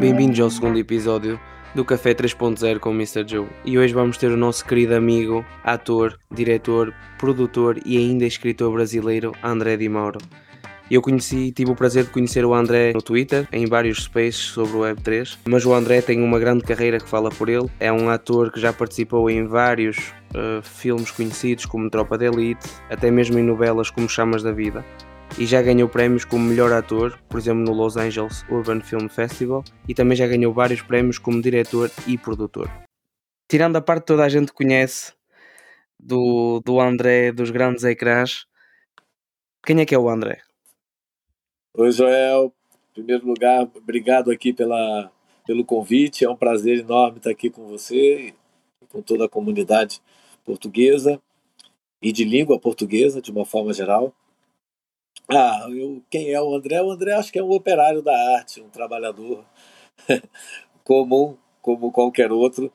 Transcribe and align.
Bem-vindos 0.00 0.38
ao 0.38 0.48
segundo 0.48 0.78
episódio 0.78 1.40
do 1.74 1.84
Café 1.84 2.14
3.0 2.14 2.78
com 2.78 2.90
o 2.90 2.94
Mr. 2.94 3.26
Joe. 3.26 3.48
E 3.64 3.76
hoje 3.76 3.92
vamos 3.92 4.16
ter 4.16 4.30
o 4.30 4.36
nosso 4.36 4.64
querido 4.64 4.94
amigo, 4.94 5.44
ator, 5.64 6.16
diretor, 6.30 6.94
produtor 7.18 7.80
e 7.84 7.96
ainda 7.96 8.24
escritor 8.24 8.72
brasileiro 8.72 9.32
André 9.42 9.76
Di 9.76 9.88
Mauro. 9.88 10.20
Eu 10.88 11.02
conheci, 11.02 11.50
tive 11.50 11.72
o 11.72 11.74
prazer 11.74 12.04
de 12.04 12.10
conhecer 12.10 12.44
o 12.44 12.54
André 12.54 12.92
no 12.94 13.02
Twitter, 13.02 13.48
em 13.52 13.66
vários 13.66 14.04
spaces 14.04 14.36
sobre 14.36 14.76
o 14.76 14.80
Web3, 14.82 15.36
mas 15.48 15.66
o 15.66 15.74
André 15.74 16.00
tem 16.00 16.22
uma 16.22 16.38
grande 16.38 16.62
carreira 16.62 17.00
que 17.00 17.08
fala 17.08 17.28
por 17.28 17.48
ele. 17.48 17.68
É 17.80 17.92
um 17.92 18.08
ator 18.08 18.52
que 18.52 18.60
já 18.60 18.72
participou 18.72 19.28
em 19.28 19.46
vários 19.46 19.98
uh, 20.30 20.62
filmes 20.62 21.10
conhecidos 21.10 21.66
como 21.66 21.90
Tropa 21.90 22.16
de 22.16 22.26
Elite, 22.26 22.66
até 22.88 23.10
mesmo 23.10 23.36
em 23.36 23.42
novelas 23.42 23.90
como 23.90 24.08
Chamas 24.08 24.44
da 24.44 24.52
Vida. 24.52 24.84
E 25.36 25.46
já 25.46 25.60
ganhou 25.60 25.88
prémios 25.88 26.24
como 26.24 26.44
melhor 26.44 26.72
ator, 26.72 27.18
por 27.28 27.38
exemplo 27.38 27.64
no 27.64 27.72
Los 27.72 27.96
Angeles 27.96 28.44
Urban 28.48 28.80
Film 28.80 29.08
Festival, 29.08 29.64
e 29.88 29.94
também 29.94 30.16
já 30.16 30.26
ganhou 30.26 30.52
vários 30.52 30.82
prémios 30.82 31.18
como 31.18 31.42
diretor 31.42 31.90
e 32.06 32.16
produtor. 32.16 32.70
Tirando 33.50 33.76
a 33.76 33.80
parte 33.80 34.02
que 34.02 34.06
toda 34.08 34.24
a 34.24 34.28
gente 34.28 34.52
conhece 34.52 35.12
do, 35.98 36.60
do 36.64 36.80
André 36.80 37.32
dos 37.32 37.50
grandes 37.50 37.84
ecrãs, 37.84 38.46
quem 39.64 39.80
é 39.80 39.86
que 39.86 39.94
é 39.94 39.98
o 39.98 40.08
André? 40.08 40.40
Oi, 41.76 41.90
Joel. 41.92 42.52
Em 42.90 42.94
primeiro 42.94 43.26
lugar, 43.26 43.68
obrigado 43.74 44.30
aqui 44.30 44.52
pela, 44.52 45.12
pelo 45.46 45.64
convite. 45.64 46.24
É 46.24 46.30
um 46.30 46.36
prazer 46.36 46.78
enorme 46.78 47.18
estar 47.18 47.30
aqui 47.30 47.48
com 47.48 47.66
você 47.68 48.28
e 48.28 48.34
com 48.88 49.00
toda 49.00 49.26
a 49.26 49.28
comunidade 49.28 50.00
portuguesa 50.44 51.20
e 52.02 52.12
de 52.12 52.24
língua 52.24 52.58
portuguesa, 52.58 53.20
de 53.20 53.30
uma 53.30 53.44
forma 53.44 53.72
geral. 53.72 54.14
Ah, 55.30 55.66
eu, 55.70 56.02
quem 56.10 56.32
é 56.32 56.40
o 56.40 56.54
André? 56.54 56.80
O 56.82 56.90
André 56.90 57.12
acho 57.12 57.32
que 57.32 57.38
é 57.38 57.42
um 57.42 57.50
operário 57.50 58.02
da 58.02 58.14
arte, 58.36 58.60
um 58.62 58.70
trabalhador 58.70 59.44
comum, 60.84 61.36
como 61.60 61.92
qualquer 61.92 62.32
outro, 62.32 62.72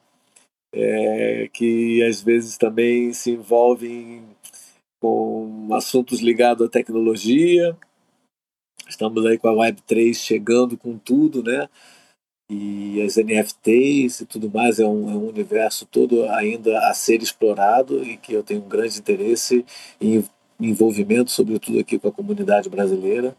é, 0.74 1.50
que 1.52 2.04
às 2.04 2.22
vezes 2.22 2.58
também 2.58 3.12
se 3.14 3.32
envolve 3.32 3.88
em, 3.88 4.24
com 5.02 5.70
assuntos 5.74 6.20
ligados 6.22 6.68
à 6.68 6.70
tecnologia, 6.70 7.78
Estamos 8.88 9.26
aí 9.26 9.38
com 9.38 9.48
a 9.48 9.54
Web3 9.54 10.14
chegando 10.14 10.78
com 10.78 10.98
tudo, 10.98 11.42
né? 11.42 11.68
E 12.50 13.02
as 13.02 13.16
NFTs 13.18 14.22
e 14.22 14.26
tudo 14.26 14.52
mais 14.52 14.80
é 14.80 14.86
um, 14.86 15.10
é 15.10 15.14
um 15.16 15.30
universo 15.30 15.86
todo 15.86 16.30
ainda 16.30 16.78
a 16.88 16.94
ser 16.94 17.22
explorado 17.22 18.04
e 18.04 18.18
que 18.18 18.34
eu 18.34 18.44
tenho 18.44 18.64
um 18.64 18.68
grande 18.68 19.00
interesse 19.00 19.66
em 20.00 20.24
envolvimento, 20.60 21.32
sobretudo 21.32 21.80
aqui 21.80 22.00
com 22.00 22.08
a 22.08 22.12
comunidade 22.12 22.70
brasileira. 22.70 23.36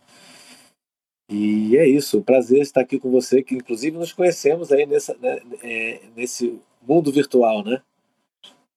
E 1.29 1.77
é 1.77 1.89
isso, 1.89 2.23
prazer 2.23 2.61
estar 2.61 2.83
aqui 2.83 2.99
com 2.99 3.11
você, 3.11 3.43
que 3.43 3.55
inclusive 3.55 3.97
nos 3.97 4.13
conhecemos 4.13 4.71
aí 4.71 4.85
nessa, 4.85 5.17
né, 5.21 5.41
é, 5.63 6.01
nesse 6.15 6.59
mundo 6.87 7.11
virtual, 7.11 7.65
né? 7.65 7.81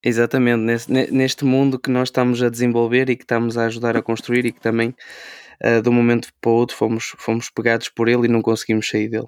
Exatamente, 0.01 0.59
nesse, 0.59 0.91
neste 1.11 1.43
mundo 1.43 1.77
que 1.77 1.89
nós 1.89 2.07
estamos 2.07 2.41
a 2.41 2.49
desenvolver 2.49 3.09
e 3.09 3.17
que 3.17 3.23
estamos 3.23 3.57
a 3.57 3.65
ajudar 3.65 3.97
a 3.97 4.01
construir 4.01 4.45
e 4.45 4.51
que 4.51 4.61
também 4.61 4.95
uh, 5.61 5.81
de 5.81 5.89
um 5.89 5.91
momento 5.91 6.29
para 6.39 6.49
o 6.49 6.53
outro 6.53 6.77
fomos, 6.77 7.13
fomos 7.17 7.49
pegados 7.49 7.89
por 7.89 8.07
ele 8.07 8.25
e 8.25 8.29
não 8.29 8.41
conseguimos 8.41 8.87
sair 8.87 9.09
dele. 9.09 9.27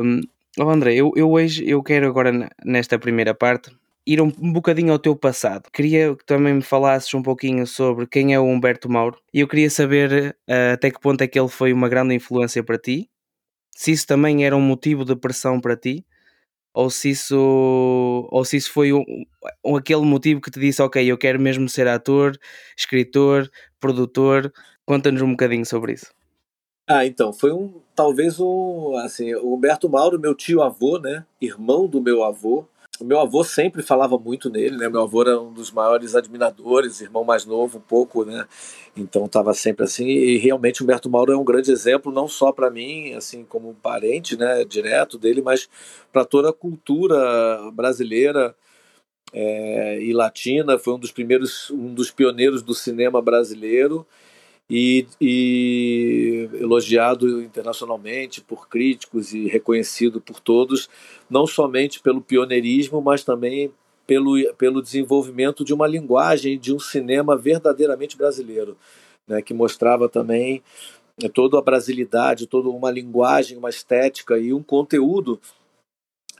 Um, 0.00 0.20
oh 0.58 0.70
André, 0.70 0.94
eu, 0.94 1.12
eu 1.16 1.30
hoje 1.30 1.68
eu 1.68 1.82
quero 1.82 2.06
agora 2.06 2.48
nesta 2.64 2.98
primeira 2.98 3.34
parte 3.34 3.70
ir 4.08 4.22
um, 4.22 4.30
bocadinho 4.52 4.92
ao 4.92 4.98
teu 4.98 5.14
passado. 5.14 5.68
Queria 5.70 6.16
que 6.16 6.24
também 6.24 6.54
me 6.54 6.62
falasses 6.62 7.12
um 7.12 7.22
pouquinho 7.22 7.66
sobre 7.66 8.06
quem 8.06 8.32
é 8.32 8.40
o 8.40 8.44
Humberto 8.44 8.88
Mauro 8.88 9.20
e 9.32 9.40
eu 9.40 9.48
queria 9.48 9.68
saber 9.68 10.36
uh, 10.48 10.72
até 10.72 10.90
que 10.90 11.00
ponto 11.00 11.20
é 11.22 11.28
que 11.28 11.38
ele 11.38 11.48
foi 11.48 11.72
uma 11.72 11.88
grande 11.88 12.14
influência 12.14 12.64
para 12.64 12.78
ti, 12.78 13.10
se 13.76 13.92
isso 13.92 14.06
também 14.06 14.44
era 14.44 14.56
um 14.56 14.60
motivo 14.60 15.04
de 15.04 15.14
pressão 15.14 15.60
para 15.60 15.76
ti 15.76 16.04
ou 16.74 16.90
se 16.90 17.10
isso, 17.10 18.28
ou 18.30 18.44
se 18.44 18.56
isso 18.56 18.72
foi 18.72 18.92
um, 18.92 19.04
um, 19.64 19.76
aquele 19.76 20.02
motivo 20.02 20.40
que 20.40 20.50
te 20.50 20.60
disse, 20.60 20.80
ok, 20.80 21.04
eu 21.10 21.18
quero 21.18 21.40
mesmo 21.40 21.68
ser 21.68 21.88
ator, 21.88 22.38
escritor, 22.76 23.50
produtor. 23.80 24.52
Conta-nos 24.86 25.20
um 25.20 25.32
bocadinho 25.32 25.66
sobre 25.66 25.94
isso. 25.94 26.06
Ah, 26.86 27.04
então, 27.04 27.32
foi 27.32 27.52
um, 27.52 27.80
talvez 27.94 28.40
um, 28.40 28.96
assim, 28.96 29.34
o 29.34 29.54
Humberto 29.54 29.90
Mauro, 29.90 30.18
meu 30.20 30.34
tio 30.34 30.62
avô, 30.62 30.98
né, 30.98 31.26
irmão 31.40 31.86
do 31.86 32.00
meu 32.00 32.22
avô, 32.22 32.64
o 33.00 33.04
meu 33.04 33.20
avô 33.20 33.44
sempre 33.44 33.82
falava 33.82 34.18
muito 34.18 34.50
nele, 34.50 34.76
né? 34.76 34.88
Meu 34.88 35.02
avô 35.02 35.22
era 35.22 35.40
um 35.40 35.52
dos 35.52 35.70
maiores 35.70 36.14
admiradores, 36.14 37.00
irmão 37.00 37.24
mais 37.24 37.44
novo, 37.44 37.78
um 37.78 37.80
pouco, 37.80 38.24
né? 38.24 38.46
Então 38.96 39.26
estava 39.26 39.54
sempre 39.54 39.84
assim. 39.84 40.06
E 40.06 40.36
realmente 40.38 40.82
Humberto 40.82 41.08
Mauro 41.08 41.32
é 41.32 41.36
um 41.36 41.44
grande 41.44 41.70
exemplo, 41.70 42.10
não 42.10 42.26
só 42.26 42.50
para 42.50 42.70
mim, 42.70 43.14
assim 43.14 43.44
como 43.44 43.74
parente, 43.74 44.36
né, 44.36 44.64
direto 44.64 45.16
dele, 45.16 45.40
mas 45.40 45.68
para 46.12 46.24
toda 46.24 46.50
a 46.50 46.52
cultura 46.52 47.70
brasileira 47.72 48.54
é, 49.32 50.00
e 50.02 50.12
latina. 50.12 50.78
Foi 50.78 50.94
um 50.94 50.98
dos 50.98 51.12
primeiros, 51.12 51.70
um 51.70 51.94
dos 51.94 52.10
pioneiros 52.10 52.62
do 52.62 52.74
cinema 52.74 53.22
brasileiro 53.22 54.06
e, 54.70 55.06
e, 55.20 56.48
elogiado 56.54 57.42
internacionalmente 57.42 58.40
por 58.40 58.68
críticos 58.68 59.32
e 59.32 59.48
reconhecido 59.48 60.20
por 60.20 60.40
todos, 60.40 60.88
não 61.28 61.46
somente 61.46 62.00
pelo 62.00 62.20
pioneirismo, 62.20 63.00
mas 63.00 63.24
também 63.24 63.72
pelo, 64.06 64.34
pelo 64.54 64.82
desenvolvimento 64.82 65.64
de 65.64 65.72
uma 65.72 65.86
linguagem 65.86 66.58
de 66.58 66.74
um 66.74 66.78
cinema 66.78 67.36
verdadeiramente 67.36 68.16
brasileiro, 68.16 68.76
né, 69.26 69.40
que 69.42 69.54
mostrava 69.54 70.08
também 70.08 70.62
né, 71.22 71.28
toda 71.28 71.58
a 71.58 71.62
brasilidade, 71.62 72.46
toda 72.46 72.68
uma 72.68 72.90
linguagem, 72.90 73.56
uma 73.58 73.70
estética 73.70 74.38
e 74.38 74.52
um 74.52 74.62
conteúdo 74.62 75.40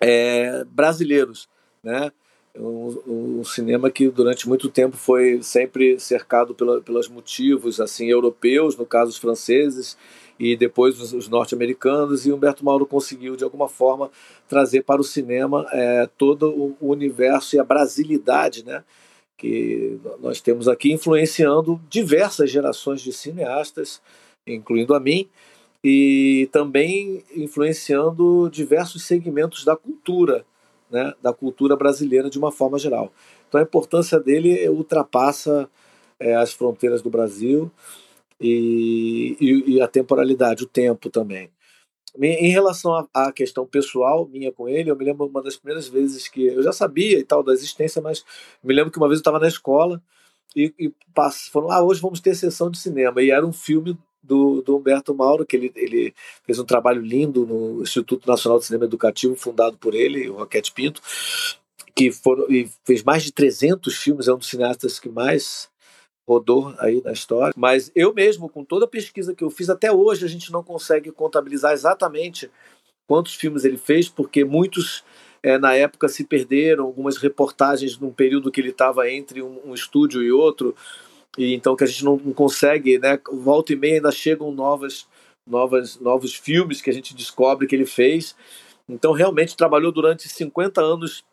é, 0.00 0.65
brasileiros, 0.65 1.49
né? 1.83 2.12
Um, 2.59 3.39
um, 3.41 3.45
cinema 3.45 3.91
que 3.91 4.09
durante 4.09 4.49
muito 4.49 4.69
tempo 4.69 4.97
foi 4.97 5.43
sempre 5.43 5.99
cercado 5.99 6.55
pela, 6.55 6.81
pelos 6.81 7.09
motivos 7.09 7.81
assim 7.81 8.07
europeus, 8.09 8.77
no 8.77 8.85
caso 8.85 9.11
os 9.11 9.17
franceses 9.17 9.97
e 10.39 10.57
depois 10.57 11.01
os, 11.01 11.13
os 11.13 11.29
norte-americanos 11.29 12.27
e 12.27 12.33
Humberto 12.33 12.65
Mauro 12.65 12.87
conseguiu 12.87 13.37
de 13.37 13.45
alguma 13.45 13.69
forma 13.69 14.11
trazer 14.49 14.83
para 14.83 15.01
o 15.01 15.05
cinema 15.05 15.67
é, 15.73 16.09
todo 16.19 16.51
o, 16.51 16.77
o 16.81 16.91
universo 16.91 17.57
e 17.57 17.59
a 17.59 17.65
brasilidade, 17.65 18.65
né? 18.65 18.83
que 19.37 19.99
nós 20.21 20.41
temos 20.41 20.67
aqui 20.67 20.93
influenciando 20.93 21.81
diversas 21.89 22.51
gerações 22.51 23.01
de 23.01 23.13
cineastas, 23.13 24.03
incluindo 24.45 24.95
a 24.95 25.01
mim, 25.01 25.29
e 25.83 26.49
também 26.51 27.23
influenciando 27.37 28.51
diversos 28.51 29.05
segmentos 29.05 29.65
da 29.65 29.77
cultura 29.77 30.45
né, 30.91 31.12
da 31.22 31.32
cultura 31.32 31.76
brasileira 31.76 32.31
de 32.31 32.38
uma 32.38 32.53
forma 32.53 32.78
geral. 32.78 33.12
Então 33.49 33.60
a 33.60 33.65
importância 33.65 34.19
dele 34.19 34.69
ultrapassa 34.69 35.69
é, 36.19 36.34
as 36.34 36.53
fronteiras 36.53 37.03
do 37.03 37.10
Brasil 37.10 37.71
e, 38.41 39.37
e, 39.41 39.75
e, 39.75 39.81
a 39.81 39.88
temporalidade, 39.88 40.65
o 40.65 40.69
tempo 40.69 41.10
também. 41.10 41.50
Em 42.21 42.50
relação 42.50 43.06
à 43.15 43.31
questão 43.31 43.66
pessoal 43.66 44.26
minha 44.26 44.50
com 44.50 44.69
ele, 44.69 44.91
eu 44.91 44.97
me 44.97 45.04
lembro 45.04 45.26
uma 45.26 45.43
das 45.43 45.56
primeiras 45.56 45.87
vezes 45.87 46.26
que 46.26 46.47
eu 46.47 46.62
já 46.62 46.72
sabia 46.72 47.19
e 47.19 47.25
tal 47.25 47.43
da 47.43 47.53
existência, 47.53 48.03
mas 48.03 48.25
me 48.62 48.75
lembro 48.75 48.91
que 48.91 48.99
uma 48.99 49.06
vez 49.06 49.19
eu 49.19 49.20
estava 49.20 49.38
na 49.38 49.47
escola 49.47 50.03
e, 50.56 50.72
e 50.78 50.93
foram 51.53 51.70
ah, 51.70 51.82
hoje 51.82 52.00
vamos 52.00 52.20
ter 52.20 52.34
sessão 52.34 52.70
de 52.70 52.78
cinema 52.78 53.22
e 53.22 53.31
era 53.31 53.47
um 53.47 53.53
filme 53.53 53.97
do, 54.28 54.62
do 54.62 54.77
Humberto 54.77 55.15
Mauro, 55.15 55.47
que 55.47 55.56
ele, 55.56 55.72
ele 55.75 56.15
fez 56.44 56.59
um 56.59 56.65
trabalho 56.65 57.00
lindo 57.00 57.47
no 57.47 57.83
Instituto 57.83 58.28
Nacional 58.28 58.59
de 58.59 58.66
Cinema 58.66 58.84
Educativo, 58.84 59.34
fundado 59.34 59.77
por 59.78 59.94
ele, 59.94 60.28
o 60.28 60.37
Roquete 60.37 60.72
Pinto, 60.72 61.00
que 61.94 62.12
foram, 62.12 62.49
e 62.50 62.71
fez 62.84 63.03
mais 63.03 63.25
de 63.25 63.33
300 63.33 63.97
filmes, 63.97 64.29
é 64.29 64.35
um 64.35 64.38
dos 64.38 64.49
cineastas 64.49 65.00
que 65.00 65.08
mais 65.08 65.69
rodou 66.29 66.75
aí 66.79 67.03
na 67.03 67.12
história. 67.12 67.55
Mas 67.56 67.91
eu 67.94 68.12
mesmo, 68.12 68.49
com 68.49 68.62
toda 68.62 68.85
a 68.85 68.88
pesquisa 68.88 69.35
que 69.35 69.43
eu 69.43 69.50
fiz, 69.50 69.70
até 69.70 69.91
hoje 69.91 70.26
a 70.26 70.29
gente 70.29 70.53
não 70.53 70.62
consegue 70.62 71.11
contabilizar 71.11 71.73
exatamente 71.73 72.50
quantos 73.06 73.35
filmes 73.35 73.64
ele 73.64 73.79
fez, 73.79 74.08
porque 74.08 74.44
muitos 74.44 75.03
é, 75.43 75.58
na 75.58 75.75
época 75.75 76.08
se 76.08 76.25
perderam, 76.25 76.85
algumas 76.85 77.17
reportagens 77.17 77.99
num 77.99 78.12
período 78.12 78.50
que 78.50 78.61
ele 78.61 78.70
estava 78.70 79.11
entre 79.11 79.41
um, 79.41 79.58
um 79.64 79.75
estúdio 79.75 80.23
e 80.23 80.31
outro, 80.31 80.76
e 81.38 81.55
então 81.55 81.76
que 81.76 81.85
a 81.85 81.87
gente 81.87 82.05
não 82.05 82.19
consegue, 82.35 82.99
né? 82.99 83.19
Volta 83.32 83.73
e 83.73 83.76
meia 83.76 83.94
ainda 83.94 84.11
chegam 84.11 84.50
novas, 84.50 85.06
novas, 85.46 85.99
novos 86.00 86.35
filmes 86.35 86.82
que 86.82 86.90
a 86.90 86.93
gente 86.93 87.14
descobre 87.14 87.69
que 87.69 87.76
ele 87.76 87.87
fez. 87.87 88.35
Então 88.88 89.12
realmente 89.12 89.56
trabalhou 89.56 89.93
durante 89.93 90.29
50 90.29 90.81
anos 90.81 91.25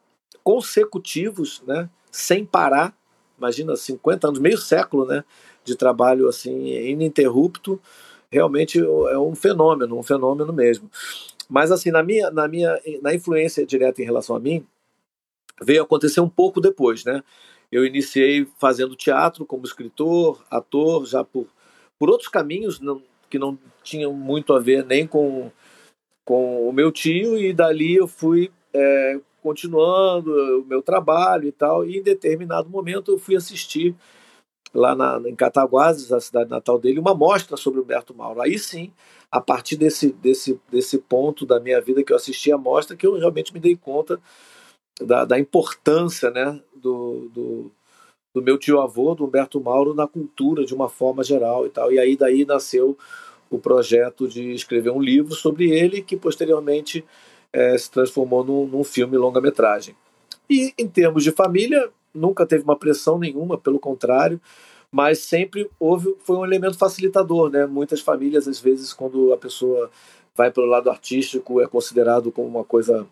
consecutivos, 0.44 1.64
né? 1.66 1.90
Sem 2.12 2.46
parar. 2.46 2.96
Imagina 3.36 3.76
50 3.76 4.28
anos, 4.28 4.40
meio 4.40 4.60
século, 4.60 5.08
né? 5.08 5.24
De 5.64 5.76
trabalho 5.76 6.30
assim 6.30 6.68
ininterrupto. 6.68 7.82
Realmente 8.30 8.80
é 8.80 9.18
um 9.18 9.34
fenômeno, 9.34 9.98
um 9.98 10.04
fenômeno 10.04 10.54
mesmo. 10.54 10.90
Mas 11.50 11.72
assim, 11.72 11.90
na 11.90 12.04
minha, 12.04 12.30
na 12.30 12.48
minha, 12.48 12.80
na 13.02 13.14
influência 13.14 13.66
direta 13.66 14.04
em 14.04 14.06
relação 14.06 14.36
a 14.36 14.40
mim, 14.40 14.66
veio 15.64 15.82
acontecer 15.82 16.22
um 16.22 16.30
pouco 16.30 16.62
depois, 16.62 17.04
né? 17.04 17.24
Eu 17.72 17.86
iniciei 17.86 18.48
fazendo 18.60 18.96
teatro 18.96 19.46
como 19.46 19.66
escritor, 19.66 20.44
ator, 20.50 21.06
já 21.06 21.24
por, 21.24 21.48
por 22.00 22.10
outros 22.10 22.30
caminhos 22.30 22.80
não, 22.80 23.02
que 23.30 23.40
não 23.40 23.58
tinham 23.84 24.14
muito 24.14 24.54
a 24.54 24.60
ver 24.60 24.86
nem 24.86 25.06
com, 25.06 25.52
com 26.24 26.68
o 26.68 26.72
meu 26.72 26.92
tio 26.92 27.38
e 27.38 27.54
dali 27.54 27.96
eu 27.96 28.08
fui 28.08 28.52
é, 28.74 29.20
continuando 29.42 30.32
o 30.62 30.66
meu 30.66 30.82
trabalho 30.82 31.48
e 31.48 31.52
tal. 31.52 31.86
E 31.86 31.98
em 31.98 32.04
determinado 32.04 32.70
momento 32.70 33.12
eu 33.12 33.18
fui 33.18 33.36
assistir 33.36 33.96
lá 34.74 34.94
na, 34.94 35.22
em 35.26 35.36
Cataguases, 35.36 36.12
a 36.12 36.20
cidade 36.20 36.50
natal 36.50 36.78
dele, 36.78 37.00
uma 37.00 37.16
mostra 37.16 37.56
sobre 37.56 37.80
Humberto 37.80 38.14
Mauro. 38.14 38.42
Aí 38.42 38.60
sim, 38.60 38.92
a 39.32 39.40
partir 39.40 39.78
desse, 39.78 40.12
desse, 40.12 40.60
desse 40.70 40.98
ponto 40.98 41.46
da 41.46 41.60
minha 41.60 41.80
vida 41.80 42.04
que 42.04 42.12
eu 42.12 42.18
assisti 42.18 42.52
a 42.52 42.58
mostra, 42.58 42.96
que 42.96 43.08
eu 43.08 43.18
realmente 43.18 43.54
me 43.54 43.60
dei 43.60 43.76
conta 43.76 44.20
da, 45.02 45.26
da 45.26 45.40
importância 45.40 46.30
né, 46.30 46.62
do, 46.86 47.30
do, 47.34 47.72
do 48.34 48.42
meu 48.42 48.58
tio-avô, 48.58 49.16
do 49.16 49.26
Humberto 49.26 49.60
Mauro, 49.60 49.96
na 49.96 50.08
cultura 50.08 50.64
de 50.64 50.74
uma 50.74 50.88
forma 50.88 51.24
geral 51.24 51.66
e 51.66 51.70
tal. 51.70 51.92
E 51.92 51.98
aí 51.98 52.16
daí 52.16 52.46
nasceu 52.46 52.96
o 53.50 53.58
projeto 53.58 54.28
de 54.28 54.52
escrever 54.52 54.92
um 54.92 55.02
livro 55.02 55.34
sobre 55.34 55.72
ele, 55.72 56.02
que 56.02 56.16
posteriormente 56.16 57.04
é, 57.52 57.76
se 57.78 57.90
transformou 57.90 58.44
num, 58.44 58.68
num 58.68 58.84
filme 58.84 59.18
longa-metragem. 59.18 59.96
E 60.48 60.74
em 60.78 60.88
termos 60.88 61.24
de 61.24 61.32
família, 61.32 61.90
nunca 62.14 62.46
teve 62.46 62.64
uma 62.64 62.78
pressão 62.78 63.18
nenhuma, 63.18 63.58
pelo 63.58 63.80
contrário, 63.80 64.40
mas 64.92 65.20
sempre 65.20 65.70
houve 65.80 66.16
foi 66.20 66.38
um 66.38 66.46
elemento 66.46 66.78
facilitador, 66.78 67.50
né? 67.50 67.66
Muitas 67.66 68.00
famílias 68.00 68.48
às 68.48 68.60
vezes 68.60 68.94
quando 68.94 69.34
a 69.34 69.38
pessoa 69.38 69.90
vai 70.36 70.52
pelo 70.52 70.68
lado 70.68 70.90
artístico 70.90 71.60
é 71.62 71.68
considerado 71.68 72.32
como 72.32 72.48
uma 72.48 72.64
coisa 72.64 73.08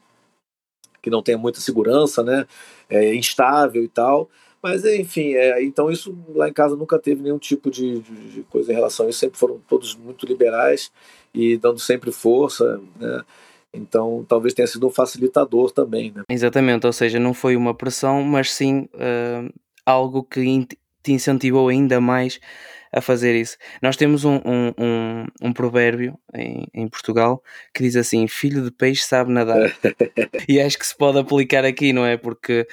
que 1.04 1.10
não 1.10 1.22
tem 1.22 1.36
muita 1.36 1.60
segurança, 1.60 2.24
né? 2.24 2.48
É 2.90 3.14
instável 3.14 3.84
e 3.84 3.88
tal. 3.88 4.30
Mas 4.62 4.86
enfim, 4.86 5.34
é, 5.34 5.62
então 5.62 5.92
isso 5.92 6.18
lá 6.34 6.48
em 6.48 6.54
casa 6.54 6.78
nunca 6.78 6.98
teve 6.98 7.22
nenhum 7.22 7.38
tipo 7.38 7.70
de, 7.70 8.00
de, 8.00 8.30
de, 8.30 8.44
coisa 8.44 8.72
em 8.72 8.76
relação 8.76 9.06
a 9.06 9.10
isso. 9.10 9.20
Sempre 9.20 9.38
foram 9.38 9.60
todos 9.68 9.94
muito 9.96 10.26
liberais 10.26 10.90
e 11.34 11.58
dando 11.58 11.80
sempre 11.80 12.12
força, 12.12 12.82
né? 12.98 13.22
Então, 13.76 14.24
talvez 14.30 14.54
tenha 14.54 14.68
sido 14.68 14.86
um 14.86 14.92
facilitador 14.92 15.72
também. 15.72 16.14
Né? 16.16 16.24
Exatamente, 16.30 16.86
ou 16.86 16.94
seja, 16.94 17.20
não 17.20 17.34
foi 17.34 17.56
uma 17.56 17.74
pressão, 17.74 18.22
mas 18.22 18.52
sim 18.54 18.88
uh, 18.94 19.52
algo 19.84 20.24
que 20.24 20.68
te 21.02 21.12
incentivou 21.12 21.68
ainda 21.68 22.00
mais 22.00 22.40
a 22.94 23.01
fazer 23.01 23.36
isso. 23.36 23.57
Nós 23.81 23.98
temos 23.98 24.24
um, 24.24 24.36
um, 24.36 24.74
um, 24.78 25.25
um 25.42 25.54
provérbio 25.54 26.18
em, 26.34 26.68
em, 26.74 26.88
Portugal 26.88 27.42
que 27.74 27.84
diz 27.84 27.95
assim: 27.95 28.28
Filho 28.28 28.63
de 28.63 28.72
peixe 28.72 29.04
sabe 29.04 29.31
nadar. 29.31 29.75
e 30.48 30.62
acho 30.62 30.78
que 30.78 30.86
se 30.86 30.95
pode 30.95 31.18
aplicar 31.18 31.66
aqui, 31.66 31.92
não 31.92 32.06
é? 32.06 32.16
Porque 32.16 32.68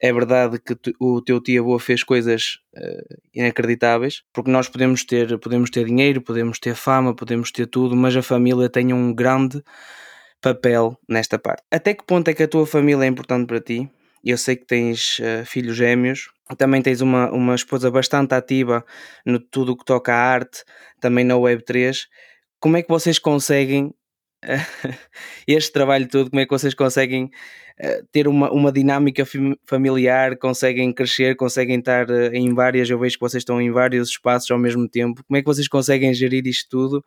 é 0.00 0.12
verdade 0.12 0.58
que 0.60 0.74
tu, 0.74 0.92
o 1.00 1.22
teu 1.22 1.40
tio-avô 1.40 1.78
fez 1.78 2.04
coisas 2.04 2.58
uh, 2.76 3.16
inacreditáveis, 3.34 4.22
porque 4.34 4.50
nós 4.50 4.68
podemos 4.68 5.02
ter, 5.02 5.38
podemos 5.38 5.70
ter 5.70 5.86
dinheiro, 5.86 6.20
podemos 6.20 6.58
ter 6.58 6.74
fama, 6.74 7.16
podemos 7.16 7.50
ter 7.50 7.66
tudo, 7.66 7.96
mas 7.96 8.14
a 8.14 8.22
família 8.22 8.68
tem 8.68 8.92
um 8.92 9.14
grande 9.14 9.62
papel 10.42 10.98
nesta 11.08 11.38
parte. 11.38 11.62
Até 11.70 11.94
que 11.94 12.04
ponto 12.04 12.28
é 12.28 12.34
que 12.34 12.42
a 12.42 12.48
tua 12.48 12.66
família 12.66 13.04
é 13.04 13.08
importante 13.08 13.46
para 13.46 13.60
ti? 13.60 13.90
Eu 14.24 14.38
sei 14.38 14.56
que 14.56 14.64
tens 14.66 15.18
uh, 15.18 15.44
filhos 15.44 15.76
gêmeos, 15.76 16.30
também 16.56 16.80
tens 16.82 17.00
uma, 17.00 17.30
uma 17.30 17.54
esposa 17.54 17.90
bastante 17.90 18.34
ativa 18.34 18.84
no 19.24 19.38
tudo 19.38 19.72
o 19.72 19.76
que 19.76 19.84
toca 19.84 20.12
à 20.12 20.16
arte, 20.16 20.64
também 21.00 21.24
na 21.24 21.34
Web3. 21.34 22.06
Como 22.58 22.76
é 22.76 22.82
que 22.82 22.88
vocês 22.88 23.18
conseguem 23.18 23.92
este 25.46 25.72
trabalho 25.72 26.08
todo, 26.08 26.30
como 26.30 26.40
é 26.40 26.44
que 26.44 26.50
vocês 26.50 26.74
conseguem 26.74 27.24
uh, 27.24 28.06
ter 28.12 28.28
uma, 28.28 28.50
uma 28.50 28.72
dinâmica 28.72 29.24
familiar, 29.66 30.36
conseguem 30.36 30.92
crescer, 30.92 31.36
conseguem 31.36 31.78
estar 31.78 32.08
uh, 32.10 32.34
em 32.34 32.52
várias, 32.54 32.88
eu 32.88 32.98
vejo 32.98 33.16
que 33.16 33.20
vocês 33.20 33.42
estão 33.42 33.60
em 33.60 33.70
vários 33.70 34.08
espaços 34.08 34.50
ao 34.50 34.58
mesmo 34.58 34.88
tempo, 34.88 35.22
como 35.24 35.36
é 35.36 35.40
que 35.40 35.46
vocês 35.46 35.68
conseguem 35.68 36.12
gerir 36.14 36.46
isto 36.46 36.68
tudo 36.70 37.04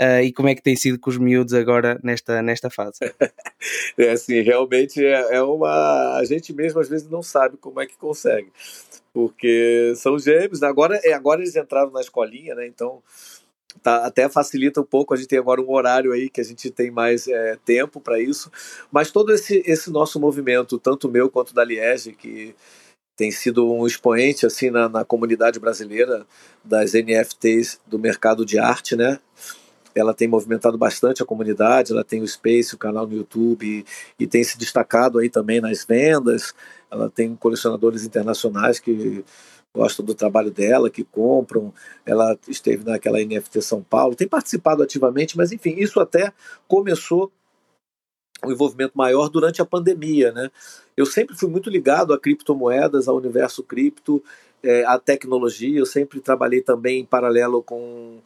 Uh, 0.00 0.22
e 0.24 0.32
como 0.32 0.48
é 0.48 0.54
que 0.56 0.62
tem 0.62 0.74
sido 0.74 0.98
com 0.98 1.08
os 1.08 1.18
miúdos 1.18 1.54
agora 1.54 2.00
nesta, 2.02 2.42
nesta 2.42 2.68
fase? 2.68 2.98
é 3.96 4.10
assim, 4.10 4.40
realmente 4.40 5.04
é, 5.04 5.36
é 5.36 5.42
uma. 5.42 6.16
A 6.16 6.24
gente 6.24 6.52
mesmo 6.52 6.80
às 6.80 6.88
vezes 6.88 7.08
não 7.08 7.22
sabe 7.22 7.56
como 7.56 7.80
é 7.80 7.86
que 7.86 7.96
consegue, 7.96 8.50
porque 9.12 9.92
são 9.96 10.18
gêmeos. 10.18 10.64
Agora, 10.64 11.00
é, 11.04 11.12
agora 11.12 11.40
eles 11.40 11.54
entraram 11.54 11.92
na 11.92 12.00
escolinha, 12.00 12.56
né? 12.56 12.66
Então 12.66 13.00
tá, 13.84 14.04
até 14.04 14.28
facilita 14.28 14.80
um 14.80 14.84
pouco. 14.84 15.14
A 15.14 15.16
gente 15.16 15.28
tem 15.28 15.38
agora 15.38 15.60
um 15.60 15.70
horário 15.70 16.12
aí 16.12 16.28
que 16.28 16.40
a 16.40 16.44
gente 16.44 16.70
tem 16.70 16.90
mais 16.90 17.28
é, 17.28 17.56
tempo 17.64 18.00
para 18.00 18.20
isso. 18.20 18.50
Mas 18.90 19.12
todo 19.12 19.32
esse, 19.32 19.62
esse 19.64 19.90
nosso 19.90 20.18
movimento, 20.18 20.76
tanto 20.76 21.08
meu 21.08 21.30
quanto 21.30 21.54
da 21.54 21.64
Liege, 21.64 22.12
que 22.12 22.54
tem 23.16 23.30
sido 23.30 23.72
um 23.72 23.86
expoente 23.86 24.44
assim 24.44 24.70
na, 24.70 24.88
na 24.88 25.04
comunidade 25.04 25.60
brasileira 25.60 26.26
das 26.64 26.94
NFTs 26.94 27.80
do 27.86 27.96
mercado 27.96 28.44
de 28.44 28.58
arte, 28.58 28.96
né? 28.96 29.20
Ela 29.94 30.12
tem 30.12 30.26
movimentado 30.26 30.76
bastante 30.76 31.22
a 31.22 31.26
comunidade, 31.26 31.92
ela 31.92 32.04
tem 32.04 32.20
o 32.20 32.28
Space, 32.28 32.74
o 32.74 32.78
canal 32.78 33.06
no 33.06 33.14
YouTube, 33.14 33.84
e, 34.18 34.26
tem 34.26 34.42
se 34.42 34.58
destacado 34.58 35.18
aí 35.18 35.30
também 35.30 35.60
nas 35.60 35.84
vendas. 35.84 36.54
Ela 36.90 37.08
tem 37.08 37.34
colecionadores 37.36 38.04
internacionais 38.04 38.78
que 38.80 39.24
gostam 39.74 40.04
do 40.04 40.14
trabalho 40.14 40.50
dela, 40.50 40.90
que 40.90 41.04
compram. 41.04 41.72
Ela 42.04 42.38
esteve 42.48 42.84
naquela 42.84 43.18
NFT 43.18 43.62
São 43.62 43.82
Paulo, 43.82 44.14
tem 44.14 44.28
participado 44.28 44.82
ativamente, 44.82 45.36
mas 45.36 45.52
enfim, 45.52 45.74
isso 45.78 46.00
até 46.00 46.32
começou 46.68 47.30
um 48.44 48.52
envolvimento 48.52 48.96
maior 48.96 49.28
durante 49.28 49.62
a 49.62 49.64
pandemia, 49.64 50.30
né? 50.32 50.50
Eu 50.96 51.06
sempre 51.06 51.36
fui 51.36 51.48
muito 51.48 51.70
ligado 51.70 52.12
a 52.12 52.18
criptomoedas, 52.18 53.08
ao 53.08 53.16
universo 53.16 53.62
cripto, 53.62 54.22
é, 54.62 54.84
à 54.84 54.98
tecnologia. 54.98 55.78
Eu 55.78 55.86
sempre 55.86 56.20
trabalhei 56.20 56.60
também 56.60 57.00
em 57.00 57.04
paralelo 57.04 57.62
com 57.62 58.20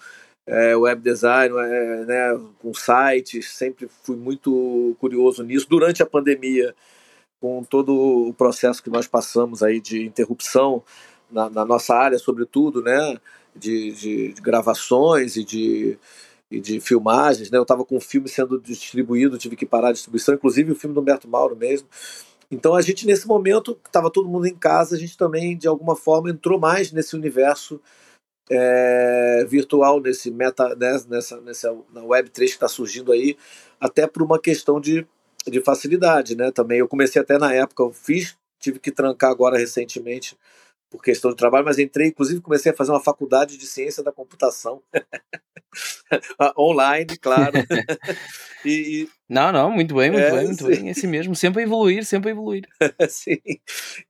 é, 0.48 0.74
web 0.74 1.02
design, 1.02 1.54
é, 1.58 2.04
né, 2.06 2.40
com 2.58 2.72
sites, 2.72 3.50
sempre 3.50 3.86
fui 4.02 4.16
muito 4.16 4.96
curioso 4.98 5.42
nisso. 5.42 5.68
Durante 5.68 6.02
a 6.02 6.06
pandemia, 6.06 6.74
com 7.38 7.62
todo 7.62 7.94
o 8.28 8.32
processo 8.32 8.82
que 8.82 8.88
nós 8.88 9.06
passamos 9.06 9.62
aí 9.62 9.78
de 9.78 10.04
interrupção 10.04 10.82
na, 11.30 11.50
na 11.50 11.64
nossa 11.66 11.94
área, 11.94 12.18
sobretudo, 12.18 12.82
né, 12.82 13.18
de, 13.54 13.92
de, 13.92 14.32
de 14.32 14.40
gravações 14.40 15.36
e 15.36 15.44
de, 15.44 15.98
e 16.50 16.58
de 16.58 16.80
filmagens, 16.80 17.50
né, 17.50 17.58
eu 17.58 17.62
estava 17.62 17.84
com 17.84 17.98
um 17.98 18.00
filme 18.00 18.28
sendo 18.28 18.58
distribuído, 18.58 19.36
tive 19.36 19.54
que 19.54 19.66
parar 19.66 19.88
a 19.88 19.92
distribuição, 19.92 20.34
inclusive 20.34 20.72
o 20.72 20.76
filme 20.76 20.94
do 20.94 21.00
Humberto 21.02 21.28
Mauro 21.28 21.54
mesmo. 21.54 21.86
Então 22.50 22.74
a 22.74 22.80
gente 22.80 23.06
nesse 23.06 23.28
momento, 23.28 23.78
estava 23.84 24.10
todo 24.10 24.26
mundo 24.26 24.46
em 24.46 24.54
casa, 24.54 24.96
a 24.96 24.98
gente 24.98 25.18
também 25.18 25.58
de 25.58 25.68
alguma 25.68 25.94
forma 25.94 26.30
entrou 26.30 26.58
mais 26.58 26.90
nesse 26.90 27.14
universo 27.14 27.78
é, 28.50 29.44
virtual 29.48 30.00
nesse 30.00 30.30
meta 30.30 30.74
né, 30.74 31.00
nessa, 31.08 31.40
nessa 31.40 31.76
na 31.92 32.02
Web 32.04 32.30
3 32.30 32.50
que 32.50 32.56
está 32.56 32.68
surgindo 32.68 33.12
aí, 33.12 33.36
até 33.80 34.06
por 34.06 34.22
uma 34.22 34.38
questão 34.38 34.80
de, 34.80 35.06
de 35.46 35.60
facilidade, 35.60 36.36
né? 36.36 36.50
Também 36.50 36.78
eu 36.78 36.88
comecei 36.88 37.20
até 37.20 37.38
na 37.38 37.52
época, 37.52 37.82
eu 37.82 37.92
fiz, 37.92 38.36
tive 38.58 38.78
que 38.78 38.90
trancar 38.90 39.30
agora 39.30 39.58
recentemente 39.58 40.36
por 40.90 41.02
questão 41.02 41.30
de 41.30 41.36
trabalho, 41.36 41.64
mas 41.64 41.78
entrei, 41.78 42.08
inclusive 42.08 42.40
comecei 42.40 42.72
a 42.72 42.74
fazer 42.74 42.92
uma 42.92 43.02
faculdade 43.02 43.56
de 43.56 43.66
ciência 43.66 44.02
da 44.02 44.10
computação 44.10 44.82
online, 46.56 47.16
claro. 47.18 47.52
e, 48.64 49.02
e, 49.02 49.08
não, 49.28 49.52
não, 49.52 49.70
muito 49.70 49.94
bem, 49.94 50.10
muito 50.10 50.24
é, 50.24 50.30
bem, 50.30 50.46
muito 50.46 50.64
sim. 50.64 50.68
bem, 50.68 50.88
esse 50.88 51.06
mesmo, 51.06 51.34
sempre 51.36 51.60
a 51.60 51.64
evoluir, 51.64 52.04
sempre 52.04 52.30
a 52.30 52.32
evoluir. 52.32 52.66
sim. 53.08 53.38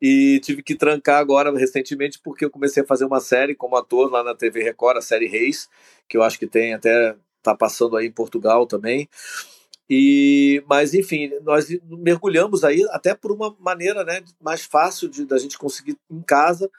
E 0.00 0.40
tive 0.42 0.62
que 0.62 0.76
trancar 0.76 1.18
agora 1.18 1.56
recentemente 1.56 2.20
porque 2.22 2.44
eu 2.44 2.50
comecei 2.50 2.82
a 2.82 2.86
fazer 2.86 3.04
uma 3.04 3.20
série 3.20 3.54
como 3.54 3.76
ator 3.76 4.10
lá 4.10 4.22
na 4.22 4.34
TV 4.34 4.62
Record, 4.62 4.98
a 4.98 5.02
série 5.02 5.26
Reis, 5.26 5.68
que 6.08 6.16
eu 6.16 6.22
acho 6.22 6.38
que 6.38 6.46
tem 6.46 6.74
até 6.74 7.16
tá 7.42 7.54
passando 7.54 7.96
aí 7.96 8.06
em 8.06 8.12
Portugal 8.12 8.66
também. 8.66 9.08
E, 9.90 10.62
mas 10.68 10.92
enfim, 10.92 11.30
nós 11.42 11.66
mergulhamos 11.84 12.62
aí 12.62 12.86
até 12.90 13.14
por 13.14 13.32
uma 13.32 13.56
maneira 13.58 14.04
né, 14.04 14.22
mais 14.40 14.64
fácil 14.64 15.08
de 15.08 15.24
da 15.24 15.38
gente 15.38 15.56
conseguir 15.56 15.96
em 16.10 16.20
casa, 16.20 16.70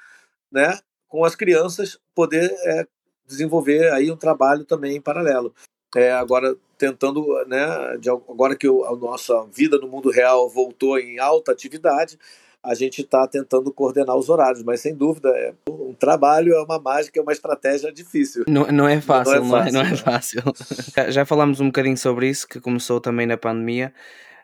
né, 0.51 0.77
com 1.07 1.25
as 1.25 1.35
crianças 1.35 1.99
poder 2.13 2.51
é, 2.65 2.87
desenvolver 3.25 3.91
aí 3.93 4.11
um 4.11 4.17
trabalho 4.17 4.63
também 4.63 4.95
em 4.95 5.01
paralelo. 5.01 5.53
É, 5.95 6.11
agora 6.11 6.55
tentando, 6.77 7.25
né, 7.47 7.97
de, 7.97 8.09
agora 8.09 8.55
que 8.55 8.67
o, 8.67 8.85
a 8.85 8.95
nossa 8.95 9.43
vida 9.45 9.77
no 9.79 9.87
mundo 9.87 10.11
real 10.11 10.47
voltou 10.47 10.99
em 10.99 11.19
alta 11.19 11.51
atividade, 11.51 12.17
a 12.63 12.73
gente 12.73 13.01
está 13.01 13.27
tentando 13.27 13.71
coordenar 13.71 14.15
os 14.15 14.29
horários, 14.29 14.63
mas 14.63 14.81
sem 14.81 14.93
dúvida, 14.93 15.29
é, 15.29 15.53
um 15.69 15.93
trabalho 15.93 16.53
é 16.53 16.61
uma 16.61 16.79
mágica, 16.79 17.19
é 17.19 17.23
uma 17.23 17.31
estratégia 17.31 17.91
difícil. 17.91 18.43
Não, 18.47 18.67
não 18.67 18.87
é 18.87 18.99
fácil, 18.99 19.43
não 19.43 19.57
é, 19.57 19.71
não 19.71 19.81
é, 19.81 19.95
fácil. 19.95 20.41
Não 20.45 20.51
é 20.51 20.55
fácil. 20.55 21.11
Já 21.11 21.25
falámos 21.25 21.59
um 21.59 21.67
bocadinho 21.67 21.97
sobre 21.97 22.29
isso, 22.29 22.47
que 22.47 22.59
começou 22.59 22.99
também 22.99 23.25
na 23.25 23.37
pandemia. 23.37 23.93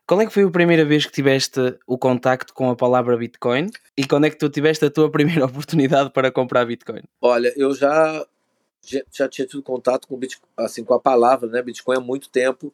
Qual 0.07 0.22
é 0.22 0.25
que 0.25 0.34
foi 0.34 0.43
a 0.43 0.50
primeira 0.50 0.86
vez 0.86 1.05
que 1.05 1.12
tiveste 1.12 1.60
o 1.86 1.98
contacto 1.98 2.53
com 2.53 2.69
a 2.69 2.75
palavra 2.75 3.17
Bitcoin? 3.17 3.69
E 3.98 4.05
quando 4.05 4.25
é 4.25 4.29
que 4.29 4.38
tu 4.38 4.50
tiveste 4.50 4.86
a 4.86 4.91
tua 4.91 5.10
primeira 5.12 5.45
oportunidade 5.45 6.12
para 6.12 6.31
comprar 6.31 6.65
Bitcoin? 6.65 7.01
Olha, 7.22 7.51
eu 7.57 7.74
já 7.74 8.25
já 9.12 9.27
tinha 9.27 9.48
tido 9.48 9.63
contato 9.63 10.07
com 10.07 10.15
Bitcoin, 10.15 10.48
assim 10.55 10.84
com 10.84 10.93
a 10.93 11.00
palavra, 11.00 11.50
né, 11.50 11.60
Bitcoin 11.60 11.98
há 11.98 12.00
muito 12.00 12.29
tempo 12.29 12.72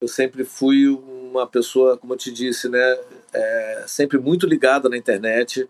eu 0.00 0.08
sempre 0.08 0.44
fui 0.44 0.88
uma 0.88 1.46
pessoa, 1.46 1.98
como 1.98 2.14
eu 2.14 2.16
te 2.16 2.32
disse, 2.32 2.68
né, 2.68 2.98
é, 3.32 3.84
sempre 3.86 4.18
muito 4.18 4.46
ligada 4.46 4.88
na 4.88 4.96
internet, 4.96 5.68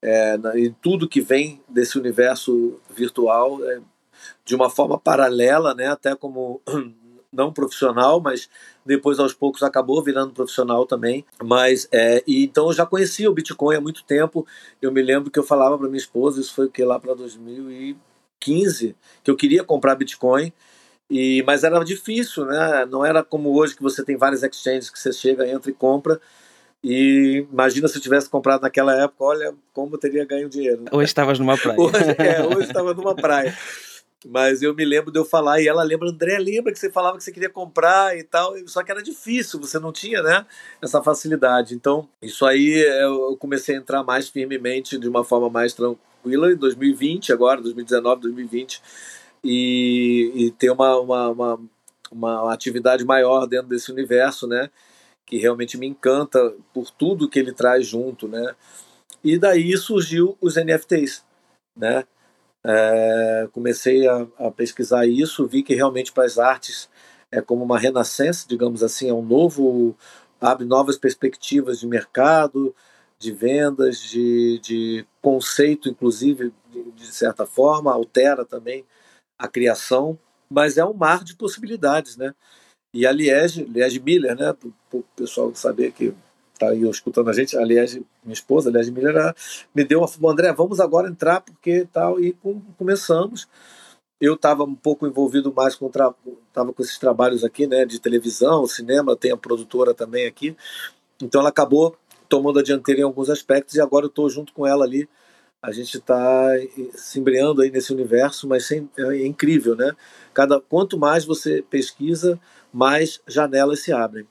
é, 0.00 0.36
na, 0.36 0.52
tudo 0.80 1.08
que 1.08 1.20
vem 1.20 1.60
desse 1.68 1.98
universo 1.98 2.80
virtual, 2.94 3.58
é, 3.64 3.80
de 4.44 4.54
uma 4.54 4.70
forma 4.70 4.98
paralela, 4.98 5.74
né, 5.74 5.88
até 5.88 6.14
como 6.14 6.60
não 7.32 7.52
profissional, 7.52 8.20
mas 8.20 8.48
depois 8.84 9.18
aos 9.18 9.32
poucos 9.32 9.62
acabou 9.62 10.02
virando 10.02 10.34
profissional 10.34 10.84
também. 10.84 11.24
Mas 11.42 11.88
é, 11.90 12.22
e 12.26 12.44
então 12.44 12.66
eu 12.66 12.72
já 12.72 12.84
conhecia 12.84 13.30
o 13.30 13.34
Bitcoin 13.34 13.76
há 13.76 13.80
muito 13.80 14.04
tempo. 14.04 14.46
Eu 14.80 14.92
me 14.92 15.00
lembro 15.00 15.30
que 15.30 15.38
eu 15.38 15.44
falava 15.44 15.78
para 15.78 15.88
minha 15.88 15.98
esposa, 15.98 16.40
isso 16.40 16.54
foi 16.54 16.68
que 16.68 16.84
lá 16.84 16.98
para 16.98 17.14
2015, 17.14 18.96
que 19.24 19.30
eu 19.30 19.36
queria 19.36 19.64
comprar 19.64 19.94
Bitcoin. 19.94 20.52
E, 21.08 21.42
mas 21.46 21.64
era 21.64 21.82
difícil, 21.84 22.46
né? 22.46 22.86
Não 22.86 23.04
era 23.04 23.22
como 23.22 23.54
hoje 23.54 23.76
que 23.76 23.82
você 23.82 24.04
tem 24.04 24.16
várias 24.16 24.42
exchanges 24.42 24.90
que 24.90 24.98
você 24.98 25.12
chega, 25.12 25.46
entra 25.46 25.70
e 25.70 25.74
compra. 25.74 26.20
E 26.82 27.46
imagina 27.50 27.86
se 27.86 27.96
eu 27.96 28.02
tivesse 28.02 28.28
comprado 28.28 28.62
naquela 28.62 28.94
época, 29.00 29.24
olha 29.24 29.54
como 29.72 29.94
eu 29.94 29.98
teria 29.98 30.24
ganho 30.24 30.48
dinheiro. 30.48 30.84
Hoje 30.90 31.04
estavas 31.04 31.38
numa 31.38 31.56
praia. 31.56 31.78
Hoje, 31.80 32.16
é, 32.18 32.42
hoje 32.42 32.66
estava 32.66 32.92
numa 32.92 33.14
praia. 33.14 33.56
Mas 34.26 34.62
eu 34.62 34.74
me 34.74 34.84
lembro 34.84 35.10
de 35.10 35.18
eu 35.18 35.24
falar, 35.24 35.60
e 35.60 35.66
ela 35.66 35.82
lembra, 35.82 36.08
André, 36.08 36.38
lembra 36.38 36.72
que 36.72 36.78
você 36.78 36.90
falava 36.90 37.16
que 37.16 37.24
você 37.24 37.32
queria 37.32 37.50
comprar 37.50 38.16
e 38.16 38.22
tal, 38.22 38.54
só 38.66 38.82
que 38.82 38.90
era 38.92 39.02
difícil, 39.02 39.60
você 39.60 39.78
não 39.78 39.92
tinha, 39.92 40.22
né, 40.22 40.46
essa 40.80 41.02
facilidade. 41.02 41.74
Então, 41.74 42.08
isso 42.20 42.46
aí 42.46 42.72
eu 43.00 43.36
comecei 43.36 43.74
a 43.74 43.78
entrar 43.78 44.04
mais 44.04 44.28
firmemente, 44.28 44.96
de 44.96 45.08
uma 45.08 45.24
forma 45.24 45.50
mais 45.50 45.72
tranquila, 45.72 46.52
em 46.52 46.56
2020, 46.56 47.32
agora, 47.32 47.60
2019, 47.60 48.22
2020, 48.22 48.80
e, 49.42 50.32
e 50.36 50.50
ter 50.52 50.70
uma, 50.70 51.00
uma, 51.00 51.28
uma, 51.30 51.60
uma 52.12 52.54
atividade 52.54 53.04
maior 53.04 53.46
dentro 53.46 53.68
desse 53.68 53.90
universo, 53.90 54.46
né, 54.46 54.70
que 55.32 55.38
realmente 55.38 55.78
me 55.78 55.86
encanta 55.86 56.54
por 56.74 56.90
tudo 56.90 57.26
que 57.26 57.38
ele 57.38 57.54
traz 57.54 57.86
junto, 57.86 58.28
né. 58.28 58.54
E 59.24 59.38
daí 59.38 59.74
surgiu 59.78 60.36
os 60.42 60.56
NFTs, 60.56 61.24
né, 61.74 62.04
é, 62.62 63.48
comecei 63.50 64.06
a, 64.06 64.26
a, 64.38 64.50
pesquisar 64.50 65.06
isso, 65.06 65.46
vi 65.46 65.62
que 65.62 65.74
realmente 65.74 66.12
para 66.12 66.26
as 66.26 66.38
artes 66.38 66.86
é 67.30 67.40
como 67.40 67.64
uma 67.64 67.78
renascença, 67.78 68.46
digamos 68.46 68.82
assim, 68.82 69.08
é 69.08 69.14
um 69.14 69.24
novo, 69.24 69.96
abre 70.38 70.66
novas 70.66 70.98
perspectivas 70.98 71.80
de 71.80 71.86
mercado, 71.86 72.74
de 73.18 73.32
vendas, 73.32 74.02
de, 74.02 74.58
de 74.58 75.06
conceito, 75.22 75.88
inclusive, 75.88 76.52
de, 76.70 76.90
de, 76.90 77.06
certa 77.06 77.46
forma, 77.46 77.90
altera 77.90 78.44
também 78.44 78.84
a 79.38 79.48
criação, 79.48 80.18
mas 80.50 80.76
é 80.76 80.84
um 80.84 80.92
mar 80.92 81.24
de 81.24 81.34
possibilidades, 81.34 82.18
né? 82.18 82.34
E 82.94 83.06
a 83.06 83.12
Liege, 83.12 83.64
Liege 83.64 84.00
Miller, 84.00 84.36
né, 84.36 84.52
para 84.52 84.98
o 84.98 85.04
pessoal 85.16 85.54
saber 85.54 85.92
que 85.92 86.14
está 86.52 86.68
aí 86.68 86.88
escutando 86.88 87.30
a 87.30 87.32
gente, 87.32 87.56
aliás, 87.56 87.94
minha 88.22 88.34
esposa, 88.34 88.68
aliás, 88.68 88.88
Miller, 88.90 89.34
me 89.74 89.82
deu 89.82 90.00
uma 90.00 90.30
André, 90.30 90.52
vamos 90.52 90.78
agora 90.78 91.08
entrar, 91.08 91.40
porque 91.40 91.86
tal, 91.92 92.20
e 92.20 92.32
com, 92.34 92.60
começamos. 92.78 93.48
Eu 94.20 94.34
estava 94.34 94.62
um 94.62 94.74
pouco 94.74 95.06
envolvido 95.06 95.52
mais 95.52 95.74
com 95.74 95.86
estava 95.86 96.72
com 96.72 96.82
esses 96.82 96.98
trabalhos 96.98 97.42
aqui, 97.42 97.66
né, 97.66 97.84
de 97.84 97.98
televisão, 97.98 98.66
cinema, 98.66 99.16
tem 99.16 99.32
a 99.32 99.36
produtora 99.36 99.94
também 99.94 100.26
aqui. 100.26 100.54
Então 101.20 101.40
ela 101.40 101.50
acabou 101.50 101.96
tomando 102.28 102.58
a 102.58 102.62
dianteira 102.62 103.00
em 103.00 103.04
alguns 103.04 103.30
aspectos 103.30 103.74
e 103.74 103.80
agora 103.80 104.04
eu 104.04 104.08
estou 104.08 104.28
junto 104.28 104.52
com 104.52 104.66
ela 104.66 104.84
ali. 104.84 105.08
A 105.62 105.70
gente 105.70 105.96
está 105.96 106.48
se 106.94 107.20
embreando 107.20 107.62
aí 107.62 107.70
nesse 107.70 107.92
universo, 107.92 108.48
mas 108.48 108.66
sem, 108.66 108.90
é 108.98 109.26
incrível, 109.26 109.76
né? 109.76 109.92
Cada 110.34 110.60
quanto 110.60 110.98
mais 110.98 111.24
você 111.24 111.62
pesquisa, 111.62 112.40
mais 112.72 113.20
janelas 113.28 113.80
se 113.80 113.92
abrem 113.92 114.26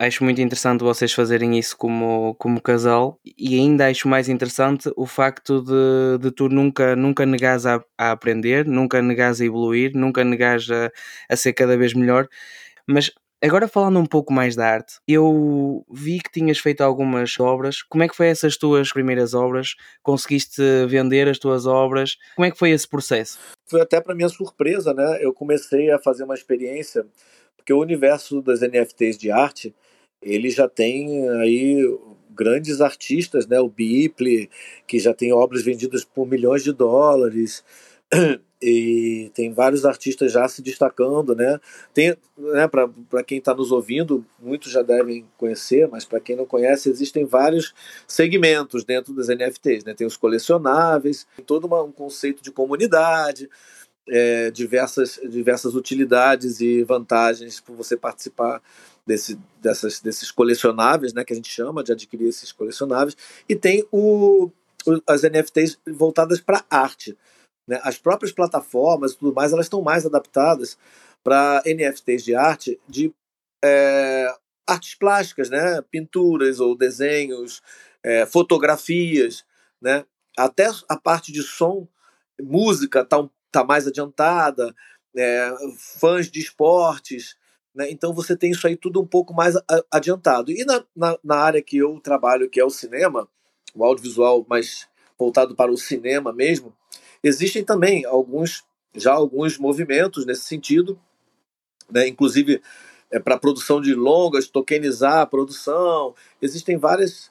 acho 0.00 0.24
muito 0.24 0.40
interessante 0.40 0.82
vocês 0.82 1.12
fazerem 1.12 1.58
isso 1.58 1.76
como, 1.76 2.34
como 2.36 2.60
casal 2.60 3.20
e 3.36 3.54
ainda 3.58 3.86
acho 3.88 4.08
mais 4.08 4.30
interessante 4.30 4.90
o 4.96 5.04
facto 5.06 5.62
de, 5.62 6.18
de 6.18 6.30
tu 6.32 6.48
nunca, 6.48 6.96
nunca 6.96 7.26
negares 7.26 7.66
a, 7.66 7.84
a 7.98 8.12
aprender, 8.12 8.64
nunca 8.66 9.02
negares 9.02 9.42
a 9.42 9.44
evoluir, 9.44 9.92
nunca 9.94 10.24
negares 10.24 10.70
a, 10.70 10.90
a 11.28 11.36
ser 11.36 11.52
cada 11.52 11.76
vez 11.76 11.92
melhor. 11.92 12.26
Mas 12.88 13.12
agora 13.48 13.68
falando 13.68 13.98
um 13.98 14.06
pouco 14.06 14.32
mais 14.32 14.54
da 14.56 14.66
arte, 14.66 14.94
eu 15.06 15.84
vi 15.90 16.20
que 16.20 16.30
tinhas 16.30 16.58
feito 16.58 16.82
algumas 16.82 17.38
obras. 17.38 17.82
Como 17.82 18.02
é 18.02 18.08
que 18.08 18.16
foi 18.16 18.26
essas 18.26 18.56
tuas 18.56 18.92
primeiras 18.92 19.34
obras? 19.34 19.74
Conseguiste 20.02 20.62
vender 20.88 21.28
as 21.28 21.38
tuas 21.38 21.66
obras? 21.66 22.16
Como 22.36 22.46
é 22.46 22.50
que 22.50 22.58
foi 22.58 22.70
esse 22.70 22.88
processo? 22.88 23.38
Foi 23.68 23.80
até 23.80 24.00
para 24.00 24.14
minha 24.14 24.28
surpresa, 24.28 24.92
né? 24.92 25.18
Eu 25.20 25.32
comecei 25.32 25.90
a 25.90 25.98
fazer 25.98 26.24
uma 26.24 26.34
experiência 26.34 27.06
porque 27.56 27.72
o 27.72 27.80
universo 27.80 28.40
das 28.40 28.60
NFTs 28.60 29.18
de 29.18 29.30
arte 29.30 29.74
ele 30.22 30.50
já 30.50 30.68
tem 30.68 31.28
aí 31.40 31.82
grandes 32.30 32.80
artistas, 32.80 33.46
né? 33.46 33.60
O 33.60 33.68
Biple, 33.68 34.50
que 34.86 34.98
já 34.98 35.12
tem 35.12 35.32
obras 35.32 35.62
vendidas 35.62 36.04
por 36.04 36.26
milhões 36.26 36.62
de 36.62 36.72
dólares, 36.72 37.64
e 38.62 39.30
tem 39.34 39.52
vários 39.52 39.84
artistas 39.84 40.32
já 40.32 40.46
se 40.48 40.60
destacando, 40.60 41.34
né? 41.34 41.58
Tem, 41.94 42.16
né, 42.36 42.68
para 42.68 43.22
quem 43.22 43.38
está 43.38 43.54
nos 43.54 43.72
ouvindo, 43.72 44.24
muitos 44.38 44.70
já 44.70 44.82
devem 44.82 45.26
conhecer, 45.38 45.88
mas 45.88 46.04
para 46.04 46.20
quem 46.20 46.36
não 46.36 46.44
conhece, 46.44 46.90
existem 46.90 47.24
vários 47.24 47.72
segmentos 48.06 48.84
dentro 48.84 49.14
das 49.14 49.28
NFTs, 49.28 49.84
né? 49.84 49.94
Tem 49.94 50.06
os 50.06 50.16
colecionáveis, 50.16 51.26
tem 51.36 51.44
todo 51.44 51.66
uma, 51.66 51.82
um 51.82 51.92
conceito 51.92 52.42
de 52.42 52.50
comunidade, 52.50 53.48
é, 54.08 54.50
diversas, 54.50 55.20
diversas 55.28 55.74
utilidades 55.74 56.60
e 56.60 56.82
vantagens 56.82 57.60
por 57.60 57.76
você 57.76 57.96
participar 57.96 58.60
desse, 59.06 59.38
dessas, 59.60 60.00
desses 60.00 60.30
colecionáveis, 60.30 61.12
né, 61.12 61.24
que 61.24 61.32
a 61.32 61.36
gente 61.36 61.50
chama 61.50 61.82
de 61.82 61.92
adquirir 61.92 62.28
esses 62.28 62.52
colecionáveis, 62.52 63.16
e 63.48 63.56
tem 63.56 63.86
o, 63.90 64.50
as 65.06 65.22
NFTs 65.22 65.78
voltadas 65.86 66.40
para 66.40 66.64
arte. 66.68 67.16
Né? 67.70 67.80
As 67.84 67.96
próprias 67.96 68.32
plataformas 68.32 69.12
e 69.12 69.16
tudo 69.16 69.32
mais, 69.32 69.52
elas 69.52 69.66
estão 69.66 69.80
mais 69.80 70.04
adaptadas 70.04 70.76
para 71.22 71.62
NFTs 71.64 72.24
de 72.24 72.34
arte, 72.34 72.80
de 72.88 73.14
é, 73.64 74.34
artes 74.66 74.96
plásticas, 74.96 75.48
né? 75.48 75.80
pinturas 75.88 76.58
ou 76.58 76.76
desenhos, 76.76 77.62
é, 78.02 78.26
fotografias, 78.26 79.44
né? 79.80 80.04
até 80.36 80.68
a 80.88 80.96
parte 80.96 81.30
de 81.30 81.44
som, 81.44 81.86
música 82.42 83.02
está 83.02 83.28
tá 83.52 83.62
mais 83.62 83.86
adiantada, 83.86 84.74
é, 85.16 85.54
fãs 85.78 86.28
de 86.28 86.40
esportes, 86.40 87.36
né? 87.72 87.88
Então 87.90 88.12
você 88.12 88.36
tem 88.36 88.50
isso 88.50 88.66
aí 88.66 88.76
tudo 88.76 89.00
um 89.00 89.06
pouco 89.06 89.32
mais 89.32 89.54
adiantado. 89.92 90.50
E 90.50 90.64
na, 90.64 90.84
na, 90.96 91.18
na, 91.22 91.36
área 91.36 91.62
que 91.62 91.76
eu 91.76 92.00
trabalho, 92.00 92.48
que 92.48 92.58
é 92.58 92.64
o 92.64 92.70
cinema, 92.70 93.28
o 93.74 93.84
audiovisual 93.84 94.44
mais 94.48 94.88
voltado 95.18 95.54
para 95.54 95.70
o 95.70 95.76
cinema 95.76 96.32
mesmo, 96.32 96.74
existem 97.22 97.64
também 97.64 98.04
alguns 98.04 98.64
já 98.94 99.12
alguns 99.12 99.58
movimentos 99.58 100.26
nesse 100.26 100.42
sentido, 100.42 100.98
né? 101.90 102.08
inclusive 102.08 102.60
é, 103.10 103.18
para 103.18 103.38
produção 103.38 103.80
de 103.80 103.94
longas, 103.94 104.48
tokenizar 104.48 105.18
a 105.18 105.26
produção, 105.26 106.14
existem 106.40 106.76
várias, 106.76 107.30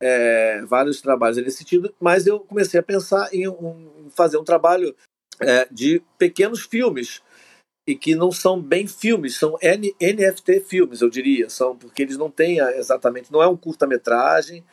é, 0.00 0.62
vários 0.64 1.00
trabalhos 1.00 1.38
nesse 1.38 1.58
sentido, 1.58 1.94
mas 2.00 2.26
eu 2.26 2.40
comecei 2.40 2.78
a 2.80 2.82
pensar 2.82 3.28
em, 3.32 3.48
um, 3.48 4.08
fazer 4.14 4.38
um 4.38 4.44
trabalho 4.44 4.94
é, 5.40 5.66
de 5.70 6.02
pequenos 6.18 6.62
filmes 6.62 7.22
e 7.86 7.96
que 7.96 8.14
não 8.14 8.30
são 8.30 8.60
bem 8.60 8.86
filmes, 8.86 9.36
são 9.36 9.56
N, 9.60 9.94
NFT 10.00 10.60
filmes, 10.60 11.00
eu 11.00 11.10
diria, 11.10 11.48
são 11.48 11.76
porque 11.76 12.02
eles 12.02 12.16
não 12.16 12.30
têm 12.30 12.58
exatamente, 12.58 13.32
não 13.32 13.42
é 13.42 13.48
um 13.48 13.56
curta-metragem, 13.56 14.64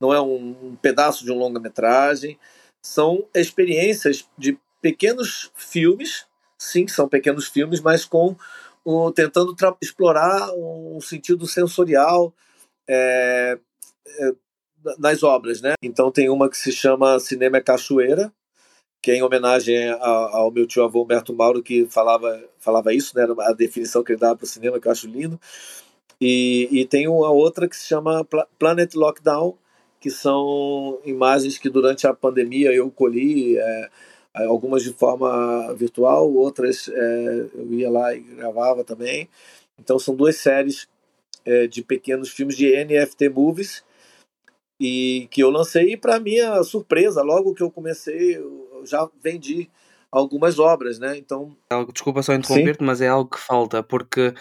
não 0.00 0.12
é 0.12 0.20
um, 0.20 0.56
um 0.62 0.76
pedaço 0.76 1.24
de 1.24 1.32
um 1.32 1.38
longa-metragem, 1.38 2.38
são 2.86 3.26
experiências 3.34 4.28
de 4.38 4.56
pequenos 4.80 5.50
filmes, 5.54 6.24
sim, 6.56 6.86
são 6.86 7.08
pequenos 7.08 7.48
filmes, 7.48 7.80
mas 7.80 8.04
com 8.04 8.36
um, 8.84 9.10
tentando 9.10 9.54
explorar 9.82 10.50
um 10.54 11.00
sentido 11.00 11.46
sensorial 11.46 12.32
é, 12.88 13.58
é, 14.06 14.32
nas 14.98 15.24
obras, 15.24 15.60
né? 15.60 15.74
Então 15.82 16.12
tem 16.12 16.30
uma 16.30 16.48
que 16.48 16.56
se 16.56 16.70
chama 16.70 17.18
Cinema 17.18 17.60
Cachoeira, 17.60 18.32
que 19.02 19.10
é 19.10 19.16
em 19.16 19.22
homenagem 19.22 19.90
ao, 20.00 20.50
meu 20.52 20.66
tio 20.66 20.84
avô 20.84 21.02
Humberto 21.02 21.34
Mauro, 21.34 21.62
que 21.62 21.86
falava, 21.86 22.42
falava 22.58 22.94
isso, 22.94 23.16
né, 23.16 23.26
a 23.40 23.52
definição 23.52 24.02
que 24.02 24.12
ele 24.12 24.20
dava 24.20 24.36
para 24.36 24.44
o 24.44 24.48
cinema, 24.48 24.80
que 24.80 24.86
eu 24.86 24.92
acho 24.92 25.08
lindo. 25.08 25.40
E, 26.20 26.68
e 26.70 26.86
tem 26.86 27.08
uma 27.08 27.30
outra 27.30 27.68
que 27.68 27.76
se 27.76 27.86
chama 27.86 28.26
Planet 28.58 28.94
Lockdown, 28.94 29.58
que 30.06 30.10
são 30.10 31.00
imagens 31.04 31.58
que 31.58 31.68
durante 31.68 32.06
a 32.06 32.14
pandemia 32.14 32.72
eu 32.72 32.88
colhi, 32.92 33.58
é, 33.58 33.90
algumas 34.46 34.84
de 34.84 34.92
forma 34.92 35.74
virtual, 35.74 36.32
outras 36.32 36.88
é, 36.88 37.46
eu 37.52 37.74
ia 37.74 37.90
lá 37.90 38.14
e 38.14 38.20
gravava 38.20 38.84
também. 38.84 39.28
Então 39.76 39.98
são 39.98 40.14
duas 40.14 40.36
séries 40.36 40.86
é, 41.44 41.66
de 41.66 41.82
pequenos 41.82 42.30
filmes 42.30 42.56
de 42.56 42.72
NFT 42.84 43.30
Movies, 43.30 43.82
e 44.78 45.26
que 45.28 45.42
eu 45.42 45.50
lancei 45.50 45.96
para 45.96 46.20
minha 46.20 46.62
surpresa, 46.62 47.20
logo 47.22 47.52
que 47.52 47.64
eu 47.64 47.70
comecei, 47.70 48.36
eu 48.36 48.82
já 48.84 49.10
vendi 49.20 49.68
algumas 50.08 50.60
obras, 50.60 51.00
né? 51.00 51.18
Então, 51.18 51.56
desculpa 51.92 52.22
só 52.22 52.32
interromper-te, 52.32 52.84
mas 52.84 53.00
é 53.00 53.08
algo 53.08 53.28
que 53.28 53.40
falta, 53.40 53.82
porque 53.82 54.32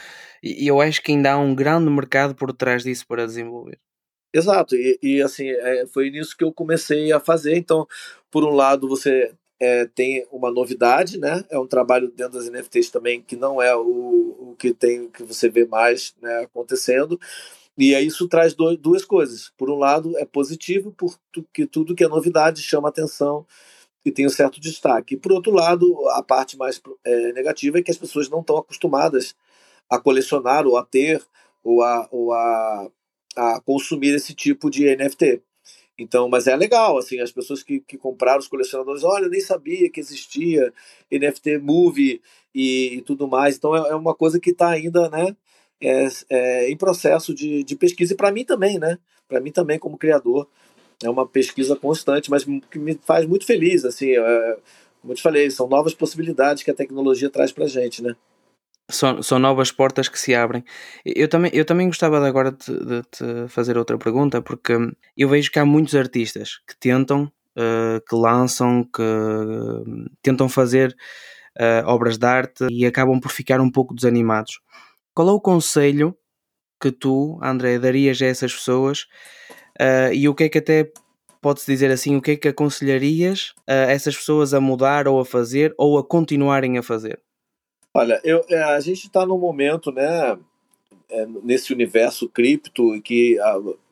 eu 0.44 0.80
acho 0.80 1.02
que 1.02 1.12
ainda 1.12 1.32
há 1.32 1.38
um 1.40 1.56
grande 1.56 1.90
mercado 1.90 2.36
por 2.36 2.54
trás 2.54 2.84
disso 2.84 3.08
para 3.08 3.26
desenvolver. 3.26 3.80
Exato, 4.36 4.76
e, 4.76 5.00
e 5.02 5.22
assim, 5.22 5.48
é, 5.48 5.88
foi 5.88 6.10
nisso 6.10 6.36
que 6.36 6.44
eu 6.44 6.52
comecei 6.52 7.10
a 7.14 7.22
fazer. 7.22 7.56
Então, 7.56 7.88
por 8.30 8.44
um 8.44 8.54
lado, 8.54 8.86
você 8.86 9.34
é, 9.58 9.86
tem 9.86 10.28
uma 10.30 10.52
novidade, 10.52 11.18
né? 11.18 11.46
É 11.50 11.58
um 11.58 11.66
trabalho 11.66 12.12
dentro 12.12 12.34
das 12.34 12.50
NFTs 12.50 12.90
também 12.90 13.22
que 13.22 13.38
não 13.38 13.62
é 13.62 13.74
o, 13.74 13.82
o 14.52 14.56
que 14.60 14.74
tem 14.74 15.10
que 15.10 15.24
você 15.24 15.48
vê 15.48 15.66
mais 15.66 16.14
né, 16.22 16.40
acontecendo. 16.40 17.18
E 17.78 17.96
aí 17.96 18.08
isso 18.08 18.28
traz 18.28 18.54
do, 18.54 18.76
duas 18.76 19.06
coisas. 19.06 19.54
Por 19.58 19.70
um 19.70 19.78
lado, 19.78 20.18
é 20.18 20.26
positivo 20.26 20.94
porque 20.98 21.66
tudo 21.66 21.96
que 21.96 22.04
é 22.04 22.08
novidade 22.10 22.62
chama 22.62 22.90
atenção 22.90 23.46
e 24.04 24.12
tem 24.12 24.26
um 24.26 24.30
certo 24.30 24.60
destaque. 24.60 25.16
E 25.16 25.18
por 25.18 25.32
outro 25.32 25.54
lado, 25.54 26.10
a 26.10 26.22
parte 26.22 26.58
mais 26.58 26.82
é, 27.06 27.32
negativa 27.32 27.80
é 27.80 27.82
que 27.82 27.92
as 27.92 27.98
pessoas 27.98 28.30
não 28.30 28.42
estão 28.42 28.58
acostumadas 28.58 29.34
a 29.90 29.98
colecionar 29.98 30.68
ou 30.68 30.76
a 30.78 30.84
ter 30.84 31.24
ou 31.64 31.82
a, 31.82 32.08
ou 32.12 32.34
a, 32.34 32.92
a 33.36 33.60
consumir 33.62 34.16
esse 34.16 34.34
tipo 34.34 34.70
de 34.70 34.96
NFT. 34.96 35.42
Então, 35.98 36.28
mas 36.28 36.46
é 36.48 36.56
legal, 36.56 36.98
assim, 36.98 37.20
as 37.22 37.32
pessoas 37.32 37.64
que, 37.64 37.80
que 37.80 37.98
compraram, 37.98 38.40
os 38.40 38.48
colecionadores, 38.48 39.04
olha, 39.04 39.30
nem 39.30 39.40
sabia 39.40 39.90
que 39.90 40.00
existia 40.00 40.74
NFT 41.10 41.60
Movie 41.60 42.22
e, 42.54 42.96
e 42.96 43.02
tudo 43.02 43.28
mais. 43.28 43.56
Então 43.56 43.76
é, 43.76 43.90
é 43.90 43.96
uma 43.96 44.14
coisa 44.14 44.40
que 44.40 44.50
está 44.50 44.70
ainda, 44.70 45.10
né, 45.10 45.36
é, 45.82 46.08
é, 46.30 46.70
em 46.70 46.76
processo 46.76 47.34
de, 47.34 47.64
de 47.64 47.76
pesquisa. 47.76 48.14
E 48.14 48.18
para 48.18 48.32
mim 48.32 48.44
também, 48.44 48.78
né? 48.78 48.98
Para 49.28 49.40
mim 49.40 49.52
também, 49.52 49.80
como 49.80 49.98
criador, 49.98 50.48
é 51.04 51.10
uma 51.10 51.28
pesquisa 51.28 51.76
constante, 51.76 52.30
mas 52.30 52.44
que 52.44 52.80
me 52.80 53.00
faz 53.04 53.26
muito 53.26 53.46
feliz, 53.46 53.86
assim, 53.86 54.12
é, 54.12 54.58
como 55.02 55.14
eu 55.14 55.18
te 55.18 55.22
falei, 55.22 55.50
são 55.50 55.68
novas 55.68 55.94
possibilidades 55.94 56.64
que 56.64 56.72
a 56.72 56.76
tecnologia 56.76 57.30
traz 57.30 57.52
para 57.52 57.68
gente, 57.68 58.04
né? 58.04 58.16
São, 58.90 59.22
são 59.24 59.40
novas 59.40 59.72
portas 59.72 60.08
que 60.08 60.20
se 60.20 60.36
abrem. 60.36 60.64
Eu 61.04 61.28
também, 61.28 61.50
eu 61.54 61.66
também 61.66 61.88
gostava 61.88 62.20
de 62.20 62.28
agora 62.28 62.52
de, 62.52 63.02
te 63.04 63.48
fazer 63.48 63.78
outra 63.78 63.98
pergunta, 63.98 64.42
porque 64.42 64.74
eu 65.18 65.28
vejo 65.28 65.52
que 65.52 65.58
há 65.58 65.66
muitos 65.66 65.96
artistas 65.96 66.60
que 66.68 66.78
tentam, 66.78 67.32
uh, 67.58 68.00
que 68.08 68.16
lançam, 68.16 68.84
que 68.84 69.02
uh, 69.02 70.06
tentam 70.22 70.48
fazer 70.48 70.96
uh, 71.60 71.88
obras 71.88 72.18
de 72.18 72.28
arte 72.28 72.68
e 72.70 72.86
acabam 72.86 73.20
por 73.20 73.32
ficar 73.32 73.60
um 73.60 73.72
pouco 73.72 73.96
desanimados. 73.96 74.60
Qual 75.16 75.30
é 75.30 75.32
o 75.32 75.42
conselho 75.42 76.16
que 76.80 76.92
tu, 76.92 77.40
André, 77.42 77.80
darias 77.80 78.22
a 78.22 78.26
essas 78.26 78.54
pessoas 78.54 79.08
e 80.14 80.28
o 80.30 80.36
que 80.36 80.46
é 80.46 80.50
que 80.50 80.58
até 80.60 80.92
pode-se 81.42 81.72
dizer 81.72 81.92
assim, 81.92 82.16
o 82.16 82.22
que 82.22 82.32
é 82.32 82.36
que 82.36 82.48
aconselharias 82.50 83.54
a 83.68 83.74
essas 83.74 84.16
pessoas 84.16 84.54
a 84.54 84.60
mudar 84.60 85.08
ou 85.08 85.20
a 85.20 85.26
fazer 85.26 85.74
ou 85.78 85.98
a 85.98 86.04
continuarem 86.04 86.78
a 86.78 86.84
fazer? 86.84 87.25
Olha, 87.98 88.20
eu, 88.26 88.44
é, 88.50 88.62
a 88.62 88.80
gente 88.82 89.08
está 89.08 89.26
num 89.26 89.38
momento, 89.38 89.90
né, 89.90 90.38
é, 91.10 91.26
nesse 91.42 91.72
universo 91.72 92.28
cripto 92.28 93.02
que, 93.02 93.38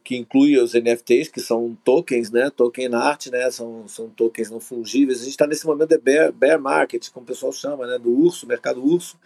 que 0.04 0.18
inclui 0.18 0.60
os 0.60 0.74
NFTs, 0.74 1.30
que 1.30 1.40
são 1.40 1.74
tokens, 1.86 2.30
né, 2.30 2.50
token 2.50 2.94
art, 2.96 3.28
né, 3.28 3.50
são, 3.50 3.88
são 3.88 4.10
tokens 4.10 4.52
não 4.52 4.60
fungíveis. 4.60 5.22
A 5.22 5.24
gente 5.24 5.32
está 5.32 5.48
nesse 5.48 5.66
momento 5.66 5.88
de 5.88 5.98
bear, 5.98 6.34
bear 6.34 6.60
market, 6.60 7.10
como 7.12 7.24
o 7.24 7.28
pessoal 7.28 7.54
chama, 7.54 7.88
né, 7.88 7.98
do 7.98 8.12
urso, 8.12 8.46
mercado 8.46 8.84
urso, 8.84 9.18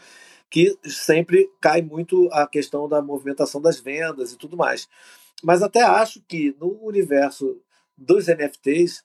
que 0.47 0.77
sempre 0.83 1.49
cai 1.59 1.81
muito 1.81 2.29
a 2.31 2.45
questão 2.45 2.87
da 2.87 3.01
movimentação 3.01 3.59
das 3.59 3.79
vendas 3.79 4.31
e 4.31 4.37
tudo 4.37 4.55
mais. 4.55 4.87
Mas 5.41 5.63
até 5.63 5.81
acho 5.81 6.21
que 6.27 6.55
no 6.61 6.77
universo 6.83 7.59
dos 7.97 8.27
NFTs 8.27 9.03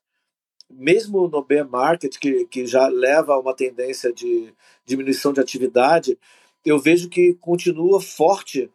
mesmo 0.72 1.28
no 1.28 1.42
bear 1.42 1.68
market, 1.68 2.18
que, 2.18 2.46
que 2.46 2.66
já 2.66 2.88
leva 2.88 3.34
a 3.34 3.38
uma 3.38 3.54
tendência 3.54 4.12
de 4.12 4.52
diminuição 4.84 5.32
de 5.32 5.40
atividade, 5.40 6.18
eu 6.64 6.78
vejo 6.78 7.08
que 7.08 7.34
continua 7.34 8.00
forte 8.00 8.70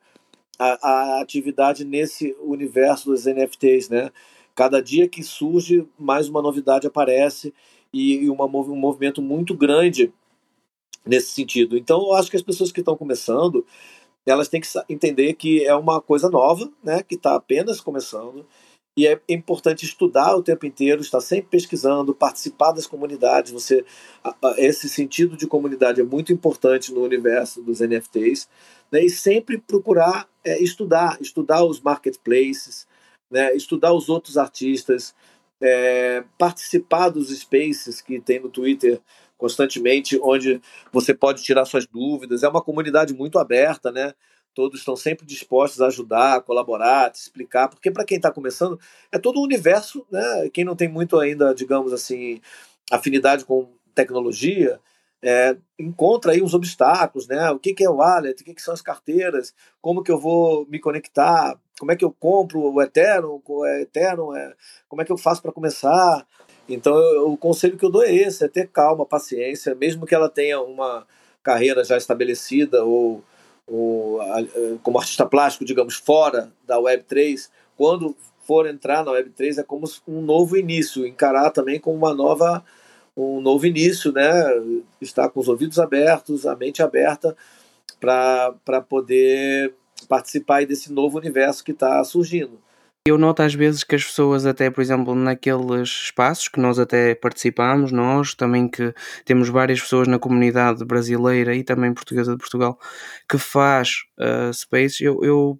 a, 0.59 0.89
a 0.89 1.21
atividade 1.21 1.85
nesse 1.85 2.35
universo 2.41 3.09
dos 3.09 3.25
NFTs, 3.25 3.89
né? 3.89 4.11
Cada 4.55 4.81
dia 4.81 5.07
que 5.07 5.23
surge, 5.23 5.87
mais 5.97 6.27
uma 6.27 6.41
novidade 6.41 6.87
aparece 6.87 7.53
e, 7.93 8.15
e 8.15 8.29
uma, 8.29 8.45
um 8.45 8.75
movimento 8.75 9.21
muito 9.21 9.53
grande 9.53 10.11
nesse 11.05 11.31
sentido. 11.31 11.77
Então, 11.77 12.01
eu 12.01 12.13
acho 12.13 12.29
que 12.29 12.37
as 12.37 12.43
pessoas 12.43 12.71
que 12.71 12.79
estão 12.79 12.97
começando, 12.97 13.65
elas 14.25 14.47
têm 14.47 14.59
que 14.59 14.67
entender 14.89 15.33
que 15.33 15.63
é 15.63 15.75
uma 15.75 16.01
coisa 16.01 16.29
nova, 16.29 16.69
né? 16.83 17.03
Que 17.03 17.15
está 17.15 17.35
apenas 17.35 17.79
começando 17.79 18.45
e 18.97 19.05
é 19.05 19.21
importante 19.29 19.85
estudar 19.85 20.35
o 20.35 20.41
tempo 20.41 20.65
inteiro, 20.65 21.01
estar 21.01 21.21
sempre 21.21 21.51
pesquisando, 21.51 22.15
participar 22.15 22.71
das 22.71 22.87
comunidades. 22.87 23.51
Você, 23.51 23.85
esse 24.57 24.89
sentido 24.89 25.37
de 25.37 25.45
comunidade 25.45 26.01
é 26.01 26.03
muito 26.03 26.33
importante 26.33 26.91
no 26.91 27.03
universo 27.03 27.61
dos 27.61 27.79
NFTs, 27.79 28.49
né? 28.91 29.05
E 29.05 29.09
sempre 29.11 29.59
procurar 29.59 30.27
é, 30.43 30.59
estudar, 30.59 31.19
estudar 31.21 31.63
os 31.63 31.79
marketplaces, 31.79 32.87
né? 33.29 33.53
Estudar 33.55 33.93
os 33.93 34.09
outros 34.09 34.35
artistas, 34.35 35.13
é, 35.61 36.23
participar 36.35 37.09
dos 37.09 37.29
spaces 37.29 38.01
que 38.01 38.19
tem 38.19 38.39
no 38.39 38.49
Twitter 38.49 38.99
constantemente, 39.37 40.19
onde 40.23 40.59
você 40.91 41.13
pode 41.13 41.43
tirar 41.43 41.65
suas 41.65 41.85
dúvidas. 41.85 42.41
É 42.41 42.49
uma 42.49 42.63
comunidade 42.63 43.13
muito 43.13 43.37
aberta, 43.37 43.91
né? 43.91 44.15
Todos 44.57 44.79
estão 44.79 44.95
sempre 44.95 45.23
dispostos 45.23 45.79
a 45.81 45.85
ajudar, 45.85 46.37
a 46.37 46.41
colaborar, 46.41 47.05
a 47.05 47.09
te 47.11 47.19
explicar, 47.19 47.67
porque 47.67 47.91
para 47.91 48.03
quem 48.03 48.17
está 48.17 48.31
começando, 48.31 48.79
é 49.11 49.19
todo 49.19 49.39
um 49.39 49.43
universo, 49.43 50.03
né? 50.11 50.49
Quem 50.51 50.65
não 50.65 50.75
tem 50.75 50.87
muito 50.87 51.19
ainda, 51.19 51.53
digamos 51.53 51.93
assim, 51.93 52.41
afinidade 52.91 53.45
com 53.45 53.67
tecnologia, 53.93 54.79
é, 55.21 55.55
encontra 55.77 56.31
aí 56.31 56.41
uns 56.41 56.55
obstáculos, 56.55 57.27
né? 57.27 57.51
O 57.51 57.59
que, 57.59 57.71
que 57.71 57.83
é 57.83 57.89
o 57.89 57.97
wallet, 57.97 58.41
o 58.41 58.43
que, 58.43 58.55
que 58.55 58.61
são 58.63 58.73
as 58.73 58.81
carteiras, 58.81 59.53
como 59.79 60.01
que 60.01 60.11
eu 60.11 60.19
vou 60.19 60.65
me 60.65 60.79
conectar, 60.79 61.55
como 61.79 61.91
é 61.91 61.95
que 61.95 62.03
eu 62.03 62.11
compro 62.11 62.59
o 62.59 62.81
Ethereum, 62.81 63.39
o 63.45 63.63
Ethereum 63.63 64.35
é, 64.35 64.55
como 64.89 65.03
é 65.03 65.05
que 65.05 65.11
eu 65.11 65.17
faço 65.19 65.39
para 65.39 65.51
começar. 65.51 66.25
Então, 66.67 66.97
eu, 66.97 67.31
o 67.31 67.37
conselho 67.37 67.77
que 67.77 67.85
eu 67.85 67.91
dou 67.91 68.03
é 68.03 68.11
esse, 68.11 68.43
é 68.43 68.47
ter 68.47 68.69
calma, 68.69 69.05
paciência, 69.05 69.75
mesmo 69.75 70.07
que 70.07 70.15
ela 70.15 70.27
tenha 70.27 70.59
uma 70.59 71.05
carreira 71.43 71.83
já 71.83 71.95
estabelecida 71.95 72.83
ou 72.83 73.23
o, 73.67 74.19
a, 74.21 74.43
como 74.81 74.97
artista 74.97 75.25
plástico, 75.25 75.65
digamos, 75.65 75.95
fora 75.95 76.51
da 76.65 76.77
Web3, 76.77 77.49
quando 77.75 78.15
for 78.43 78.65
entrar 78.65 79.03
na 79.03 79.11
Web3 79.11 79.59
é 79.59 79.63
como 79.63 79.85
um 80.07 80.21
novo 80.21 80.55
início, 80.55 81.05
encarar 81.05 81.51
também 81.51 81.79
como 81.79 81.97
uma 81.97 82.13
nova 82.13 82.63
um 83.15 83.41
novo 83.41 83.65
início, 83.65 84.11
né? 84.11 84.31
Estar 85.01 85.29
com 85.29 85.39
os 85.39 85.47
ouvidos 85.47 85.79
abertos, 85.79 86.45
a 86.45 86.55
mente 86.55 86.83
aberta 86.83 87.35
para 87.99 88.81
poder 88.87 89.73
participar 90.07 90.65
desse 90.65 90.93
novo 90.93 91.17
universo 91.17 91.63
que 91.63 91.71
está 91.71 92.03
surgindo. 92.03 92.59
Eu 93.07 93.17
noto 93.17 93.41
às 93.41 93.53
vezes 93.53 93.85
que 93.85 93.95
as 93.95 94.03
pessoas, 94.03 94.45
até 94.45 94.69
por 94.69 94.81
exemplo, 94.81 95.15
naqueles 95.15 95.87
espaços 95.87 96.49
que 96.49 96.59
nós 96.59 96.77
até 96.77 97.15
participamos, 97.15 97.89
nós 97.89 98.35
também 98.35 98.67
que 98.67 98.93
temos 99.23 99.47
várias 99.47 99.79
pessoas 99.79 100.09
na 100.09 100.19
comunidade 100.19 100.83
brasileira 100.83 101.55
e 101.55 101.63
também 101.63 101.93
portuguesa 101.93 102.33
de 102.33 102.37
Portugal 102.37 102.77
que 103.29 103.37
faz 103.37 104.03
uh, 104.19 104.53
spaces, 104.53 104.99
eu, 104.99 105.23
eu, 105.23 105.57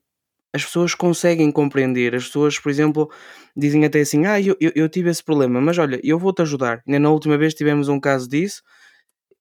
as 0.53 0.65
pessoas 0.65 0.93
conseguem 0.93 1.49
compreender. 1.49 2.15
As 2.15 2.25
pessoas, 2.25 2.59
por 2.59 2.69
exemplo, 2.69 3.09
dizem 3.55 3.85
até 3.85 4.01
assim: 4.01 4.25
Ah, 4.25 4.41
eu, 4.41 4.57
eu, 4.59 4.73
eu 4.75 4.89
tive 4.89 5.09
esse 5.09 5.23
problema, 5.23 5.61
mas 5.61 5.77
olha, 5.77 6.01
eu 6.03 6.19
vou-te 6.19 6.41
ajudar. 6.41 6.83
Ainda 6.85 6.99
na 6.99 7.09
última 7.09 7.37
vez 7.37 7.53
tivemos 7.53 7.87
um 7.87 7.97
caso 7.97 8.27
disso 8.27 8.61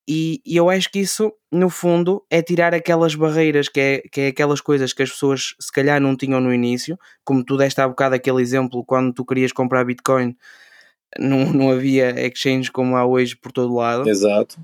e, 0.09 0.41
e, 0.47 0.57
eu 0.57 0.71
acho 0.71 0.91
que 0.91 1.01
isso, 1.01 1.33
no 1.51 1.69
fundo, 1.69 2.25
é 2.31 2.41
tirar 2.41 2.73
aquelas 2.73 3.15
barreiras, 3.15 3.69
que 3.69 3.81
é, 3.81 4.03
que 4.11 4.21
é 4.21 4.27
aquelas 4.29 4.61
coisas 4.61 4.93
que 4.93 5.03
as 5.03 5.11
pessoas 5.11 5.55
se 5.61 5.73
calhar 5.73 6.01
não 6.01 6.17
tinham 6.17 6.41
no 6.41 6.55
início, 6.55 6.97
como 7.25 7.45
tu 7.45 7.57
deste 7.57 7.81
há 7.81 7.89
bocado 7.89 8.15
aquele 8.15 8.41
exemplo, 8.41 8.85
quando 8.85 9.13
tu 9.13 9.25
querias 9.25 9.51
comprar 9.51 9.85
Bitcoin, 9.85 10.37
não, 11.19 11.47
não 11.53 11.71
havia 11.71 12.11
exchange 12.25 12.71
como 12.71 12.97
há 12.97 13.05
hoje 13.05 13.35
por 13.37 13.51
todo 13.51 13.75
lado. 13.75 14.09
Exato. 14.09 14.57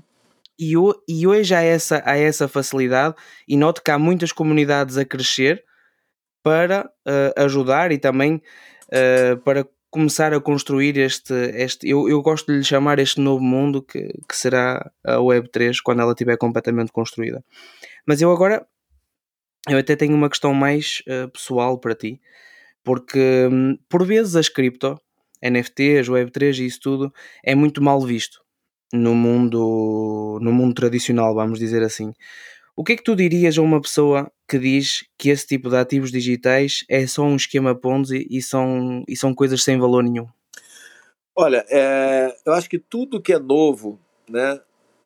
E, 0.57 0.73
e 1.07 1.27
hoje 1.27 1.53
há 1.53 1.61
essa, 1.61 2.01
há 2.05 2.17
essa 2.17 2.47
facilidade 2.47 3.15
e 3.47 3.57
noto 3.57 3.81
que 3.83 3.91
há 3.91 3.99
muitas 3.99 4.31
comunidades 4.31 4.97
a 4.97 5.03
crescer 5.03 5.63
para 6.41 6.89
uh, 7.05 7.43
ajudar 7.43 7.91
e 7.91 7.97
também 7.97 8.41
uh, 8.87 9.37
para 9.43 9.67
começar 9.93 10.33
a 10.33 10.41
construir 10.41 10.97
este, 10.97 11.33
este 11.53 11.87
eu, 11.87 12.09
eu 12.09 12.19
gosto 12.23 12.51
de 12.51 12.57
lhe 12.57 12.63
chamar 12.63 12.97
este 12.97 13.21
novo 13.21 13.43
mundo 13.43 13.79
que, 13.79 14.11
que 14.27 14.35
será 14.35 14.91
a 15.05 15.17
Web3 15.17 15.77
quando 15.83 16.01
ela 16.01 16.13
estiver 16.13 16.35
completamente 16.35 16.91
construída. 16.91 17.45
Mas 18.03 18.19
eu 18.19 18.31
agora 18.31 18.65
eu 19.69 19.77
até 19.77 19.95
tenho 19.95 20.15
uma 20.15 20.29
questão 20.29 20.51
mais 20.51 21.03
uh, 21.07 21.29
pessoal 21.29 21.77
para 21.77 21.93
ti, 21.93 22.19
porque 22.83 23.47
um, 23.51 23.77
por 23.87 24.03
vezes 24.03 24.35
as 24.35 24.49
cripto, 24.49 24.99
NFTs, 25.43 26.09
Web3 26.09 26.57
e 26.57 26.65
isso 26.65 26.79
tudo 26.81 27.13
é 27.45 27.53
muito 27.53 27.81
mal 27.81 28.01
visto 28.01 28.41
no 28.91 29.13
mundo, 29.13 30.39
no 30.41 30.51
mundo 30.51 30.73
tradicional, 30.73 31.35
vamos 31.35 31.59
dizer 31.59 31.83
assim. 31.83 32.13
O 32.75 32.83
que 32.83 32.93
é 32.93 32.95
que 32.95 33.03
tu 33.03 33.15
dirias 33.15 33.57
a 33.57 33.61
uma 33.61 33.79
pessoa 33.79 34.31
que 34.47 34.57
diz 34.57 35.05
que 35.17 35.29
esse 35.29 35.45
tipo 35.45 35.69
de 35.69 35.77
ativos 35.77 36.11
digitais 36.11 36.83
é 36.89 37.05
só 37.05 37.21
um 37.21 37.35
esquema 37.35 37.75
Ponzi 37.75 38.27
e 38.29 38.41
são, 38.41 39.03
e 39.07 39.15
são 39.15 39.33
coisas 39.33 39.63
sem 39.63 39.77
valor 39.77 40.03
nenhum? 40.03 40.27
Olha, 41.35 41.63
é, 41.69 42.35
eu 42.45 42.53
acho 42.53 42.67
que 42.67 42.79
tudo 42.79 43.21
que 43.21 43.31
é 43.31 43.39
novo, 43.39 43.99
né, 44.27 44.59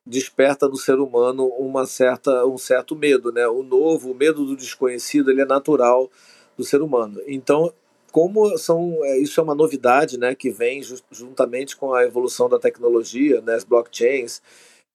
desperta 0.06 0.66
no 0.66 0.76
ser 0.76 0.98
humano 0.98 1.46
uma 1.58 1.84
certa, 1.84 2.46
um 2.46 2.56
certo 2.56 2.96
medo, 2.96 3.30
né? 3.30 3.46
O 3.46 3.62
novo, 3.62 4.12
o 4.12 4.14
medo 4.14 4.46
do 4.46 4.56
desconhecido, 4.56 5.30
ele 5.30 5.42
é 5.42 5.46
natural 5.46 6.10
do 6.56 6.64
ser 6.64 6.80
humano. 6.80 7.20
Então, 7.26 7.72
como 8.10 8.56
são 8.56 8.98
é, 9.04 9.18
isso 9.18 9.38
é 9.38 9.42
uma 9.42 9.54
novidade, 9.54 10.18
né, 10.18 10.34
que 10.34 10.50
vem 10.50 10.80
juntamente 11.10 11.76
com 11.76 11.92
a 11.92 12.04
evolução 12.04 12.48
da 12.48 12.58
tecnologia, 12.58 13.42
né, 13.42 13.54
as 13.54 13.64
blockchains 13.64 14.40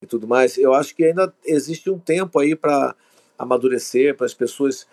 e 0.03 0.07
tudo 0.07 0.27
mais. 0.27 0.57
Eu 0.57 0.73
acho 0.73 0.95
que 0.95 1.05
ainda 1.05 1.33
existe 1.45 1.89
um 1.89 1.97
tempo 1.97 2.39
aí 2.39 2.55
para 2.55 2.95
amadurecer, 3.37 4.15
para 4.15 4.25
as 4.25 4.33
pessoas 4.33 4.85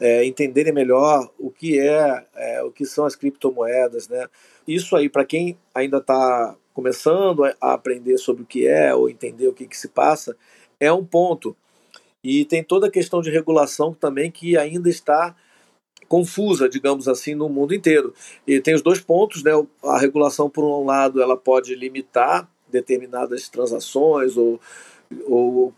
é, 0.00 0.24
entenderem 0.24 0.72
melhor 0.72 1.30
o 1.38 1.50
que 1.50 1.78
é, 1.78 2.26
é, 2.34 2.62
o 2.62 2.70
que 2.70 2.84
são 2.84 3.04
as 3.04 3.14
criptomoedas, 3.14 4.08
né? 4.08 4.26
Isso 4.66 4.96
aí 4.96 5.08
para 5.08 5.24
quem 5.24 5.58
ainda 5.74 5.98
está 5.98 6.56
começando 6.74 7.44
a 7.44 7.72
aprender 7.72 8.18
sobre 8.18 8.42
o 8.42 8.46
que 8.46 8.66
é 8.66 8.94
ou 8.94 9.08
entender 9.08 9.48
o 9.48 9.52
que, 9.52 9.66
que 9.66 9.76
se 9.76 9.88
passa 9.88 10.36
é 10.78 10.92
um 10.92 11.04
ponto. 11.04 11.56
E 12.22 12.44
tem 12.44 12.62
toda 12.62 12.88
a 12.88 12.90
questão 12.90 13.22
de 13.22 13.30
regulação 13.30 13.94
também 13.94 14.30
que 14.30 14.58
ainda 14.58 14.88
está 14.88 15.34
confusa, 16.08 16.68
digamos 16.68 17.08
assim, 17.08 17.34
no 17.34 17.48
mundo 17.48 17.74
inteiro. 17.74 18.12
E 18.46 18.60
tem 18.60 18.74
os 18.74 18.82
dois 18.82 19.00
pontos, 19.00 19.42
né? 19.42 19.52
A 19.84 19.98
regulação, 19.98 20.50
por 20.50 20.64
um 20.64 20.84
lado, 20.84 21.22
ela 21.22 21.36
pode 21.36 21.74
limitar 21.74 22.48
determinadas 22.76 23.48
transações 23.48 24.36
ou, 24.36 24.60
ou 25.26 25.74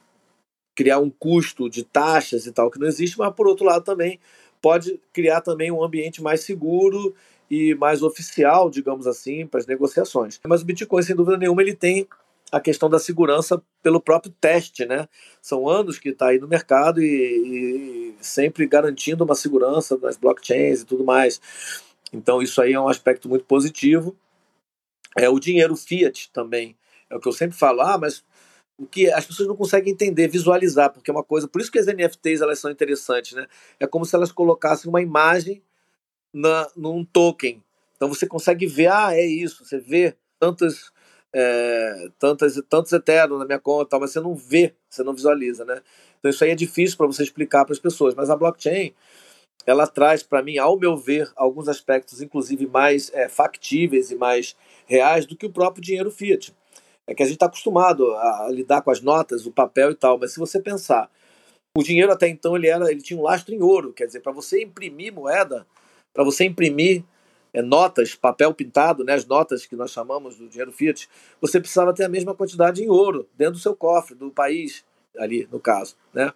criar 0.74 0.98
um 0.98 1.11
custo 1.11 1.68
de 1.68 1.84
taxas 1.84 2.46
e 2.46 2.52
tal 2.52 2.70
que 2.70 2.78
não 2.78 2.87
existe, 2.87 3.18
mas 3.18 3.34
por 3.34 3.46
outro 3.46 3.64
lado 3.64 3.84
também 3.84 4.20
pode 4.61 5.00
criar 5.12 5.40
também 5.40 5.70
um 5.70 5.82
ambiente 5.82 6.22
mais 6.22 6.40
seguro 6.40 7.14
e 7.50 7.74
mais 7.74 8.02
oficial, 8.02 8.70
digamos 8.70 9.06
assim, 9.06 9.46
para 9.46 9.61
as 9.61 9.66
negociações. 9.66 10.38
Mas 10.46 10.62
o 10.62 10.64
Bitcoin, 10.64 11.02
sem 11.02 11.16
dúvida 11.16 11.38
nenhuma, 11.38 11.62
ele 11.62 11.74
tem 11.74 12.06
a 12.50 12.61
questão 12.61 12.88
da 12.88 12.98
segurança 12.98 13.62
pelo 13.82 14.00
próprio 14.00 14.32
teste, 14.40 14.87
né? 14.87 15.08
São 15.40 15.68
anos 15.68 15.98
que 15.98 16.11
está 16.11 16.28
aí 16.28 16.38
no 16.38 16.48
mercado 16.48 17.02
e, 17.02 17.06
e, 17.06 18.14
sempre 18.20 18.66
garantindo 18.66 19.24
uma 19.24 19.34
segurança 19.34 19.96
das 19.96 20.16
blockchains 20.16 20.80
e 20.80 20.87
tudo 20.87 21.04
mais. 21.04 21.40
Então 22.12 22.40
isso 22.42 22.61
aí 22.61 22.72
é 22.72 22.80
um 22.80 22.88
aspecto 22.88 23.28
muito 23.28 23.44
positivo. 23.44 24.16
É 25.16 25.28
o 25.28 25.38
dinheiro 25.38 25.76
fiat 25.76 26.30
também. 26.32 26.76
É 27.11 27.16
o 27.16 27.21
que 27.21 27.29
eu 27.29 27.33
sempre 27.33 27.57
falo. 27.57 27.81
Ah, 27.81 27.99
mas 27.99 28.25
o 28.79 28.87
que 28.87 29.11
as 29.11 29.27
pessoas 29.27 29.49
não 29.49 29.57
conseguem 29.57 29.92
entender, 29.92 30.29
visualizar, 30.29 30.92
porque 30.92 31.11
é 31.11 31.14
uma 31.14 31.25
coisa. 31.25 31.49
Por 31.49 31.61
isso 31.61 31.71
que 31.71 31.79
as 31.79 31.87
NFTs 31.87 32.40
elas 32.40 32.59
são 32.59 32.71
interessantes, 32.71 33.33
né? 33.33 33.47
É 33.81 33.87
como 33.87 34.05
se 34.05 34.14
elas 34.14 34.31
colocassem 34.31 34.88
uma 34.88 35.03
imagem 35.03 35.62
na, 36.33 36.68
num 36.77 37.05
token. 37.05 37.62
Então 37.97 38.09
você 38.09 38.27
consegue 38.27 38.66
ver, 38.66 38.92
ah, 38.92 39.14
é 39.14 39.27
isso. 39.27 39.64
Você 39.64 39.79
vê 39.79 40.16
tantas 40.38 40.92
é, 41.33 42.09
tantas, 42.18 42.61
tantos 42.68 42.92
eternos 42.92 43.38
na 43.38 43.44
minha 43.44 43.59
conta, 43.59 43.99
mas 43.99 44.12
você 44.12 44.21
não 44.21 44.35
vê, 44.35 44.75
você 44.88 45.03
não 45.03 45.12
visualiza, 45.12 45.64
né? 45.64 45.83
Então 46.18 46.31
isso 46.31 46.42
aí 46.42 46.51
é 46.51 46.55
difícil 46.55 46.97
para 46.97 47.07
você 47.07 47.23
explicar 47.23 47.64
para 47.64 47.73
as 47.73 47.79
pessoas. 47.79 48.14
Mas 48.14 48.31
a 48.31 48.37
blockchain, 48.37 48.94
ela 49.66 49.87
traz 49.87 50.23
para 50.23 50.42
mim, 50.42 50.59
ao 50.59 50.79
meu 50.79 50.97
ver, 50.97 51.31
alguns 51.37 51.68
aspectos, 51.68 52.23
inclusive 52.23 52.66
mais 52.66 53.12
é, 53.12 53.29
factíveis 53.29 54.11
e 54.11 54.16
mais 54.16 54.57
reais 54.87 55.27
do 55.27 55.37
que 55.37 55.47
o 55.47 55.53
próprio 55.53 55.83
dinheiro 55.83 56.11
fiat. 56.11 56.55
É 57.09 57.14
que 57.14 57.23
a 57.23 57.27
gente 57.27 57.37
está 57.37 57.47
acostumado 57.47 58.14
a 58.14 58.49
lidar 58.51 58.83
com 58.83 58.90
as 58.90 59.01
notas, 59.01 59.47
o 59.47 59.51
papel 59.51 59.90
e 59.90 59.94
tal, 59.94 60.18
mas 60.18 60.35
se 60.35 60.38
você 60.38 60.61
pensar, 60.61 61.11
o 61.75 61.83
dinheiro 61.83 62.12
até 62.12 62.29
então 62.29 62.55
ele 62.55 62.68
era, 62.68 62.90
ele 62.90 63.01
tinha 63.01 63.18
um 63.18 63.23
lastro 63.23 63.55
em 63.55 63.62
ouro, 63.62 63.94
quer 63.94 64.07
dizer, 64.07 64.21
para 64.21 64.31
você 64.31 64.62
imprimir 64.62 65.11
moeda, 65.11 65.66
para 66.12 66.23
você 66.23 66.44
imprimir 66.44 67.03
é, 67.53 67.62
notas, 67.62 68.14
papel 68.14 68.53
pintado, 68.53 69.05
né, 69.05 69.14
as 69.14 69.25
notas 69.25 69.64
que 69.64 69.75
nós 69.75 69.90
chamamos 69.90 70.37
do 70.37 70.49
dinheiro 70.49 70.71
fiat, 70.71 71.09
você 71.40 71.59
precisava 71.59 71.94
ter 71.94 72.05
a 72.05 72.09
mesma 72.11 72.35
quantidade 72.35 72.85
em 72.85 72.90
ouro 72.90 73.27
dentro 73.37 73.55
do 73.55 73.59
seu 73.59 73.75
cofre, 73.75 74.14
do 74.14 74.31
país, 74.31 74.85
ali 75.16 75.49
no 75.51 75.59
caso. 75.59 75.97
Né? 76.12 76.31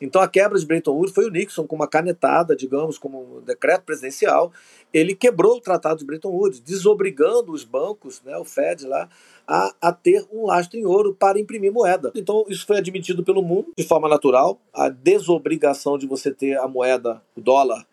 Então 0.00 0.22
a 0.22 0.28
quebra 0.28 0.58
de 0.58 0.66
Bretton 0.66 0.92
Woods 0.92 1.14
foi 1.14 1.26
o 1.26 1.30
Nixon, 1.30 1.66
com 1.66 1.76
uma 1.76 1.88
canetada, 1.88 2.54
digamos, 2.54 2.98
como 2.98 3.38
um 3.38 3.40
decreto 3.40 3.82
presidencial, 3.82 4.52
ele 4.92 5.14
quebrou 5.14 5.56
o 5.56 5.60
Tratado 5.60 5.98
de 5.98 6.04
Bretton 6.04 6.30
Woods, 6.30 6.60
desobrigando 6.60 7.52
os 7.52 7.64
bancos, 7.64 8.22
né, 8.24 8.36
o 8.38 8.44
Fed 8.44 8.86
lá, 8.86 9.08
a, 9.46 9.74
a, 9.80 9.92
ter 9.92 10.26
um 10.32 10.46
lastro 10.46 10.78
em 10.78 10.84
ouro 10.84 11.14
para 11.14 11.38
imprimir 11.38 11.72
moeda. 11.72 12.12
Então, 12.14 12.44
isso 12.48 12.66
foi 12.66 12.78
admitido 12.78 13.24
pelo 13.24 13.42
mundo 13.42 13.72
de 13.76 13.84
forma 13.84 14.08
natural, 14.08 14.60
a 14.72 14.88
desobrigação 14.88 15.98
de 15.98 16.06
você 16.06 16.32
ter 16.32 16.58
a 16.58 16.68
moeda, 16.68 17.22
o 17.36 17.40
dólar, 17.40 17.86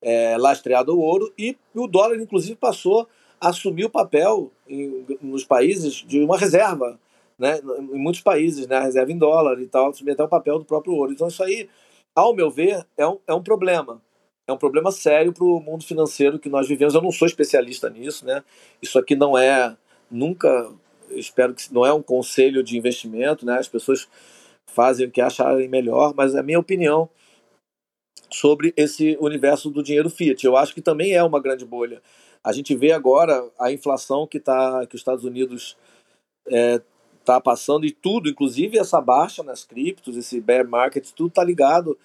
é, 0.00 0.36
lastreado 0.38 0.92
ao 0.92 0.98
ouro, 0.98 1.32
e 1.36 1.56
o 1.74 1.86
dólar, 1.86 2.16
inclusive, 2.16 2.54
passou 2.54 3.08
a 3.40 3.48
assumir 3.48 3.84
o 3.84 3.90
papel 3.90 4.50
em, 4.68 5.04
nos 5.20 5.44
países 5.44 5.94
de 5.94 6.20
uma 6.20 6.36
reserva, 6.36 6.98
né? 7.38 7.60
em 7.92 7.98
muitos 7.98 8.20
países, 8.20 8.66
né? 8.66 8.76
a 8.76 8.82
reserva 8.82 9.12
em 9.12 9.18
dólar 9.18 9.60
e 9.60 9.66
tal, 9.66 9.90
assumir 9.90 10.12
até 10.12 10.24
o 10.24 10.28
papel 10.28 10.58
do 10.58 10.64
próprio 10.64 10.94
ouro. 10.94 11.12
Então, 11.12 11.28
isso 11.28 11.42
aí, 11.42 11.68
ao 12.14 12.34
meu 12.34 12.50
ver, 12.50 12.84
é 12.96 13.06
um, 13.06 13.18
é 13.26 13.34
um 13.34 13.42
problema. 13.42 14.02
É 14.46 14.52
um 14.52 14.56
problema 14.56 14.90
sério 14.90 15.32
para 15.32 15.44
o 15.44 15.60
mundo 15.60 15.84
financeiro 15.84 16.38
que 16.38 16.48
nós 16.48 16.66
vivemos. 16.66 16.94
Eu 16.94 17.02
não 17.02 17.12
sou 17.12 17.26
especialista 17.26 17.90
nisso, 17.90 18.24
né? 18.24 18.42
Isso 18.80 18.98
aqui 18.98 19.14
não 19.14 19.36
é, 19.36 19.76
nunca, 20.10 20.72
espero 21.10 21.54
que 21.54 21.72
não 21.72 21.84
é 21.84 21.92
um 21.92 22.02
conselho 22.02 22.62
de 22.62 22.76
investimento, 22.76 23.44
né? 23.44 23.58
As 23.58 23.68
pessoas 23.68 24.08
fazem 24.66 25.06
o 25.06 25.10
que 25.10 25.20
acharem 25.20 25.68
melhor, 25.68 26.14
mas 26.16 26.34
a 26.34 26.42
minha 26.42 26.58
opinião 26.58 27.10
sobre 28.30 28.72
esse 28.76 29.16
universo 29.20 29.70
do 29.70 29.82
dinheiro 29.82 30.10
fiat. 30.10 30.44
Eu 30.44 30.56
acho 30.56 30.74
que 30.74 30.82
também 30.82 31.12
é 31.12 31.22
uma 31.22 31.40
grande 31.40 31.64
bolha. 31.64 32.00
A 32.42 32.52
gente 32.52 32.74
vê 32.74 32.92
agora 32.92 33.46
a 33.58 33.70
inflação 33.72 34.26
que, 34.26 34.40
tá, 34.40 34.86
que 34.86 34.94
os 34.94 35.00
Estados 35.00 35.24
Unidos 35.24 35.76
é, 36.46 36.80
tá 37.34 37.40
passando 37.40 37.86
e 37.86 37.90
tudo, 37.90 38.28
inclusive 38.28 38.78
essa 38.78 39.00
baixa 39.00 39.42
nas 39.42 39.64
criptos, 39.64 40.16
esse 40.16 40.40
bear 40.40 40.68
market, 40.68 41.08
tudo 41.14 41.28
está 41.28 41.44
ligado. 41.44 41.98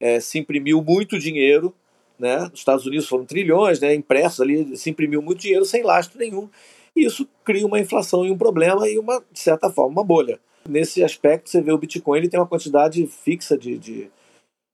É, 0.00 0.20
se 0.20 0.38
imprimiu 0.38 0.82
muito 0.82 1.18
dinheiro, 1.18 1.74
né? 2.18 2.48
Os 2.52 2.60
Estados 2.60 2.86
Unidos 2.86 3.08
foram 3.08 3.24
trilhões, 3.24 3.80
né? 3.80 3.94
Impressos 3.94 4.40
ali, 4.40 4.76
se 4.76 4.90
imprimiu 4.90 5.20
muito 5.20 5.40
dinheiro 5.40 5.64
sem 5.64 5.82
lastro 5.82 6.18
nenhum. 6.18 6.48
E 6.94 7.04
isso 7.04 7.28
cria 7.44 7.66
uma 7.66 7.80
inflação 7.80 8.24
e 8.24 8.30
um 8.30 8.38
problema 8.38 8.88
e 8.88 8.98
uma, 8.98 9.22
de 9.32 9.40
certa 9.40 9.70
forma, 9.70 9.92
uma 9.92 10.04
bolha. 10.04 10.38
Nesse 10.68 11.02
aspecto, 11.02 11.48
você 11.48 11.60
vê 11.60 11.72
o 11.72 11.78
Bitcoin, 11.78 12.18
ele 12.18 12.28
tem 12.28 12.38
uma 12.38 12.46
quantidade 12.46 13.06
fixa 13.06 13.56
de, 13.56 13.78
de 13.78 14.10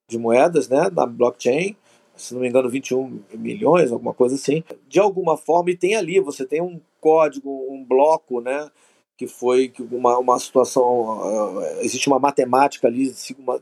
de 0.08 0.18
moedas 0.18 0.68
né, 0.68 0.90
na 0.90 1.06
blockchain, 1.06 1.76
se 2.14 2.34
não 2.34 2.40
me 2.40 2.48
engano, 2.48 2.68
21 2.68 3.22
milhões, 3.34 3.90
alguma 3.90 4.14
coisa 4.14 4.36
assim. 4.36 4.62
De 4.88 5.00
alguma 5.00 5.36
forma, 5.36 5.70
e 5.70 5.76
tem 5.76 5.96
ali, 5.96 6.20
você 6.20 6.46
tem 6.46 6.62
um 6.62 6.80
código, 7.00 7.50
um 7.68 7.84
bloco, 7.84 8.40
né? 8.40 8.70
Que 9.16 9.26
foi 9.26 9.72
uma, 9.90 10.18
uma 10.18 10.38
situação. 10.38 10.82
Uh, 10.82 11.60
existe 11.80 12.08
uma 12.08 12.18
matemática 12.18 12.88
ali 12.88 13.14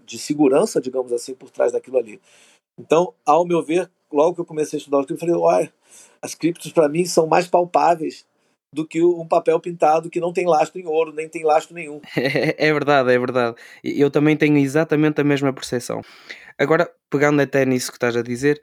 de 0.05 0.19
segurança, 0.19 0.81
digamos 0.81 1.13
assim, 1.13 1.35
por 1.35 1.51
trás 1.51 1.73
daquilo 1.73 1.99
ali. 1.99 2.21
Então, 2.79 3.13
ao 3.27 3.47
meu 3.47 3.63
ver, 3.63 3.91
logo 4.11 4.35
que 4.35 4.41
eu 4.41 4.47
comecei 4.47 4.77
a 4.77 4.81
estudar 4.81 4.99
o 4.99 5.07
cripto, 5.07 5.25
eu 5.25 5.29
falei: 5.29 5.43
olha, 5.43 5.73
as 6.23 6.35
criptos 6.35 6.73
para 6.73 6.89
mim 6.89 7.05
são 7.05 7.27
mais 7.27 7.47
palpáveis 7.47 8.25
do 8.75 8.87
que 8.87 9.03
um 9.03 9.27
papel 9.29 9.61
pintado 9.61 10.09
que 10.09 10.21
não 10.21 10.33
tem 10.33 10.47
lastro 10.47 10.81
em 10.81 10.87
ouro, 10.87 11.13
nem 11.13 11.29
tem 11.29 11.45
lastro 11.45 11.75
nenhum. 11.75 12.01
É, 12.17 12.73
verdade, 12.73 13.13
é 13.13 13.19
verdade. 13.19 13.57
Eu 13.85 14.11
também 14.11 14.37
tenho 14.37 14.57
exatamente 14.57 15.21
a 15.21 15.25
mesma 15.25 15.53
percepção. 15.53 16.01
Agora, 16.59 16.91
pegando 17.11 17.43
até 17.43 17.67
nisso 17.67 17.91
que 17.91 17.97
estás 17.97 18.17
a 18.17 18.23
dizer, 18.23 18.63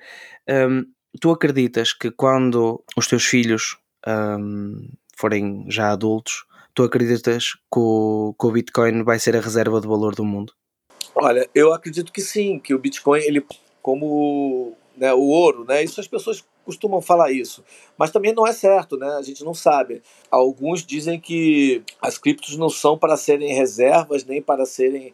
um, 0.49 0.83
tu 1.21 1.31
acreditas 1.31 1.93
que 1.93 2.09
quando 2.09 2.83
os 2.97 3.07
teus 3.07 3.25
filhos 3.25 3.77
um, 4.07 4.89
forem 5.15 5.65
já 5.69 5.91
adultos, 5.91 6.45
tu 6.73 6.83
acreditas 6.83 7.53
que 7.53 7.79
o, 7.79 8.35
que 8.39 8.47
o 8.47 8.51
Bitcoin 8.51 9.03
vai 9.03 9.19
ser 9.19 9.35
a 9.35 9.41
reserva 9.41 9.79
de 9.81 9.87
valor 9.87 10.15
do 10.15 10.23
mundo? 10.23 10.53
Olha, 11.15 11.49
eu 11.53 11.73
acredito 11.73 12.11
que 12.11 12.21
sim, 12.21 12.59
que 12.59 12.73
o 12.73 12.79
Bitcoin, 12.79 13.21
ele 13.21 13.45
como 13.81 14.75
né, 14.95 15.13
o 15.13 15.21
ouro, 15.21 15.65
né, 15.65 15.83
isso 15.83 15.99
as 15.99 16.07
pessoas 16.07 16.43
costumam 16.69 17.01
falar 17.01 17.31
isso. 17.31 17.63
Mas 17.97 18.11
também 18.11 18.33
não 18.33 18.45
é 18.45 18.53
certo, 18.53 18.95
né? 18.95 19.07
A 19.17 19.21
gente 19.23 19.43
não 19.43 19.55
sabe. 19.55 20.03
Alguns 20.29 20.85
dizem 20.85 21.19
que 21.19 21.81
as 21.99 22.17
criptos 22.17 22.55
não 22.57 22.69
são 22.69 22.95
para 22.95 23.17
serem 23.17 23.53
reservas 23.55 24.23
nem 24.23 24.39
para 24.39 24.65
serem 24.67 25.13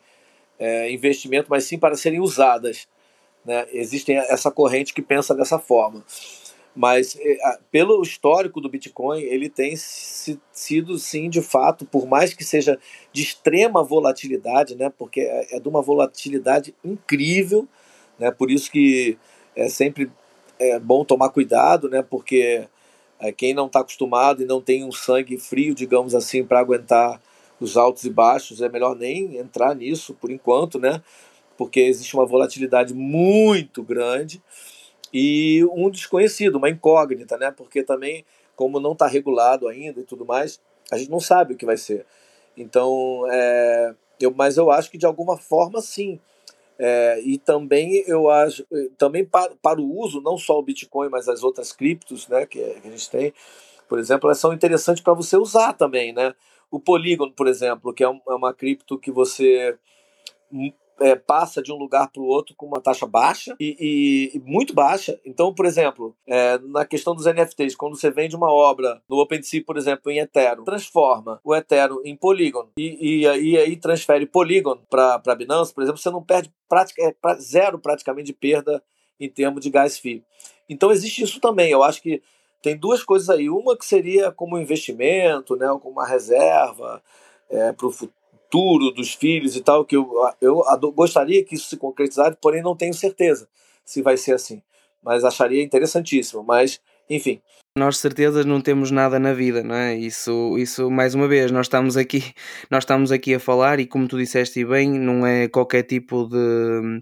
é, 0.60 0.92
investimento, 0.92 1.48
mas 1.50 1.64
sim 1.64 1.80
para 1.80 1.96
serem 1.96 2.20
usadas. 2.20 2.90
Né? 3.46 3.66
Existe 3.72 4.12
essa 4.12 4.52
corrente 4.52 4.94
que 4.94 5.02
pensa 5.02 5.34
dessa 5.34 5.58
forma. 5.58 6.04
Mas 6.76 7.18
é, 7.20 7.60
pelo 7.72 8.02
histórico 8.02 8.60
do 8.60 8.68
Bitcoin, 8.68 9.22
ele 9.22 9.50
tem 9.50 9.76
sido, 9.78 11.00
sim, 11.00 11.30
de 11.30 11.42
fato, 11.42 11.86
por 11.86 12.06
mais 12.06 12.34
que 12.34 12.44
seja 12.44 12.78
de 13.14 13.24
extrema 13.24 13.82
volatilidade, 13.82 14.76
né? 14.76 14.92
porque 14.98 15.22
é, 15.22 15.56
é 15.56 15.60
de 15.60 15.70
uma 15.70 15.82
volatilidade 15.82 16.76
incrível, 16.84 17.66
né? 18.20 18.30
por 18.30 18.52
isso 18.52 18.70
que 18.70 19.18
é 19.56 19.70
sempre 19.70 20.12
é 20.60 20.80
bom 20.80 21.04
tomar 21.04 21.30
cuidado, 21.30 21.90
né? 21.90 22.02
Porque 22.02 22.68
é, 23.20 23.32
quem 23.32 23.54
não 23.54 23.68
está 23.68 23.80
acostumado 23.80 24.42
e 24.42 24.46
não 24.46 24.62
tem 24.62 24.84
um 24.84 24.92
sangue 24.92 25.38
frio, 25.38 25.76
digamos 25.76 26.16
assim, 26.16 26.44
para 26.44 26.60
aguentar 26.60 27.22
os 27.60 27.78
altos 27.78 28.04
e 28.04 28.10
baixos, 28.10 28.62
é 28.62 28.70
melhor 28.70 28.96
nem 28.96 29.38
entrar 29.38 29.74
nisso 29.76 30.14
por 30.14 30.30
enquanto, 30.30 30.80
né? 30.80 31.02
Porque 31.58 31.80
existe 31.80 32.14
uma 32.16 32.26
volatilidade 32.26 32.94
muito 32.94 33.82
grande 33.82 34.42
e 35.18 35.64
um 35.72 35.90
desconhecido, 35.90 36.58
uma 36.58 36.70
incógnita, 36.70 37.38
né? 37.38 37.50
Porque 37.50 37.82
também, 37.84 38.26
como 38.54 38.82
não 38.82 38.92
está 38.92 39.08
regulado 39.08 39.66
ainda 39.70 40.02
e 40.02 40.04
tudo 40.04 40.26
mais, 40.26 40.60
a 40.92 40.98
gente 40.98 41.10
não 41.10 41.22
sabe 41.22 41.54
o 41.54 41.58
que 41.58 41.66
vai 41.66 41.78
ser. 41.78 42.06
Então, 42.58 43.24
é, 43.32 43.96
eu, 44.20 44.34
mas 44.36 44.58
eu 44.58 44.70
acho 44.70 44.92
que 44.92 44.98
de 44.98 45.06
alguma 45.06 45.38
forma, 45.38 45.80
sim, 45.82 46.20
É, 46.78 47.22
e 47.22 47.38
também 47.38 48.04
eu 48.06 48.30
acho, 48.30 48.68
também 48.98 49.24
para, 49.24 49.56
para 49.62 49.80
o 49.80 49.98
uso, 49.98 50.20
não 50.20 50.38
só 50.38 50.60
o 50.60 50.62
Bitcoin, 50.62 51.08
mas 51.10 51.30
as 51.30 51.42
outras 51.42 51.72
criptos 51.72 52.28
né, 52.28 52.46
que, 52.46 52.60
que 52.60 52.88
a 52.88 52.92
gente 52.92 53.10
tem, 53.10 53.34
por 53.88 53.98
exemplo, 53.98 54.28
elas 54.28 54.40
são 54.40 54.52
interessantes 54.52 55.02
para 55.02 55.14
você 55.14 55.38
usar 55.38 55.72
também. 55.72 56.12
Né? 56.12 56.34
O 56.70 56.78
Polygon, 56.78 57.32
por 57.32 57.48
exemplo, 57.48 57.94
que 57.94 58.04
é, 58.04 58.08
é 58.08 58.34
uma 58.36 58.54
cripto 58.54 59.00
que 59.00 59.10
você 59.10 59.78
é, 61.00 61.16
passa 61.16 61.62
de 61.62 61.72
um 61.72 61.78
lugar 61.78 62.10
para 62.10 62.22
o 62.22 62.26
outro 62.26 62.56
com 62.56 62.66
uma 62.66 62.82
taxa 62.82 63.06
baixa 63.06 63.56
e, 63.60 63.76
e, 63.80 64.38
e 64.38 64.40
muito 64.40 64.74
baixa. 64.74 65.20
Então, 65.26 65.54
por 65.54 65.66
exemplo, 65.66 66.16
é, 66.28 66.58
na 66.60 66.86
questão 66.86 67.16
dos 67.16 67.26
NFTs, 67.26 67.76
quando 67.76 67.96
você 67.96 68.10
vende 68.10 68.36
uma 68.36 68.52
obra 68.52 69.02
no 69.10 69.18
OpenSea, 69.18 69.64
por 69.66 69.78
exemplo, 69.78 70.12
em 70.12 70.20
Ethereum, 70.20 70.64
transforma 70.64 71.40
o 71.44 71.56
Ethereum 71.56 72.02
em 72.04 72.16
Polygon 72.16 72.70
e, 72.78 73.22
e, 73.22 73.58
aí 73.58 73.76
transfere 73.76 74.26
Polygon 74.26 74.78
para 74.90 75.36
Binance, 75.36 75.74
por 75.74 75.84
exemplo, 75.84 76.00
você 76.00 76.10
não 76.10 76.24
perde 76.24 76.52
prática, 76.70 77.02
é, 77.02 77.36
zero 77.36 77.80
praticamente 77.80 78.28
de 78.28 78.34
perda 78.34 78.82
em 79.20 79.30
termos 79.30 79.62
de 79.62 79.70
gas 79.70 79.98
fee. 79.98 80.24
Então 80.70 80.92
existe 80.92 81.24
isso 81.24 81.40
também. 81.40 81.72
Eu 81.72 81.84
acho 81.84 82.02
que 82.02 82.22
tem 82.62 82.76
duas 82.76 83.04
coisas 83.04 83.30
aí. 83.30 83.50
Uma 83.50 83.78
que 83.78 83.86
seria 83.86 84.32
como 84.32 84.58
investimento, 84.58 85.56
né, 85.56 85.68
como 85.82 85.92
uma 85.92 86.08
reserva 86.08 87.02
é, 87.50 87.72
para 87.72 87.88
o 87.88 87.92
futuro 87.92 88.25
futuro 88.56 88.92
dos 88.92 89.14
filhos 89.14 89.56
e 89.56 89.62
tal, 89.62 89.84
que 89.84 89.98
eu, 89.98 90.10
eu 90.40 90.64
gostaria 90.94 91.44
que 91.44 91.56
isso 91.56 91.68
se 91.68 91.76
concretizasse, 91.76 92.38
porém 92.42 92.64
não 92.64 92.76
tenho 92.76 92.94
certeza 92.94 93.50
se 93.84 94.02
vai 94.02 94.16
ser 94.16 94.34
assim. 94.34 94.62
Mas 95.04 95.24
acharia 95.24 95.62
interessantíssimo. 95.62 96.42
Mas, 96.42 96.80
enfim. 97.10 97.42
Nós 97.78 97.98
certezas 97.98 98.46
não 98.46 98.62
temos 98.62 98.90
nada 98.90 99.20
na 99.20 99.34
vida, 99.34 99.62
não 99.62 99.76
é? 99.76 99.96
Isso, 99.96 100.58
isso 100.58 100.90
mais 100.90 101.14
uma 101.14 101.28
vez, 101.28 101.52
nós 101.52 101.66
estamos 101.66 101.98
aqui, 101.98 102.24
nós 102.72 102.84
estamos 102.84 103.12
aqui 103.12 103.36
a 103.36 103.40
falar 103.40 103.80
e 103.80 103.86
como 103.86 104.08
tu 104.08 104.18
disseste 104.18 104.64
bem, 104.64 104.90
não 104.90 105.28
é 105.28 105.50
qualquer 105.50 105.84
tipo 105.84 106.26
de 106.26 107.02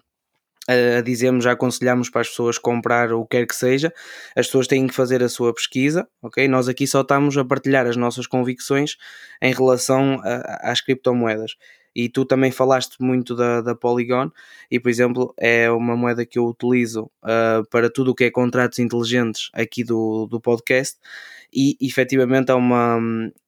a 0.68 1.02
dizemos, 1.02 1.44
já 1.44 1.52
aconselhamos 1.52 2.10
para 2.10 2.22
as 2.22 2.30
pessoas 2.30 2.58
comprar 2.58 3.12
o 3.12 3.26
que 3.26 3.38
quer 3.38 3.46
que 3.46 3.56
seja, 3.56 3.94
as 4.36 4.46
pessoas 4.46 4.68
têm 4.68 4.88
que 4.88 4.94
fazer 4.94 5.22
a 5.22 5.30
sua 5.30 5.54
pesquisa, 5.54 6.08
ok? 6.22 6.48
Nós 6.48 6.68
aqui 6.70 6.88
só 6.88 7.02
estamos 7.02 7.38
a 7.38 7.44
partilhar 7.44 7.86
as 7.86 7.98
nossas 7.98 8.28
convicções 8.28 8.96
em 9.42 9.54
relação 9.54 10.22
a, 10.24 10.72
às 10.72 10.80
criptomoedas. 10.82 11.56
E 11.96 12.10
tu 12.10 12.26
também 12.26 12.52
falaste 12.52 12.96
muito 13.00 13.36
da, 13.36 13.62
da 13.62 13.76
Polygon, 13.76 14.32
e 14.70 14.80
por 14.80 14.90
exemplo, 14.90 15.34
é 15.38 15.70
uma 15.70 15.96
moeda 15.96 16.26
que 16.26 16.40
eu 16.40 16.46
utilizo 16.46 17.04
uh, 17.24 17.68
para 17.70 17.90
tudo 17.90 18.12
o 18.12 18.16
que 18.16 18.26
é 18.26 18.32
contratos 18.32 18.80
inteligentes 18.80 19.50
aqui 19.54 19.84
do, 19.84 20.26
do 20.28 20.42
podcast, 20.42 20.98
e 21.54 21.78
efetivamente 21.80 22.52
é 22.52 22.56
uma, 22.56 23.00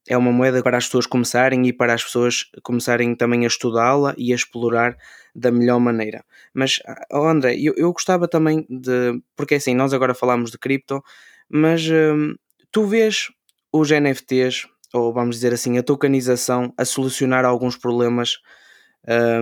é 0.08 0.15
uma 0.15 0.31
moeda 0.31 0.62
para 0.62 0.77
as 0.77 0.86
pessoas 0.86 1.08
começarem 1.08 1.67
e 1.67 1.73
para 1.73 1.93
as 1.93 2.03
pessoas 2.03 2.45
começarem 2.62 3.15
também 3.15 3.43
a 3.45 3.47
estudá-la 3.47 4.13
e 4.17 4.31
a 4.31 4.36
explorar 4.36 4.95
da 5.34 5.51
melhor 5.51 5.79
maneira. 5.79 6.23
Mas, 6.53 6.79
oh 7.12 7.25
André, 7.25 7.55
eu, 7.58 7.73
eu 7.75 7.91
gostava 7.91 8.27
também 8.27 8.65
de. 8.69 9.19
Porque 9.36 9.55
assim, 9.55 9.73
nós 9.73 9.93
agora 9.93 10.13
falamos 10.13 10.51
de 10.51 10.58
cripto, 10.58 11.03
mas 11.49 11.84
hum, 11.89 12.36
tu 12.71 12.86
vês 12.86 13.29
os 13.73 13.89
NFTs, 13.89 14.67
ou 14.95 15.13
vamos 15.13 15.36
dizer 15.36 15.53
assim, 15.53 15.77
a 15.77 15.84
tokenização, 15.84 16.73
a 16.77 16.86
solucionar 16.86 17.45
alguns 17.45 17.75
problemas 17.75 18.38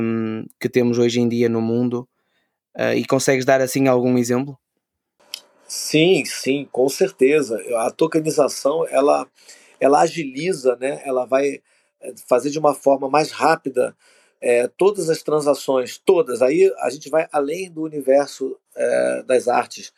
hum, 0.01 0.45
que 0.59 0.67
temos 0.67 0.97
hoje 0.97 1.19
em 1.19 1.29
dia 1.29 1.47
no 1.47 1.61
mundo 1.61 2.07
uh, 2.77 2.93
e 2.95 3.05
consegues 3.05 3.45
dar 3.45 3.61
assim 3.61 3.87
algum 3.87 4.17
exemplo? 4.17 4.57
Sim, 5.67 6.23
sim, 6.25 6.67
com 6.71 6.87
certeza. 6.89 7.59
A 7.77 7.91
tokenização 7.91 8.87
ela, 8.87 9.27
ela 9.79 10.01
agiliza, 10.01 10.75
né? 10.75 11.01
ela 11.03 11.25
vai 11.25 11.61
eh, 12.01 12.13
fazer 12.27 12.51
de 12.51 12.59
uma 12.59 12.75
forma 12.75 13.09
mais 13.09 13.31
rápida 13.31 13.95
é, 14.39 14.67
todas 14.67 15.09
as 15.09 15.23
transações, 15.23 15.97
todas. 15.97 16.43
Aí 16.43 16.71
a 16.79 16.89
gente 16.91 17.09
vai 17.09 17.27
além 17.31 17.71
do 17.71 17.81
universo 17.81 18.55
é, 18.75 19.23
das 19.23 19.47
artes, 19.47 19.91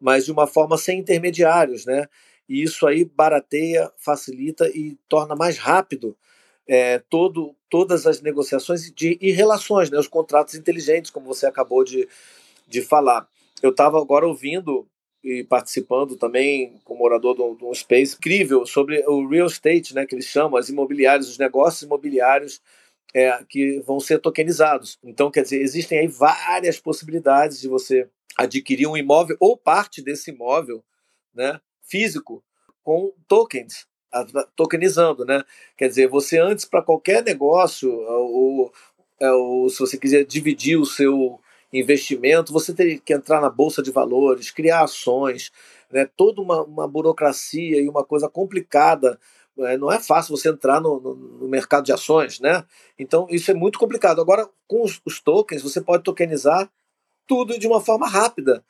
mas 0.00 0.24
de 0.24 0.32
uma 0.32 0.46
forma 0.46 0.78
sem 0.78 1.00
intermediários, 1.00 1.84
né? 1.84 2.06
E 2.48 2.62
isso 2.62 2.86
aí 2.86 3.04
barateia, 3.04 3.90
facilita 3.98 4.68
e 4.68 4.96
torna 5.08 5.36
mais 5.36 5.58
rápido 5.58 6.16
é, 6.66 6.98
todo, 7.10 7.54
todas 7.70 8.06
as 8.06 8.20
negociações 8.20 8.90
de, 8.92 9.18
e 9.20 9.30
relações, 9.30 9.90
né? 9.90 9.98
Os 9.98 10.08
contratos 10.08 10.54
inteligentes, 10.54 11.10
como 11.10 11.26
você 11.26 11.46
acabou 11.46 11.82
de, 11.82 12.08
de 12.66 12.82
falar. 12.82 13.28
Eu 13.62 13.70
estava 13.70 14.00
agora 14.00 14.26
ouvindo 14.26 14.86
e 15.22 15.42
participando 15.44 16.16
também 16.16 16.78
como 16.84 17.00
morador 17.00 17.34
de 17.34 17.42
um, 17.42 17.56
de 17.56 17.64
um, 17.64 17.74
space 17.74 18.16
incrível 18.16 18.64
sobre 18.64 19.04
o 19.06 19.26
real 19.26 19.46
estate, 19.46 19.94
né, 19.94 20.06
que 20.06 20.14
eles 20.14 20.26
chamam, 20.26 20.56
as 20.56 20.68
imobiliárias, 20.68 21.28
os 21.28 21.38
negócios 21.38 21.82
imobiliários 21.82 22.62
é, 23.12 23.42
que 23.48 23.80
vão 23.80 23.98
ser 23.98 24.20
tokenizados. 24.20 24.96
Então, 25.02 25.30
quer 25.30 25.42
dizer, 25.42 25.60
existem 25.60 25.98
aí 25.98 26.06
várias 26.06 26.78
possibilidades 26.78 27.60
de 27.60 27.68
você 27.68 28.08
adquirir 28.36 28.86
um 28.86 28.96
imóvel 28.96 29.36
ou 29.40 29.56
parte 29.56 30.00
desse 30.00 30.30
imóvel 30.30 30.84
né, 31.34 31.60
físico 31.88 32.42
com 32.82 33.12
tokens, 33.26 33.86
tokenizando. 34.54 35.24
Né? 35.24 35.42
Quer 35.76 35.88
dizer, 35.88 36.08
você 36.08 36.38
antes, 36.38 36.64
para 36.64 36.82
qualquer 36.82 37.24
negócio, 37.24 37.90
ou, 37.90 38.72
é, 39.20 39.30
ou 39.30 39.68
se 39.68 39.78
você 39.78 39.96
quiser 39.98 40.24
dividir 40.24 40.78
o 40.78 40.86
seu 40.86 41.40
investimento, 41.72 42.52
você 42.52 42.72
teria 42.72 42.98
que 42.98 43.12
entrar 43.12 43.40
na 43.40 43.50
bolsa 43.50 43.82
de 43.82 43.90
valores, 43.90 44.50
criar 44.50 44.84
ações, 44.84 45.52
né, 45.90 46.08
toda 46.16 46.40
uma, 46.40 46.62
uma 46.62 46.88
burocracia 46.88 47.80
e 47.80 47.88
uma 47.88 48.04
coisa 48.04 48.28
complicada 48.28 49.18
é, 49.58 49.76
não 49.76 49.90
é 49.90 49.98
fácil 49.98 50.36
você 50.36 50.50
entrar 50.50 50.80
no, 50.80 51.00
no, 51.00 51.14
no, 51.14 51.48
mercado 51.48 51.84
de 51.84 51.92
ações, 51.92 52.38
né? 52.38 52.64
Então 52.98 53.26
isso 53.28 53.50
é 53.50 53.54
muito 53.54 53.78
complicado. 53.78 54.20
Agora, 54.20 54.48
com 54.68 54.82
os, 54.82 55.00
os, 55.04 55.20
tokens, 55.20 55.62
você 55.62 55.80
pode 55.80 56.04
tokenizar 56.04 56.70
tudo 57.26 57.58
de 57.58 57.66
uma 57.66 57.80
forma 57.80 58.08
rápida. 58.08 58.64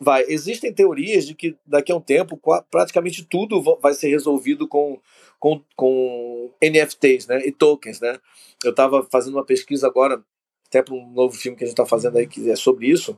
Vai, 0.00 0.24
existem 0.28 0.72
teorias 0.72 1.26
de 1.26 1.34
que 1.34 1.56
daqui 1.64 1.92
a 1.92 1.96
um 1.96 2.00
tempo 2.00 2.40
praticamente 2.70 3.24
tudo 3.24 3.62
vai 3.80 3.94
ser 3.94 4.08
resolvido 4.08 4.66
com, 4.66 5.00
com, 5.38 5.62
com 5.76 6.50
NFTs, 6.62 7.26
né? 7.26 7.46
E 7.46 7.52
tokens, 7.52 8.00
né? 8.00 8.18
Eu 8.64 8.70
estava 8.70 9.06
fazendo 9.10 9.34
uma 9.34 9.44
pesquisa 9.44 9.86
agora, 9.86 10.22
até 10.66 10.82
para 10.82 10.94
um 10.94 11.10
novo 11.12 11.36
filme 11.36 11.56
que 11.56 11.64
a 11.64 11.66
gente 11.66 11.74
está 11.74 11.86
fazendo 11.86 12.18
aí 12.18 12.26
que 12.26 12.50
é 12.50 12.56
sobre 12.56 12.88
isso, 12.88 13.16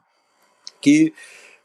que 0.80 1.14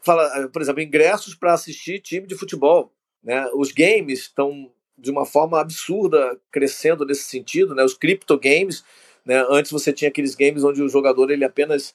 fala, 0.02 0.48
por 0.48 0.62
exemplo, 0.62 0.82
ingressos 0.82 1.36
para 1.36 1.54
assistir 1.54 2.00
time 2.00 2.26
de 2.26 2.36
futebol. 2.36 2.92
Né? 3.22 3.50
Os 3.54 3.72
games 3.72 4.22
estão 4.22 4.72
de 4.98 5.12
uma 5.12 5.26
forma 5.26 5.60
absurda 5.60 6.40
crescendo 6.52 7.06
nesse 7.06 7.24
sentido, 7.24 7.76
né? 7.76 7.84
Os 7.84 7.96
crypto 7.96 8.40
games, 8.40 8.84
né? 9.26 9.44
Antes 9.50 9.72
você 9.72 9.92
tinha 9.92 10.10
aqueles 10.10 10.36
games 10.36 10.64
onde 10.64 10.82
o 10.82 10.90
jogador 10.90 11.32
ele 11.32 11.44
apenas 11.44 11.94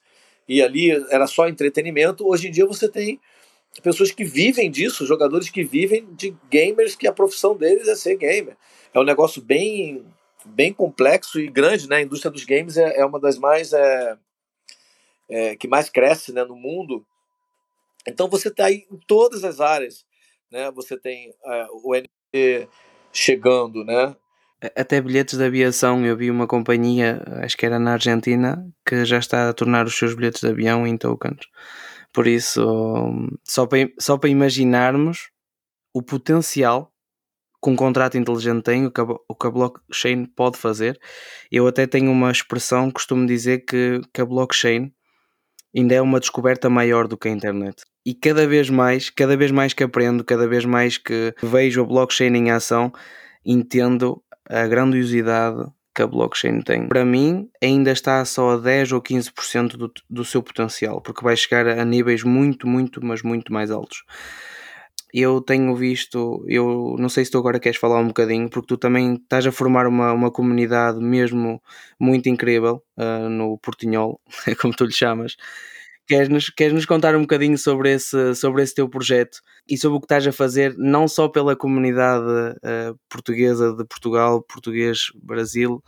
ia 0.48 0.64
ali, 0.64 0.90
era 1.10 1.26
só 1.26 1.48
entretenimento. 1.48 2.26
Hoje 2.26 2.48
em 2.48 2.50
dia 2.50 2.66
você 2.66 2.88
tem 2.88 3.20
pessoas 3.82 4.10
que 4.10 4.24
vivem 4.24 4.70
disso, 4.70 5.06
jogadores 5.06 5.50
que 5.50 5.64
vivem 5.64 6.06
de 6.14 6.34
gamers 6.50 6.96
que 6.96 7.06
a 7.06 7.12
profissão 7.12 7.56
deles 7.56 7.88
é 7.88 7.94
ser 7.94 8.16
gamer. 8.16 8.56
É 8.92 8.98
um 8.98 9.04
negócio 9.04 9.42
bem 9.42 10.04
bem 10.44 10.72
complexo 10.72 11.40
e 11.40 11.48
grande, 11.48 11.88
né? 11.88 11.96
A 11.96 12.02
indústria 12.02 12.30
dos 12.30 12.44
games 12.44 12.76
é, 12.76 13.00
é 13.00 13.04
uma 13.04 13.18
das 13.18 13.36
mais 13.36 13.72
é, 13.72 14.16
é, 15.28 15.56
que 15.56 15.66
mais 15.66 15.90
cresce 15.90 16.32
né, 16.32 16.44
no 16.44 16.54
mundo. 16.54 17.04
Então 18.06 18.28
você 18.28 18.48
está 18.48 18.66
aí 18.66 18.86
em 18.90 18.96
todas 19.06 19.42
as 19.42 19.60
áreas, 19.60 20.06
né? 20.50 20.70
Você 20.70 20.96
tem 20.96 21.34
é, 21.44 21.66
o 21.72 21.92
NFT 21.94 22.68
chegando, 23.12 23.84
né? 23.84 24.14
Até 24.74 25.00
bilhetes 25.00 25.36
de 25.36 25.44
aviação, 25.44 26.04
eu 26.04 26.16
vi 26.16 26.30
uma 26.30 26.46
companhia, 26.46 27.22
acho 27.42 27.56
que 27.56 27.66
era 27.66 27.78
na 27.78 27.92
Argentina, 27.92 28.66
que 28.86 29.04
já 29.04 29.18
está 29.18 29.48
a 29.48 29.52
tornar 29.52 29.86
os 29.86 29.96
seus 29.96 30.14
bilhetes 30.14 30.40
de 30.40 30.48
avião 30.48 30.86
em 30.86 30.96
tokens. 30.96 31.46
Por 32.12 32.26
isso, 32.26 32.64
só 33.44 33.66
para, 33.66 33.88
só 34.00 34.16
para 34.16 34.30
imaginarmos 34.30 35.30
o 35.92 36.02
potencial 36.02 36.90
que 37.62 37.70
um 37.70 37.76
contrato 37.76 38.16
inteligente 38.16 38.62
tem, 38.62 38.86
o 38.86 38.90
que, 38.90 39.00
a, 39.00 39.04
o 39.04 39.34
que 39.34 39.46
a 39.46 39.50
blockchain 39.50 40.24
pode 40.26 40.56
fazer. 40.56 40.98
Eu 41.50 41.66
até 41.66 41.86
tenho 41.86 42.10
uma 42.10 42.30
expressão, 42.30 42.90
costumo 42.90 43.26
dizer 43.26 43.64
que, 43.66 44.00
que 44.12 44.20
a 44.20 44.26
blockchain 44.26 44.92
ainda 45.76 45.94
é 45.94 46.00
uma 46.00 46.20
descoberta 46.20 46.70
maior 46.70 47.06
do 47.06 47.18
que 47.18 47.28
a 47.28 47.30
internet 47.30 47.82
e 48.06 48.14
cada 48.14 48.46
vez 48.46 48.70
mais, 48.70 49.10
cada 49.10 49.36
vez 49.36 49.50
mais 49.50 49.72
que 49.72 49.82
aprendo, 49.82 50.22
cada 50.22 50.46
vez 50.46 50.64
mais 50.64 50.96
que 50.96 51.34
vejo 51.42 51.82
a 51.82 51.84
blockchain 51.84 52.36
em 52.36 52.52
ação, 52.52 52.92
entendo 53.44 54.22
a 54.48 54.66
grandiosidade 54.66 55.64
que 55.96 56.02
a 56.02 56.06
blockchain 56.06 56.60
tem. 56.60 56.86
Para 56.86 57.04
mim, 57.06 57.48
ainda 57.62 57.90
está 57.90 58.22
só 58.24 58.50
a 58.50 58.56
10 58.58 58.92
ou 58.92 59.00
15% 59.00 59.76
do, 59.76 59.90
do 60.08 60.24
seu 60.24 60.42
potencial, 60.42 61.00
porque 61.00 61.24
vai 61.24 61.34
chegar 61.34 61.66
a 61.66 61.84
níveis 61.84 62.22
muito, 62.22 62.68
muito, 62.68 63.04
mas 63.04 63.22
muito 63.22 63.50
mais 63.50 63.70
altos. 63.70 64.04
Eu 65.12 65.40
tenho 65.40 65.74
visto, 65.74 66.44
eu 66.46 66.96
não 66.98 67.08
sei 67.08 67.24
se 67.24 67.30
tu 67.30 67.38
agora 67.38 67.58
queres 67.58 67.78
falar 67.78 67.98
um 68.00 68.08
bocadinho, 68.08 68.50
porque 68.50 68.66
tu 68.66 68.76
também 68.76 69.14
estás 69.14 69.46
a 69.46 69.52
formar 69.52 69.86
uma, 69.86 70.12
uma 70.12 70.30
comunidade 70.30 70.98
mesmo 70.98 71.62
muito 71.98 72.28
incrível 72.28 72.82
uh, 72.98 73.28
no 73.30 73.56
Portinhol, 73.58 74.20
como 74.60 74.76
tu 74.76 74.84
lhe 74.84 74.92
chamas, 74.92 75.36
Queres-nos 76.06 76.50
queres 76.50 76.72
-nos 76.72 76.86
contar 76.86 77.16
um 77.16 77.22
bocadinho 77.22 77.58
sobre 77.58 77.92
esse, 77.92 78.34
sobre 78.34 78.62
esse 78.62 78.74
teu 78.74 78.88
projeto 78.88 79.40
e 79.68 79.76
sobre 79.76 79.98
o 79.98 80.00
que 80.00 80.04
estás 80.04 80.26
a 80.26 80.32
fazer, 80.32 80.74
não 80.78 81.08
só 81.08 81.28
pela 81.28 81.56
comunidade 81.56 82.24
uh, 82.24 82.98
portuguesa 83.08 83.74
de 83.74 83.84
Portugal, 83.84 84.40
português, 84.42 85.10
Brasil? 85.16 85.82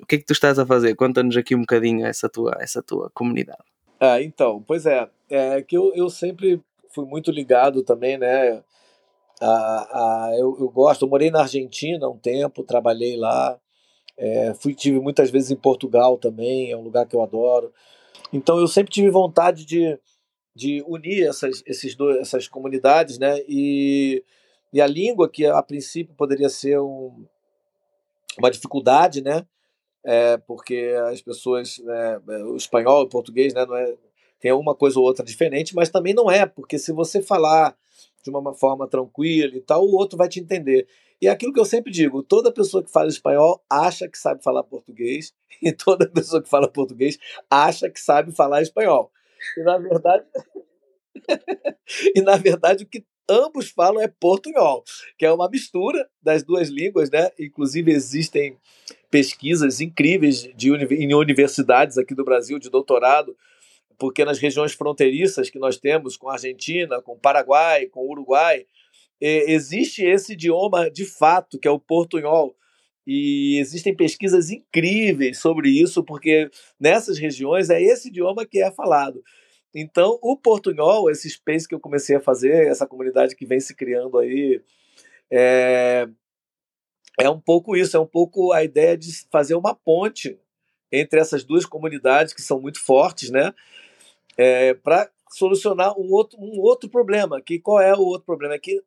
O 0.00 0.06
que 0.06 0.14
é 0.14 0.18
que 0.18 0.24
tu 0.24 0.32
estás 0.32 0.58
a 0.58 0.66
fazer? 0.66 0.94
Conta-nos 0.94 1.36
aqui 1.36 1.54
um 1.54 1.60
bocadinho 1.60 2.06
essa 2.06 2.28
tua, 2.28 2.56
essa 2.60 2.82
tua 2.82 3.10
comunidade. 3.12 3.64
Ah, 3.98 4.22
então, 4.22 4.62
pois 4.66 4.86
é, 4.86 5.08
é 5.28 5.62
que 5.62 5.76
eu, 5.76 5.92
eu 5.94 6.08
sempre 6.08 6.60
fui 6.90 7.04
muito 7.04 7.30
ligado 7.30 7.82
também, 7.82 8.16
né? 8.16 8.62
A, 9.40 9.46
a, 9.46 10.30
eu, 10.38 10.56
eu 10.60 10.68
gosto, 10.68 11.04
eu 11.04 11.08
morei 11.08 11.30
na 11.30 11.40
Argentina 11.40 12.08
um 12.08 12.16
tempo, 12.16 12.62
trabalhei 12.62 13.16
lá, 13.16 13.58
é, 14.16 14.54
fui 14.54 14.74
tive 14.74 15.00
muitas 15.00 15.30
vezes 15.30 15.50
em 15.50 15.56
Portugal 15.56 16.16
também, 16.16 16.70
é 16.70 16.76
um 16.76 16.82
lugar 16.82 17.06
que 17.06 17.16
eu 17.16 17.22
adoro. 17.22 17.72
Então 18.32 18.58
eu 18.58 18.66
sempre 18.66 18.92
tive 18.92 19.10
vontade 19.10 19.64
de, 19.64 19.98
de 20.54 20.82
unir 20.86 21.26
essas, 21.26 21.62
esses 21.66 21.94
dois, 21.94 22.18
essas 22.18 22.48
comunidades, 22.48 23.18
né? 23.18 23.38
E, 23.48 24.22
e 24.72 24.80
a 24.80 24.86
língua 24.86 25.28
que 25.28 25.46
a 25.46 25.62
princípio 25.62 26.14
poderia 26.14 26.48
ser 26.48 26.80
um, 26.80 27.24
uma 28.38 28.50
dificuldade, 28.50 29.22
né? 29.22 29.46
É, 30.04 30.36
porque 30.36 30.94
as 31.10 31.22
pessoas, 31.22 31.78
né, 31.78 32.20
o 32.44 32.56
espanhol 32.56 33.02
e 33.02 33.06
o 33.06 33.08
português, 33.08 33.54
né, 33.54 33.64
não 33.64 33.74
é, 33.74 33.94
tem 34.38 34.52
uma 34.52 34.74
coisa 34.74 34.98
ou 34.98 35.06
outra 35.06 35.24
diferente, 35.24 35.74
mas 35.74 35.88
também 35.88 36.12
não 36.12 36.30
é, 36.30 36.44
porque 36.44 36.78
se 36.78 36.92
você 36.92 37.22
falar 37.22 37.74
de 38.22 38.28
uma 38.28 38.52
forma 38.52 38.86
tranquila 38.86 39.56
e 39.56 39.60
tal, 39.62 39.82
o 39.82 39.96
outro 39.96 40.18
vai 40.18 40.28
te 40.28 40.40
entender. 40.40 40.86
E 41.24 41.26
é 41.26 41.30
aquilo 41.30 41.54
que 41.54 41.60
eu 41.60 41.64
sempre 41.64 41.90
digo: 41.90 42.22
toda 42.22 42.52
pessoa 42.52 42.84
que 42.84 42.92
fala 42.92 43.08
espanhol 43.08 43.64
acha 43.70 44.06
que 44.06 44.18
sabe 44.18 44.42
falar 44.42 44.62
português, 44.62 45.32
e 45.62 45.72
toda 45.72 46.06
pessoa 46.06 46.42
que 46.42 46.50
fala 46.50 46.68
português 46.68 47.18
acha 47.50 47.88
que 47.88 47.98
sabe 47.98 48.30
falar 48.30 48.60
espanhol. 48.60 49.10
E 49.56 49.62
na 49.62 49.78
verdade, 49.78 50.24
e 52.14 52.20
na 52.20 52.36
verdade 52.36 52.84
o 52.84 52.86
que 52.86 53.06
ambos 53.26 53.70
falam 53.70 54.02
é 54.02 54.08
portunhol, 54.08 54.84
que 55.16 55.24
é 55.24 55.32
uma 55.32 55.48
mistura 55.48 56.06
das 56.22 56.42
duas 56.42 56.68
línguas, 56.68 57.10
né? 57.10 57.30
Inclusive 57.40 57.90
existem 57.90 58.58
pesquisas 59.10 59.80
incríveis 59.80 60.42
de, 60.54 60.70
em 60.74 61.14
universidades 61.14 61.96
aqui 61.96 62.14
do 62.14 62.24
Brasil 62.24 62.58
de 62.58 62.68
doutorado, 62.68 63.34
porque 63.96 64.26
nas 64.26 64.38
regiões 64.38 64.74
fronteiriças 64.74 65.48
que 65.48 65.58
nós 65.58 65.78
temos 65.78 66.18
com 66.18 66.28
a 66.28 66.34
Argentina, 66.34 67.00
com 67.00 67.12
o 67.12 67.18
Paraguai, 67.18 67.86
com 67.86 68.00
o 68.00 68.10
Uruguai, 68.10 68.66
existe 69.26 70.04
esse 70.04 70.32
idioma 70.34 70.90
de 70.90 71.04
fato, 71.04 71.58
que 71.58 71.68
é 71.68 71.70
o 71.70 71.80
portunhol. 71.80 72.54
E 73.06 73.58
existem 73.58 73.94
pesquisas 73.94 74.50
incríveis 74.50 75.38
sobre 75.38 75.68
isso, 75.68 76.02
porque 76.02 76.50
nessas 76.80 77.18
regiões 77.18 77.68
é 77.68 77.80
esse 77.80 78.08
idioma 78.08 78.46
que 78.46 78.62
é 78.62 78.70
falado. 78.70 79.22
Então, 79.74 80.18
o 80.22 80.36
portunhol, 80.36 81.10
esse 81.10 81.28
space 81.28 81.68
que 81.68 81.74
eu 81.74 81.80
comecei 81.80 82.16
a 82.16 82.20
fazer, 82.20 82.66
essa 82.66 82.86
comunidade 82.86 83.34
que 83.34 83.44
vem 83.44 83.60
se 83.60 83.74
criando 83.74 84.18
aí, 84.18 84.62
é, 85.30 86.08
é 87.18 87.28
um 87.28 87.40
pouco 87.40 87.76
isso, 87.76 87.96
é 87.96 88.00
um 88.00 88.06
pouco 88.06 88.52
a 88.52 88.62
ideia 88.62 88.96
de 88.96 89.10
fazer 89.30 89.54
uma 89.54 89.74
ponte 89.74 90.38
entre 90.92 91.18
essas 91.18 91.44
duas 91.44 91.66
comunidades 91.66 92.32
que 92.32 92.42
são 92.42 92.60
muito 92.60 92.80
fortes, 92.80 93.30
né? 93.30 93.52
É, 94.36 94.74
para 94.74 95.10
solucionar 95.30 95.98
um 95.98 96.12
outro, 96.12 96.38
um 96.40 96.60
outro 96.60 96.88
problema. 96.88 97.42
Que 97.42 97.58
qual 97.58 97.80
é 97.80 97.92
o 97.94 98.00
outro 98.00 98.24
problema? 98.24 98.54
É 98.54 98.58
que 98.58 98.80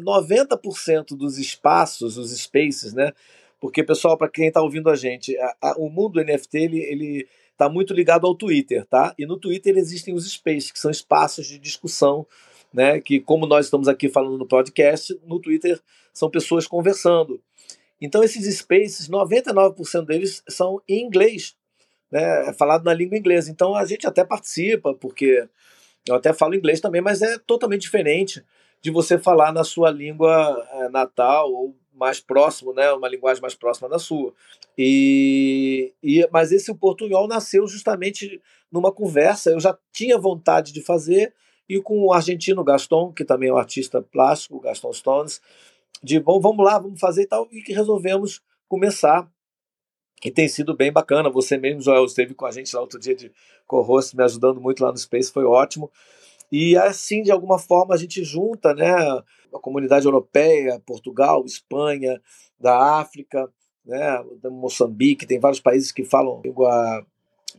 90% 0.00 1.16
dos 1.16 1.38
espaços, 1.38 2.16
os 2.16 2.30
spaces, 2.36 2.92
né? 2.92 3.12
Porque, 3.60 3.82
pessoal, 3.82 4.16
para 4.16 4.28
quem 4.28 4.48
está 4.48 4.60
ouvindo 4.60 4.90
a 4.90 4.96
gente, 4.96 5.36
a, 5.38 5.56
a, 5.62 5.78
o 5.78 5.88
mundo 5.88 6.22
NFT 6.22 6.58
ele, 6.58 6.78
ele 6.80 7.28
está 7.52 7.68
muito 7.68 7.94
ligado 7.94 8.26
ao 8.26 8.34
Twitter, 8.34 8.84
tá? 8.86 9.14
E 9.18 9.24
no 9.24 9.38
Twitter 9.38 9.76
existem 9.76 10.14
os 10.14 10.30
spaces, 10.30 10.70
que 10.70 10.78
são 10.78 10.90
espaços 10.90 11.46
de 11.46 11.58
discussão, 11.58 12.26
né? 12.72 13.00
Que, 13.00 13.20
como 13.20 13.46
nós 13.46 13.66
estamos 13.66 13.88
aqui 13.88 14.08
falando 14.08 14.36
no 14.36 14.46
podcast, 14.46 15.18
no 15.24 15.38
Twitter 15.38 15.80
são 16.12 16.28
pessoas 16.30 16.66
conversando. 16.66 17.40
Então, 18.00 18.22
esses 18.22 18.54
spaces, 18.58 19.08
99% 19.08 20.04
deles 20.04 20.42
são 20.48 20.82
em 20.88 21.02
inglês, 21.02 21.56
né? 22.10 22.48
É 22.48 22.52
falado 22.52 22.84
na 22.84 22.92
língua 22.92 23.16
inglesa. 23.16 23.50
Então, 23.50 23.74
a 23.74 23.84
gente 23.86 24.06
até 24.06 24.24
participa, 24.24 24.94
porque 24.94 25.48
eu 26.06 26.14
até 26.14 26.32
falo 26.32 26.54
inglês 26.54 26.80
também, 26.80 27.00
mas 27.00 27.22
é 27.22 27.38
totalmente 27.38 27.82
diferente 27.82 28.44
de 28.84 28.90
você 28.90 29.18
falar 29.18 29.50
na 29.50 29.64
sua 29.64 29.90
língua 29.90 30.62
eh, 30.72 30.90
natal 30.90 31.50
ou 31.50 31.74
mais 31.94 32.20
próximo, 32.20 32.74
né, 32.74 32.92
uma 32.92 33.08
linguagem 33.08 33.40
mais 33.40 33.54
próxima 33.54 33.88
da 33.88 33.98
sua. 33.98 34.34
E, 34.76 35.94
e 36.02 36.28
mas 36.30 36.52
esse 36.52 36.74
portunhol 36.74 37.26
nasceu 37.26 37.66
justamente 37.66 38.42
numa 38.70 38.92
conversa. 38.92 39.48
Eu 39.48 39.58
já 39.58 39.74
tinha 39.90 40.18
vontade 40.18 40.70
de 40.70 40.82
fazer 40.82 41.32
e 41.66 41.80
com 41.80 41.98
o 42.04 42.12
argentino 42.12 42.62
Gaston, 42.62 43.10
que 43.10 43.24
também 43.24 43.48
é 43.48 43.52
um 43.54 43.56
artista 43.56 44.02
plástico, 44.02 44.60
Gaston 44.60 44.92
Stones, 44.92 45.40
de 46.02 46.20
bom, 46.20 46.38
vamos 46.38 46.62
lá, 46.62 46.78
vamos 46.78 47.00
fazer 47.00 47.22
e 47.22 47.26
tal, 47.26 47.48
e 47.50 47.62
que 47.62 47.72
resolvemos 47.72 48.42
começar. 48.68 49.26
E 50.22 50.30
tem 50.30 50.46
sido 50.46 50.76
bem 50.76 50.92
bacana. 50.92 51.30
Você 51.30 51.56
mesmo, 51.56 51.80
Joel, 51.80 52.04
esteve 52.04 52.34
com 52.34 52.44
a 52.44 52.50
gente 52.50 52.74
lá 52.76 52.82
outro 52.82 52.98
dia 52.98 53.14
de 53.14 53.32
co-host, 53.66 54.14
me 54.14 54.22
ajudando 54.24 54.60
muito 54.60 54.84
lá 54.84 54.92
no 54.92 54.98
Space, 54.98 55.32
foi 55.32 55.44
ótimo. 55.44 55.90
E 56.50 56.76
assim, 56.76 57.22
de 57.22 57.30
alguma 57.30 57.58
forma, 57.58 57.94
a 57.94 57.98
gente 57.98 58.22
junta 58.22 58.74
né, 58.74 58.92
a 58.92 59.58
comunidade 59.60 60.06
europeia, 60.06 60.80
Portugal, 60.86 61.44
Espanha, 61.44 62.20
da 62.58 62.98
África, 62.98 63.50
né, 63.84 64.24
da 64.40 64.50
Moçambique, 64.50 65.26
tem 65.26 65.38
vários 65.38 65.60
países 65.60 65.92
que 65.92 66.04
falam 66.04 66.40
língua 66.44 67.06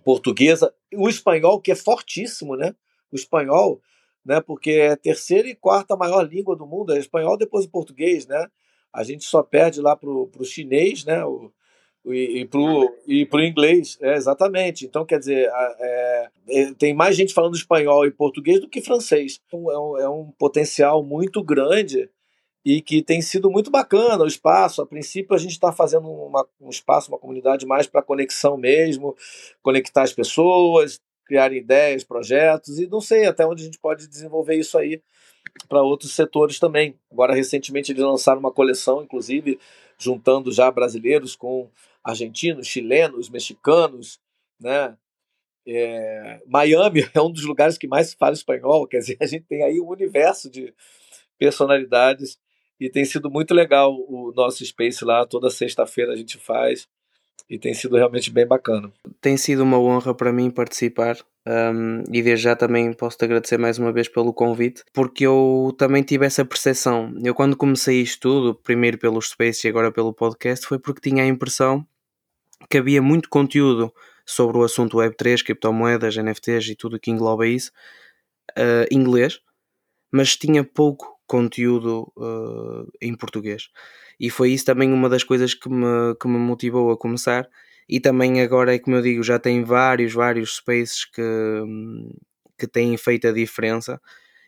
portuguesa. 0.04 0.74
O 0.94 1.08
espanhol, 1.10 1.62
que 1.62 1.72
é 1.72 1.76
fortíssimo, 1.76 2.56
né? 2.56 2.76
O 3.12 3.16
espanhol, 3.16 3.82
né, 4.26 4.42
porque 4.42 4.72
é 4.72 4.90
a 4.92 4.98
terceira 4.98 5.48
e 5.48 5.56
quarta 5.56 5.96
maior 5.96 6.22
língua 6.22 6.56
do 6.56 6.66
mundo, 6.66 6.94
é 6.94 7.00
espanhol 7.00 7.38
depois 7.38 7.66
o 7.66 7.70
português, 7.70 8.26
né? 8.28 8.48
A 8.92 9.04
gente 9.04 9.26
só 9.26 9.44
perde 9.44 9.82
lá 9.82 9.96
para 9.96 10.10
o 10.10 10.44
chinês, 10.44 11.04
né? 11.06 11.24
O, 11.26 11.52
e, 12.06 12.42
e 12.42 12.46
pro, 12.46 12.96
e 13.08 13.28
inglês, 13.48 13.98
é, 14.02 14.16
exatamente. 14.16 14.86
Então, 14.86 15.06
quer 15.06 15.20
dizer, 15.20 15.50
é, 15.80 16.30
é, 16.50 16.74
tem 16.74 16.94
mais 16.94 17.16
gente 17.16 17.34
falando 17.34 17.56
espanhol 17.56 18.06
e 18.06 18.12
português 18.12 18.60
do 18.62 18.70
que 18.70 18.82
francês. 18.82 19.42
Então, 19.48 19.72
é 19.72 19.80
um, 19.80 19.98
é 20.00 20.10
um 20.10 20.32
potencial 20.38 21.04
muito 21.04 21.44
grande 21.44 22.10
e 22.64 22.82
que 22.82 23.02
tem 23.02 23.22
sido 23.22 23.50
muito 23.50 23.70
bacana 23.70 24.24
o 24.24 24.28
espaço. 24.28 24.82
A 24.82 24.88
princípio, 24.88 25.36
a 25.36 25.40
gente 25.40 25.52
está 25.52 25.72
fazendo 25.72 26.10
uma, 26.10 26.46
um 26.60 26.70
espaço, 26.70 27.12
uma 27.12 27.20
comunidade 27.20 27.66
mais 27.66 27.86
para 27.86 28.02
conexão 28.02 28.58
mesmo, 28.58 29.16
conectar 29.62 30.02
as 30.02 30.14
pessoas, 30.14 31.00
criar 31.26 31.54
ideias, 31.54 32.04
projetos, 32.04 32.80
e 32.80 32.88
não 32.88 33.02
sei 33.02 33.26
até 33.26 33.46
onde 33.46 33.64
a 33.64 33.66
gente 33.66 33.80
pode 33.80 34.08
desenvolver 34.08 34.56
isso 34.56 34.78
aí 34.78 35.02
para 35.68 35.82
outros 35.82 36.14
setores 36.14 36.60
também. 36.60 36.96
Agora, 37.12 37.34
recentemente, 37.34 37.92
eles 37.92 38.04
lançaram 38.04 38.40
uma 38.40 38.52
coleção, 38.52 39.04
inclusive, 39.04 39.60
juntando 39.98 40.52
já 40.52 40.70
brasileiros 40.70 41.36
com 41.36 41.70
argentinos, 42.06 42.68
chilenos, 42.68 43.30
mexicanos, 43.30 44.20
né? 44.60 44.96
É, 45.68 46.40
Miami 46.46 47.10
é 47.14 47.22
um 47.22 47.32
dos 47.32 47.44
lugares 47.44 47.78
que 47.78 47.88
mais 47.88 48.10
se 48.10 48.16
fala 48.16 48.34
espanhol, 48.34 48.88
quer 48.88 49.00
dizer, 49.00 49.18
a 49.20 49.26
gente 49.26 49.46
tem 49.46 49.64
aí 49.64 49.82
um 49.82 49.88
universo 49.88 50.50
de 50.50 50.74
personalidades 51.40 52.38
e 52.80 52.90
tem 52.90 53.04
sido 53.04 53.32
muito 53.32 53.54
legal 53.54 53.92
o 53.94 54.32
nosso 54.36 54.64
Space 54.64 55.04
lá, 55.04 55.26
toda 55.26 55.50
sexta-feira 55.50 56.14
a 56.14 56.16
gente 56.16 56.38
faz 56.38 56.88
e 57.50 57.58
tem 57.58 57.74
sido 57.74 57.96
realmente 57.96 58.32
bem 58.32 58.46
bacana. 58.46 58.92
Tem 59.22 59.38
sido 59.38 59.64
uma 59.64 59.80
honra 59.80 60.14
para 60.14 60.32
mim 60.32 60.50
participar 60.50 61.18
um, 61.48 62.04
e 62.12 62.22
desde 62.24 62.44
já 62.44 62.56
também 62.56 62.92
posso 62.94 63.18
te 63.18 63.26
agradecer 63.26 63.58
mais 63.58 63.78
uma 63.78 63.92
vez 63.92 64.08
pelo 64.08 64.34
convite, 64.34 64.84
porque 64.92 65.26
eu 65.26 65.74
também 65.78 66.02
tive 66.02 66.26
essa 66.26 66.44
percepção. 66.44 67.14
Eu, 67.24 67.36
quando 67.36 67.56
comecei 67.56 68.02
isto 68.02 68.20
tudo, 68.20 68.56
primeiro 68.56 68.98
pelos 68.98 69.30
Space 69.30 69.66
e 69.66 69.70
agora 69.70 69.92
pelo 69.92 70.14
podcast, 70.14 70.66
foi 70.66 70.80
porque 70.80 71.10
tinha 71.10 71.24
a 71.24 71.28
impressão 71.28 71.86
que 72.70 72.78
havia 72.78 73.02
muito 73.02 73.30
conteúdo 73.30 73.94
sobre 74.26 74.58
o 74.58 74.64
assunto 74.64 74.98
Web3, 74.98 75.44
criptomoedas, 75.44 76.16
NFTs 76.18 76.70
e 76.70 76.76
tudo 76.76 77.00
que 77.00 77.12
engloba 77.12 77.48
isso, 77.48 77.72
uh, 78.58 78.86
inglês, 78.92 79.40
mas 80.12 80.36
tinha 80.36 80.64
pouco 80.64 81.20
conteúdo 81.28 82.12
uh, 82.18 82.92
em 83.02 83.16
português. 83.16 83.70
E 84.20 84.30
foi 84.30 84.52
isso 84.52 84.66
também 84.66 84.92
uma 84.92 85.10
das 85.10 85.24
coisas 85.24 85.54
que 85.54 85.70
me, 85.70 86.16
que 86.20 86.28
me 86.28 86.38
motivou 86.38 86.92
a 86.92 86.98
começar. 86.98 87.48
E 87.88 88.00
também 88.00 88.42
agora 88.42 88.74
é 88.74 88.80
como 88.80 88.96
eu 88.96 89.02
digo, 89.02 89.22
já 89.24 89.38
tem 89.38 89.64
vários, 89.64 90.14
vários 90.14 90.58
spaces 90.58 91.06
que, 91.06 91.22
que 92.58 92.68
têm 92.68 92.98
feito 92.98 93.28
a 93.28 93.32
diferença 93.32 94.02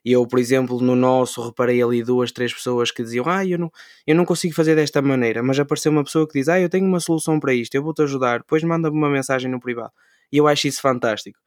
e 0.03 0.11
eu, 0.11 0.25
por 0.27 0.39
exemplo, 0.39 0.79
no 0.81 0.95
nosso, 0.95 1.41
reparei 1.45 1.81
ali 1.81 2.03
duas, 2.03 2.31
três 2.31 2.53
pessoas 2.53 2.91
que 2.91 3.03
diziam: 3.03 3.25
Ah, 3.27 3.45
eu 3.45 3.57
não, 3.57 3.71
eu 4.05 4.15
não 4.15 4.25
consigo 4.25 4.53
fazer 4.53 4.75
desta 4.75 5.01
maneira, 5.01 5.43
mas 5.43 5.59
apareceu 5.59 5.91
uma 5.91 6.03
pessoa 6.03 6.27
que 6.27 6.33
diz: 6.39 6.47
Ah, 6.47 6.59
eu 6.59 6.69
tenho 6.69 6.85
uma 6.85 6.99
solução 6.99 7.39
para 7.39 7.53
isto, 7.53 7.75
eu 7.75 7.83
vou-te 7.83 8.01
ajudar. 8.01 8.39
Depois 8.39 8.63
manda-me 8.63 8.97
uma 8.97 9.09
mensagem 9.09 9.49
no 9.49 9.59
privado. 9.59 9.91
E 10.31 10.37
eu 10.37 10.47
acho 10.47 10.67
isso 10.67 10.81
fantástico. 10.81 11.39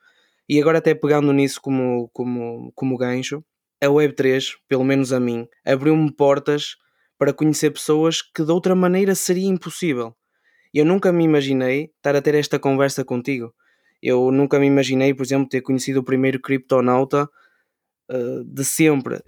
E 0.48 0.60
agora, 0.60 0.78
até 0.78 0.94
pegando 0.94 1.32
nisso 1.32 1.60
como, 1.60 2.10
como, 2.12 2.72
como 2.74 2.96
gancho, 2.96 3.44
a 3.82 3.86
Web3, 3.86 4.56
pelo 4.68 4.84
menos 4.84 5.12
a 5.12 5.20
mim, 5.20 5.46
abriu-me 5.64 6.12
portas 6.12 6.76
para 7.16 7.32
conhecer 7.32 7.70
pessoas 7.70 8.20
que 8.22 8.42
de 8.44 8.50
outra 8.50 8.74
maneira 8.74 9.14
seria 9.14 9.46
impossível. 9.48 10.14
Eu 10.72 10.84
nunca 10.84 11.12
me 11.12 11.24
imaginei 11.24 11.90
estar 11.96 12.16
a 12.16 12.22
ter 12.22 12.34
esta 12.34 12.58
conversa 12.58 13.04
contigo. 13.04 13.54
Eu 14.02 14.30
nunca 14.30 14.58
me 14.58 14.66
imaginei, 14.66 15.12
por 15.14 15.24
exemplo, 15.24 15.48
ter 15.48 15.60
conhecido 15.60 16.00
o 16.00 16.04
primeiro 16.04 16.40
criptonauta 16.40 17.28
uh, 18.10 18.44
de 18.44 18.64
sempre. 18.64 19.22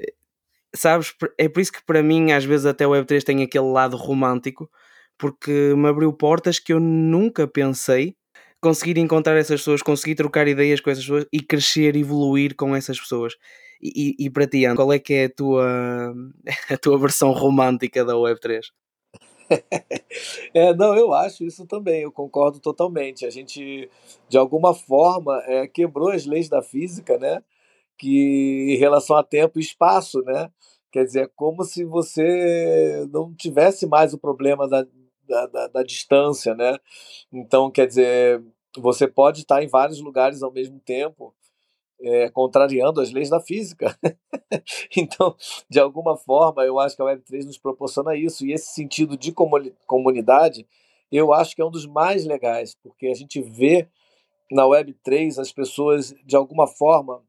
Sabes, 0.74 1.14
é 1.38 1.48
por 1.48 1.60
isso 1.60 1.72
que 1.72 1.84
para 1.84 2.02
mim 2.02 2.32
às 2.32 2.44
vezes 2.44 2.66
até 2.66 2.86
o 2.86 2.90
Web3 2.90 3.22
tem 3.22 3.42
aquele 3.42 3.66
lado 3.66 3.96
romântico, 3.96 4.70
porque 5.18 5.74
me 5.76 5.88
abriu 5.88 6.12
portas 6.12 6.58
que 6.58 6.72
eu 6.72 6.80
nunca 6.80 7.46
pensei 7.46 8.16
conseguir 8.62 8.98
encontrar 8.98 9.36
essas 9.36 9.60
pessoas, 9.60 9.82
conseguir 9.82 10.14
trocar 10.14 10.46
ideias 10.46 10.80
com 10.80 10.88
essas 10.88 11.04
pessoas 11.04 11.26
e 11.32 11.40
crescer, 11.40 11.96
evoluir 11.96 12.54
com 12.54 12.74
essas 12.76 12.98
pessoas. 12.98 13.34
E, 13.82 14.14
e, 14.16 14.26
e 14.26 14.30
para 14.30 14.46
ti, 14.46 14.64
Ana, 14.64 14.76
qual 14.76 14.92
é 14.92 14.98
que 15.00 15.12
é 15.12 15.24
a 15.24 15.30
tua, 15.30 16.14
a 16.70 16.76
tua 16.78 16.96
versão 16.96 17.32
romântica 17.32 18.04
da 18.04 18.14
Web3? 18.14 18.60
é, 20.54 20.72
não, 20.74 20.94
eu 20.94 21.12
acho 21.12 21.44
isso 21.44 21.66
também, 21.66 22.02
eu 22.02 22.12
concordo 22.12 22.60
totalmente. 22.60 23.26
A 23.26 23.30
gente, 23.30 23.90
de 24.28 24.38
alguma 24.38 24.72
forma, 24.72 25.42
é, 25.46 25.66
quebrou 25.66 26.10
as 26.10 26.24
leis 26.24 26.48
da 26.48 26.62
física, 26.62 27.18
né? 27.18 27.42
Que 28.02 28.74
em 28.74 28.76
relação 28.78 29.16
a 29.16 29.22
tempo 29.22 29.60
e 29.60 29.62
espaço, 29.62 30.22
né? 30.22 30.50
Quer 30.90 31.04
dizer, 31.04 31.20
é 31.22 31.30
como 31.36 31.62
se 31.62 31.84
você 31.84 33.06
não 33.12 33.32
tivesse 33.32 33.86
mais 33.86 34.12
o 34.12 34.18
problema 34.18 34.66
da, 34.68 34.84
da, 35.28 35.46
da, 35.46 35.68
da 35.68 35.82
distância, 35.84 36.52
né? 36.52 36.78
Então, 37.32 37.70
quer 37.70 37.86
dizer, 37.86 38.42
você 38.76 39.06
pode 39.06 39.42
estar 39.42 39.62
em 39.62 39.68
vários 39.68 40.00
lugares 40.00 40.42
ao 40.42 40.50
mesmo 40.50 40.80
tempo, 40.80 41.32
é, 42.00 42.28
contrariando 42.30 43.00
as 43.00 43.12
leis 43.12 43.30
da 43.30 43.38
física. 43.38 43.96
então, 44.96 45.36
de 45.70 45.78
alguma 45.78 46.16
forma, 46.16 46.64
eu 46.64 46.80
acho 46.80 46.96
que 46.96 47.02
a 47.02 47.04
Web3 47.04 47.44
nos 47.44 47.58
proporciona 47.58 48.16
isso, 48.16 48.44
e 48.44 48.52
esse 48.52 48.74
sentido 48.74 49.16
de 49.16 49.32
comunidade, 49.86 50.66
eu 51.12 51.32
acho 51.32 51.54
que 51.54 51.62
é 51.62 51.64
um 51.64 51.70
dos 51.70 51.86
mais 51.86 52.24
legais, 52.24 52.76
porque 52.82 53.06
a 53.06 53.14
gente 53.14 53.40
vê 53.40 53.88
na 54.50 54.64
Web3 54.64 55.38
as 55.38 55.52
pessoas, 55.52 56.12
de 56.26 56.34
alguma 56.34 56.66
forma, 56.66 57.22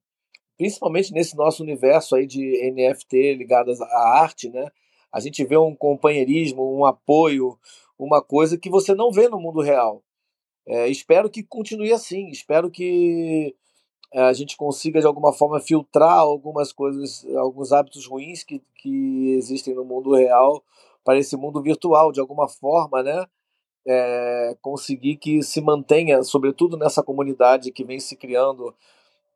principalmente 0.63 1.11
nesse 1.11 1.35
nosso 1.35 1.61
universo 1.61 2.15
aí 2.15 2.25
de 2.25 2.71
NFT 2.71 3.35
ligadas 3.35 3.81
à 3.81 4.21
arte, 4.21 4.47
né? 4.47 4.65
A 5.11 5.19
gente 5.19 5.43
vê 5.43 5.57
um 5.57 5.75
companheirismo, 5.75 6.73
um 6.73 6.85
apoio, 6.85 7.59
uma 7.99 8.21
coisa 8.21 8.57
que 8.57 8.69
você 8.69 8.95
não 8.95 9.11
vê 9.11 9.27
no 9.27 9.41
mundo 9.41 9.59
real. 9.59 10.01
É, 10.65 10.87
espero 10.87 11.29
que 11.29 11.43
continue 11.43 11.91
assim. 11.91 12.29
Espero 12.29 12.71
que 12.71 13.53
é, 14.13 14.21
a 14.21 14.31
gente 14.31 14.55
consiga 14.55 15.01
de 15.01 15.05
alguma 15.05 15.33
forma 15.33 15.59
filtrar 15.59 16.19
algumas 16.19 16.71
coisas, 16.71 17.25
alguns 17.35 17.73
hábitos 17.73 18.07
ruins 18.07 18.41
que, 18.45 18.61
que 18.77 19.33
existem 19.33 19.75
no 19.75 19.83
mundo 19.83 20.15
real 20.15 20.63
para 21.03 21.19
esse 21.19 21.35
mundo 21.35 21.61
virtual, 21.61 22.13
de 22.13 22.21
alguma 22.21 22.47
forma, 22.47 23.03
né? 23.03 23.25
É, 23.85 24.55
conseguir 24.61 25.17
que 25.17 25.43
se 25.43 25.59
mantenha, 25.59 26.23
sobretudo 26.23 26.77
nessa 26.77 27.03
comunidade 27.03 27.69
que 27.69 27.83
vem 27.83 27.99
se 27.99 28.15
criando 28.15 28.73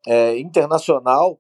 é, 0.08 0.40
internacional, 0.40 1.38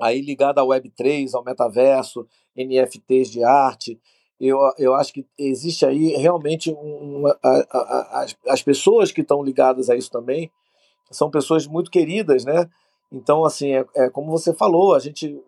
aí 0.00 0.22
ligada 0.22 0.62
ao 0.62 0.68
Web3, 0.68 1.34
ao 1.34 1.44
metaverso, 1.44 2.26
NFTs 2.56 3.30
de 3.30 3.44
arte. 3.44 4.00
Eu, 4.40 4.58
eu 4.78 4.94
acho 4.94 5.12
que 5.12 5.26
existe 5.38 5.84
aí 5.84 6.16
realmente 6.16 6.72
um, 6.72 7.26
a, 7.26 7.34
a, 7.42 7.78
a, 7.78 8.22
as, 8.22 8.36
as 8.48 8.62
pessoas 8.62 9.12
que 9.12 9.20
estão 9.20 9.42
ligadas 9.42 9.90
a 9.90 9.94
isso 9.94 10.10
também 10.10 10.50
são 11.10 11.30
pessoas 11.30 11.66
muito 11.66 11.90
queridas, 11.90 12.44
né? 12.44 12.68
Então, 13.12 13.44
assim, 13.44 13.72
é, 13.72 13.84
é 13.94 14.08
como 14.08 14.30
você 14.30 14.54
falou, 14.54 14.94
a 14.94 14.98
gente 14.98 15.38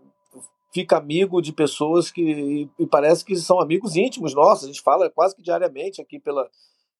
fica 0.74 0.98
amigo 0.98 1.40
de 1.40 1.52
pessoas 1.52 2.10
que 2.10 2.68
e 2.78 2.86
parece 2.86 3.24
que 3.24 3.34
são 3.36 3.60
amigos 3.60 3.96
íntimos 3.96 4.34
nossos. 4.34 4.64
A 4.64 4.66
gente 4.66 4.82
fala 4.82 5.08
quase 5.08 5.34
que 5.34 5.42
diariamente 5.42 6.02
aqui 6.02 6.20
pela, 6.20 6.50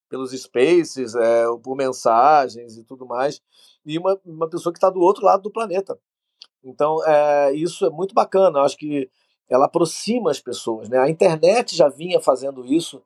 pelos 0.09 0.31
spaces, 0.33 1.15
é, 1.15 1.45
por 1.63 1.77
mensagens 1.77 2.77
e 2.77 2.85
tudo 2.85 3.07
mais. 3.07 3.41
E 3.85 3.99
uma, 3.99 4.19
uma 4.25 4.49
pessoa 4.49 4.73
que 4.73 4.79
está 4.79 4.91
do 4.91 5.01
outro 5.01 5.25
lado 5.25 5.43
do 5.43 5.51
planeta. 5.51 5.99
Então, 6.63 7.05
é, 7.07 7.53
isso 7.53 7.85
é 7.85 7.91
muito 7.91 8.15
bacana. 8.15 8.59
Eu 8.59 8.65
acho 8.65 8.77
que 8.77 9.11
ela 9.49 9.67
aproxima 9.67 10.31
as 10.31 10.41
pessoas. 10.41 10.89
Né? 10.89 10.99
A 10.99 11.11
internet 11.11 11.77
já 11.77 11.89
vinha 11.89 12.21
fazendo 12.21 12.65
isso 12.65 13.03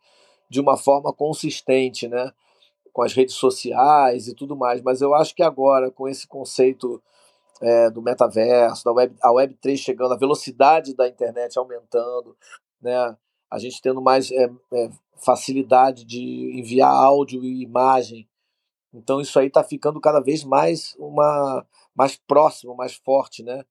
de 0.49 0.61
uma 0.61 0.77
forma 0.77 1.13
consistente, 1.13 2.09
né? 2.09 2.33
com 2.99 3.03
as 3.03 3.13
redes 3.13 3.37
sociais 3.37 4.27
e 4.27 4.35
tudo 4.35 4.57
mais, 4.57 4.83
mas 4.83 5.01
eu 5.01 5.15
acho 5.15 5.33
que 5.33 5.43
agora, 5.45 5.89
com 5.89 6.09
esse 6.09 6.27
conceito 6.27 7.01
é, 7.63 7.89
do 7.91 8.03
metaverso, 8.03 8.85
da 8.85 8.93
web, 8.93 9.15
a 9.23 9.31
Web3 9.31 9.77
chegando, 9.77 10.15
a 10.15 10.19
velocidade 10.19 10.97
da 10.97 11.07
internet 11.07 11.57
aumentando, 11.57 12.37
né? 12.83 13.17
A 13.51 13.59
gente 13.59 13.81
tendo 13.81 14.01
mais 14.01 14.31
é, 14.31 14.51
é, 14.73 14.91
facilidade 15.17 16.05
de 16.05 16.59
enviar 16.59 16.91
áudio 16.91 17.45
e 17.45 17.63
imagem. 17.63 18.29
Então 18.93 19.21
isso 19.21 19.39
aí 19.39 19.49
está 19.49 19.63
ficando 19.63 20.01
cada 20.01 20.21
vez 20.21 20.45
mais 20.45 20.95
uma 20.99 21.67
mais 21.95 22.17
próximo, 22.17 22.77
mais 22.77 22.95
forte, 22.95 23.43
né? 23.43 23.65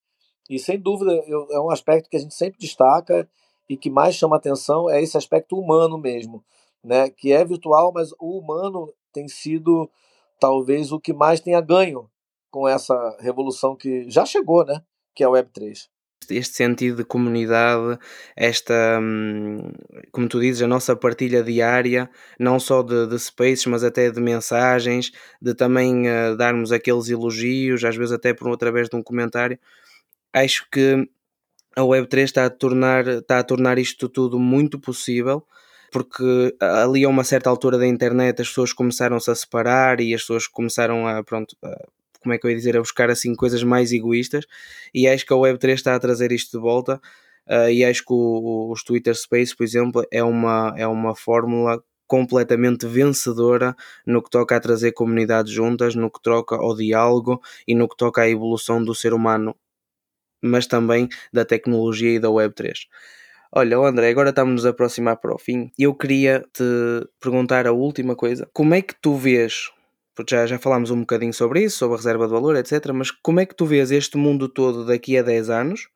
E 0.50 0.60
sem 0.60 0.80
dúvida 0.80 1.12
eu, 1.28 1.48
é 1.52 1.60
um 1.60 1.70
aspecto 1.70 2.10
que 2.10 2.18
a 2.18 2.20
gente 2.20 2.34
sempre 2.34 2.60
destaca 2.60 3.30
e 3.70 3.78
que 3.78 3.90
mais 3.90 4.16
chama 4.16 4.38
atenção 4.38 4.90
é 4.90 5.02
esse 5.02 5.18
aspecto 5.18 5.58
humano 5.58 5.98
mesmo, 5.98 6.44
né? 6.84 7.10
Que 7.10 7.32
é 7.32 7.44
virtual, 7.46 7.92
mas 7.94 8.12
o 8.20 8.38
humano 8.38 8.94
tem 9.14 9.28
sido 9.28 9.90
talvez 10.40 10.92
o 10.92 11.00
que 11.00 11.14
mais 11.14 11.40
tenha 11.40 11.62
ganho 11.62 12.10
com 12.52 12.68
essa 12.68 13.18
revolução 13.20 13.76
que 13.76 14.10
já 14.10 14.26
chegou, 14.26 14.66
né? 14.66 14.84
Que 15.16 15.24
é 15.24 15.28
a 15.28 15.30
Web3 15.30 15.88
este 16.30 16.56
sentido 16.56 16.98
de 16.98 17.04
comunidade, 17.06 17.98
esta, 18.36 19.00
hum, 19.02 19.72
como 20.12 20.28
tu 20.28 20.40
dizes, 20.40 20.62
a 20.62 20.68
nossa 20.68 20.96
partilha 20.96 21.44
diária, 21.44 22.10
não 22.40 22.60
só 22.60 22.82
de, 22.84 23.08
de 23.08 23.20
spaces, 23.20 23.66
mas 23.66 23.84
até 23.84 24.10
de 24.12 24.20
mensagens, 24.20 25.12
de 25.42 25.54
também 25.54 26.08
uh, 26.08 26.36
darmos 26.36 26.72
aqueles 26.72 27.10
elogios, 27.10 27.84
às 27.84 27.96
vezes 27.96 28.12
até 28.12 28.34
por 28.34 28.52
através 28.52 28.90
de 28.90 28.96
um 28.96 29.04
comentário. 29.04 29.58
Acho 30.34 30.68
que 30.72 31.10
a 31.76 31.82
Web3 31.82 32.24
está 32.24 32.46
a 32.46 32.50
tornar, 32.50 33.08
está 33.08 33.40
a 33.40 33.44
tornar 33.44 33.78
isto 33.78 34.10
tudo 34.10 34.40
muito 34.40 34.80
possível 34.80 35.46
porque 35.92 36.56
ali 36.60 37.06
a 37.06 37.10
uma 37.10 37.24
certa 37.24 37.50
altura 37.50 37.78
da 37.78 37.88
internet 37.88 38.42
as 38.42 38.50
pessoas 38.50 38.74
começaram-se 38.74 39.32
a 39.32 39.36
separar 39.36 40.02
e 40.02 40.14
as 40.14 40.22
pessoas 40.22 40.48
começaram 40.48 41.08
a, 41.08 41.24
pronto, 41.24 41.56
a, 41.64 41.88
como 42.28 42.34
é 42.34 42.38
que 42.38 42.46
eu 42.46 42.52
ia 42.52 42.58
dizer, 42.58 42.76
a 42.76 42.82
buscar 42.82 43.10
assim 43.10 43.34
coisas 43.34 43.64
mais 43.64 43.94
egoístas 43.94 44.46
e 44.94 45.08
acho 45.08 45.26
que 45.26 45.34
a 45.34 45.38
Web3 45.38 45.74
está 45.76 45.96
a 45.96 46.00
trazer 46.00 46.34
isto 46.34 46.58
de 46.58 46.62
volta 46.62 47.00
uh, 47.48 47.70
e 47.70 47.86
acho 47.86 48.04
que 48.04 48.12
o, 48.12 48.70
os 48.70 48.84
Twitter 48.84 49.16
Space, 49.16 49.56
por 49.56 49.64
exemplo, 49.64 50.06
é 50.12 50.22
uma, 50.22 50.74
é 50.78 50.86
uma 50.86 51.16
fórmula 51.16 51.82
completamente 52.06 52.86
vencedora 52.86 53.74
no 54.06 54.22
que 54.22 54.30
toca 54.30 54.58
a 54.58 54.60
trazer 54.60 54.92
comunidades 54.92 55.54
juntas, 55.54 55.96
no 55.96 56.12
que 56.12 56.22
toca 56.22 56.56
ao 56.56 56.76
diálogo 56.76 57.42
e 57.66 57.74
no 57.74 57.88
que 57.88 57.96
toca 57.96 58.24
à 58.24 58.30
evolução 58.30 58.84
do 58.84 58.94
ser 58.94 59.14
humano, 59.14 59.56
mas 60.42 60.68
também 60.68 61.08
da 61.32 61.46
tecnologia 61.46 62.12
e 62.12 62.20
da 62.20 62.28
Web3. 62.28 62.74
Olha, 63.54 63.78
André, 63.78 64.10
agora 64.10 64.32
estamos 64.32 64.66
a 64.66 64.70
aproximar 64.70 65.18
para 65.18 65.34
o 65.34 65.40
fim 65.40 65.72
eu 65.80 65.96
queria 65.96 66.44
te 66.52 66.64
perguntar 67.22 67.66
a 67.66 67.72
última 67.72 68.16
coisa. 68.16 68.50
Como 68.54 68.74
é 68.74 68.82
que 68.82 68.94
tu 69.02 69.16
vês, 69.16 69.72
porque 70.18 70.36
já, 70.36 70.48
já 70.48 70.58
falámos 70.58 70.90
um 70.90 71.02
bocadinho 71.02 71.32
sobre 71.32 71.64
isso, 71.64 71.78
sobre 71.78 71.94
a 71.94 71.98
reserva 71.98 72.26
de 72.26 72.34
valor, 72.34 72.56
etc., 72.56 72.92
mas 72.92 73.12
como 73.12 73.40
é 73.40 73.46
que 73.46 73.56
tu 73.56 73.68
vês 73.68 73.92
este 73.92 74.18
mundo 74.18 74.50
todo 74.50 74.84
daqui 74.84 75.16
a 75.16 75.22
10 75.22 75.52
anos? 75.52 75.90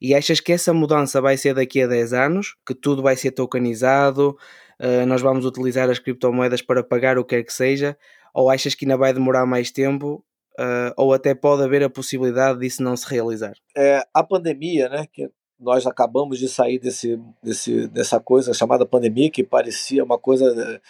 E 0.00 0.14
achas 0.14 0.40
que 0.40 0.52
essa 0.52 0.72
mudança 0.72 1.20
vai 1.20 1.36
ser 1.36 1.54
daqui 1.54 1.82
a 1.82 1.86
10 1.86 2.14
anos? 2.14 2.56
Que 2.66 2.74
tudo 2.74 3.02
vai 3.02 3.14
ser 3.14 3.32
tokenizado? 3.32 4.38
Uh, 4.80 5.04
nós 5.06 5.20
vamos 5.20 5.44
utilizar 5.44 5.90
as 5.90 5.98
criptomoedas 5.98 6.62
para 6.62 6.82
pagar 6.82 7.18
o 7.18 7.24
que 7.24 7.36
quer 7.36 7.42
que 7.42 7.52
seja? 7.52 7.94
Ou 8.32 8.48
achas 8.48 8.74
que 8.74 8.86
ainda 8.86 8.96
vai 8.96 9.12
demorar 9.12 9.44
mais 9.44 9.70
tempo? 9.70 10.24
Uh, 10.58 10.90
ou 10.96 11.12
até 11.12 11.34
pode 11.34 11.62
haver 11.62 11.82
a 11.82 11.90
possibilidade 11.90 12.60
disso 12.60 12.82
não 12.82 12.96
se 12.96 13.06
realizar? 13.06 13.52
É, 13.76 14.02
a 14.14 14.24
pandemia, 14.24 14.88
né, 14.88 15.06
que 15.12 15.30
nós 15.60 15.86
acabamos 15.86 16.38
de 16.38 16.48
sair 16.48 16.78
desse, 16.78 17.20
desse, 17.42 17.86
dessa 17.88 18.18
coisa 18.18 18.54
chamada 18.54 18.86
pandemia, 18.86 19.30
que 19.30 19.44
parecia 19.44 20.02
uma 20.02 20.18
coisa. 20.18 20.80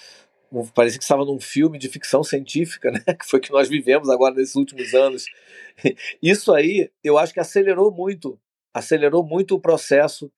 Parecia 0.74 0.98
que 0.98 1.04
estava 1.04 1.24
num 1.24 1.38
filme 1.38 1.78
de 1.78 1.88
ficção 1.88 2.24
científica, 2.24 2.90
né? 2.92 3.00
que 3.14 3.26
foi 3.26 3.40
que 3.40 3.50
nós 3.50 3.68
vivemos 3.68 4.08
agora 4.08 4.34
nesses 4.34 4.56
últimos 4.56 4.94
anos. 4.94 5.26
Isso 6.22 6.52
aí, 6.52 6.90
eu 7.04 7.18
acho 7.18 7.32
que 7.32 7.40
acelerou 7.40 7.90
muito, 7.90 8.38
acelerou 8.72 9.24
muito 9.24 9.54
o 9.54 9.60
processo 9.60 10.30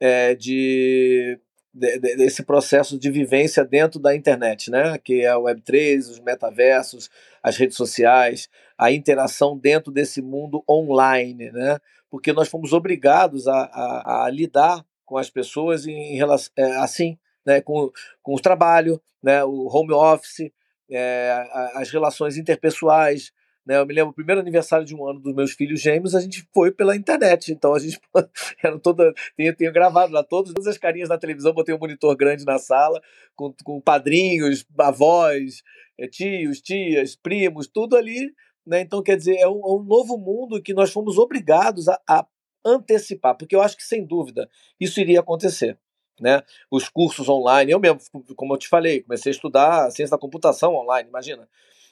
é, 0.00 0.34
de, 0.34 1.38
de, 1.72 1.98
desse 1.98 2.42
processo 2.42 2.98
de 2.98 3.10
vivência 3.10 3.64
dentro 3.64 3.98
da 3.98 4.14
internet, 4.14 4.70
né? 4.70 4.98
que 4.98 5.22
é 5.22 5.28
a 5.28 5.36
Web3, 5.36 5.98
os 5.98 6.20
metaversos, 6.20 7.10
as 7.42 7.56
redes 7.56 7.76
sociais, 7.76 8.48
a 8.76 8.92
interação 8.92 9.56
dentro 9.56 9.90
desse 9.90 10.20
mundo 10.20 10.62
online, 10.68 11.50
né? 11.50 11.78
porque 12.10 12.32
nós 12.32 12.48
fomos 12.48 12.72
obrigados 12.72 13.48
a, 13.48 13.64
a, 13.64 14.24
a 14.26 14.30
lidar 14.30 14.84
com 15.04 15.16
as 15.16 15.30
pessoas 15.30 15.86
em, 15.86 16.16
relação, 16.16 16.52
é, 16.56 16.76
assim, 16.76 17.18
né, 17.48 17.62
com, 17.62 17.90
com 18.22 18.34
o 18.34 18.40
trabalho, 18.40 19.00
né, 19.22 19.42
o 19.42 19.66
home 19.74 19.94
office, 19.94 20.50
é, 20.90 21.48
as 21.74 21.88
relações 21.90 22.36
interpessoais. 22.36 23.32
Né, 23.66 23.78
eu 23.78 23.86
me 23.86 23.94
lembro, 23.94 24.10
o 24.10 24.14
primeiro 24.14 24.40
aniversário 24.42 24.84
de 24.84 24.94
um 24.94 25.06
ano 25.06 25.18
dos 25.18 25.34
meus 25.34 25.52
filhos 25.52 25.80
gêmeos, 25.80 26.14
a 26.14 26.20
gente 26.20 26.46
foi 26.52 26.70
pela 26.70 26.94
internet. 26.94 27.50
Então 27.50 27.72
a 27.72 27.78
gente 27.78 27.98
era 28.62 28.78
toda. 28.78 29.14
Tenho, 29.34 29.56
tenho 29.56 29.72
gravado 29.72 30.12
lá 30.12 30.22
todas, 30.22 30.52
todas 30.52 30.66
as 30.66 30.76
carinhas 30.76 31.08
na 31.08 31.16
televisão, 31.16 31.54
botei 31.54 31.74
um 31.74 31.78
monitor 31.78 32.14
grande 32.14 32.44
na 32.44 32.58
sala, 32.58 33.00
com, 33.34 33.54
com 33.64 33.80
padrinhos, 33.80 34.66
avós, 34.78 35.62
é, 35.98 36.06
tios, 36.06 36.60
tias, 36.60 37.16
primos, 37.16 37.66
tudo 37.66 37.96
ali 37.96 38.30
né? 38.66 38.82
Então, 38.82 39.02
quer 39.02 39.16
dizer, 39.16 39.36
é 39.38 39.48
um, 39.48 39.60
é 39.60 39.80
um, 39.80 39.82
novo 39.82 40.18
mundo 40.18 40.62
que 40.62 40.74
nós 40.74 40.92
fomos 40.92 41.16
obrigados 41.16 41.88
a, 41.88 41.98
a, 42.06 42.26
antecipar, 42.62 43.34
porque 43.34 43.56
eu 43.56 43.62
acho 43.62 43.74
que, 43.78 43.82
sem 43.82 44.04
dúvida, 44.04 44.46
isso 44.78 45.00
iria 45.00 45.20
acontecer. 45.20 45.78
Né? 46.20 46.42
Os 46.70 46.88
cursos 46.88 47.28
online, 47.28 47.72
eu 47.72 47.80
mesmo, 47.80 48.00
como 48.36 48.54
eu 48.54 48.58
te 48.58 48.68
falei, 48.68 49.02
comecei 49.02 49.30
a 49.30 49.34
estudar 49.34 49.90
ciência 49.90 50.16
da 50.16 50.20
computação 50.20 50.74
online, 50.74 51.08
imagina, 51.08 51.48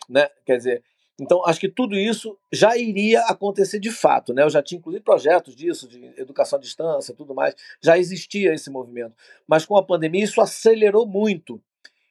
né? 0.09 0.29
Quer 0.45 0.57
dizer, 0.57 0.83
então 1.19 1.45
acho 1.47 1.59
que 1.59 1.69
tudo 1.69 1.97
isso 1.97 2.39
já 2.53 2.77
iria 2.77 3.23
acontecer 3.23 3.79
de 3.79 3.91
fato, 3.91 4.35
né? 4.35 4.43
Eu 4.43 4.51
já 4.51 4.63
tinha 4.63 4.79
inclusive 4.79 5.03
projetos 5.03 5.57
disso, 5.57 5.89
de 5.89 6.13
educação 6.17 6.59
à 6.59 6.63
distância, 6.63 7.15
tudo 7.15 7.35
mais, 7.35 7.55
já 7.83 7.97
existia 7.97 8.53
esse 8.53 8.71
movimento, 8.71 9.15
mas 9.47 9.65
com 9.65 9.77
a 9.77 9.83
pandemia 9.83 10.25
isso 10.25 10.41
acelerou 10.41 11.07
muito. 11.07 11.61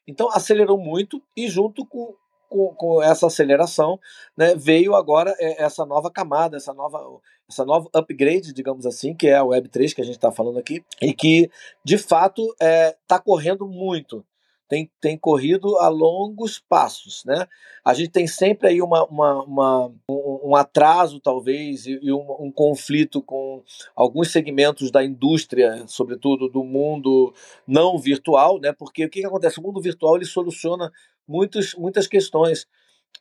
Então 0.08 0.30
acelerou 0.32 0.78
muito 0.78 1.22
e 1.36 1.48
junto 1.48 1.86
com 1.86 2.16
com, 2.56 2.74
com, 2.74 3.04
essa 3.04 3.28
aceleração, 3.28 4.00
né, 4.38 4.56
veio 4.56 4.96
agora 4.96 5.36
é, 5.40 5.62
essa 5.62 5.86
nova 5.86 6.10
camada, 6.10 6.56
essa 6.56 6.74
nova, 6.74 7.20
essa 7.50 7.66
nova 7.66 7.90
upgrade, 7.94 8.54
digamos 8.54 8.86
assim, 8.86 9.14
que 9.14 9.28
é 9.28 9.36
a 9.36 9.44
Web3 9.44 9.94
que 9.94 10.02
a 10.02 10.06
gente 10.06 10.16
está 10.16 10.32
falando 10.32 10.58
aqui, 10.58 10.82
e 11.02 11.14
que 11.14 11.52
de 11.84 11.98
fato 11.98 12.42
está 12.54 12.66
é, 12.66 12.96
tá 13.06 13.20
correndo 13.20 13.68
muito. 13.68 14.26
Tem, 14.68 14.90
tem 15.00 15.16
corrido 15.16 15.78
a 15.78 15.90
longos 15.90 16.58
passos, 16.58 17.24
né? 17.24 17.48
A 17.84 17.94
gente 17.94 18.10
tem 18.10 18.26
sempre 18.26 18.68
aí 18.68 18.82
uma, 18.82 19.06
uma, 19.06 19.44
uma 19.44 19.88
um, 20.10 20.40
um, 20.44 20.56
atraso, 20.56 21.20
talvez, 21.20 21.86
e, 21.86 22.00
e 22.02 22.12
um, 22.12 22.26
um, 22.40 22.52
conflito 22.52 23.22
com 23.22 23.62
alguns 23.96 24.32
segmentos 24.32 24.90
da 24.90 25.04
indústria, 25.04 25.84
sobretudo 25.86 26.50
do 26.50 26.64
mundo 26.64 27.32
não 27.68 28.00
virtual, 28.00 28.60
né? 28.60 28.74
Porque 28.74 29.06
o 29.06 29.10
que, 29.10 29.20
que 29.20 29.28
acontece? 29.28 29.60
O 29.60 29.64
mundo 29.64 29.80
virtual 29.80 30.16
ele 30.16 30.26
soluciona 30.26 30.92
muitos, 31.28 31.74
muitas 31.76 32.08
questões, 32.08 32.68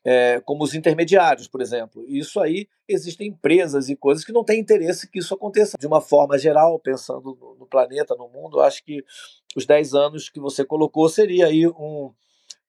é, 0.05 0.41
como 0.45 0.65
os 0.65 0.75
intermediários, 0.75 1.49
por 1.49 1.61
exemplo. 1.63 2.05
Isso 2.07 2.41
aí 2.41 2.69
existem 2.89 3.29
empresas 3.29 3.89
e 3.89 3.97
coisas 3.97 4.25
que 4.25 4.33
não 4.33 4.45
têm 4.45 4.61
interesse 4.61 5.09
que 5.11 5.19
isso 5.19 5.35
aconteça. 5.35 5.77
De 5.79 5.87
uma 5.87 6.01
forma 6.01 6.39
geral, 6.39 6.79
pensando 6.79 7.37
no, 7.41 7.55
no 7.61 7.67
planeta, 7.67 8.15
no 8.15 8.29
mundo, 8.29 8.61
acho 8.61 8.85
que 8.85 9.05
os 9.57 9.67
10 9.67 9.95
anos 9.95 10.29
que 10.29 10.41
você 10.41 10.65
colocou 10.65 11.09
seria 11.09 11.47
aí 11.47 11.67
um. 11.67 12.13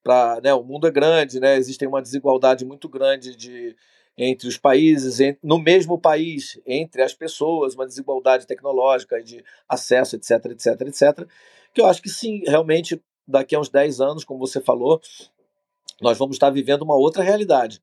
Pra, 0.04 0.40
né, 0.44 0.54
o 0.54 0.64
mundo 0.64 0.88
é 0.88 0.92
grande, 0.92 1.40
né, 1.40 1.58
existe 1.58 1.86
uma 1.88 2.00
desigualdade 2.00 2.64
muito 2.64 2.88
grande 2.88 3.36
de, 3.36 3.76
entre 4.16 4.48
os 4.48 4.56
países, 4.56 5.18
no 5.44 5.58
mesmo 5.58 6.00
país, 6.00 6.60
entre 6.66 7.02
as 7.02 7.14
pessoas, 7.14 7.74
uma 7.74 7.88
desigualdade 7.88 8.46
tecnológica 8.46 9.22
de 9.22 9.44
acesso, 9.68 10.16
etc, 10.16 10.46
etc, 10.52 10.82
etc, 10.82 11.28
que 11.74 11.82
eu 11.82 11.88
acho 11.88 12.02
que 12.02 12.10
sim, 12.10 12.44
realmente 12.46 13.02
daqui 13.28 13.56
a 13.56 13.60
uns 13.60 13.70
10 13.70 14.02
anos, 14.02 14.24
como 14.24 14.40
você 14.40 14.62
falou, 14.62 15.02
nós 16.02 16.18
vamos 16.18 16.36
estar 16.36 16.50
vivendo 16.50 16.84
uma 16.84 16.96
outra 16.96 17.24
realidade, 17.24 17.82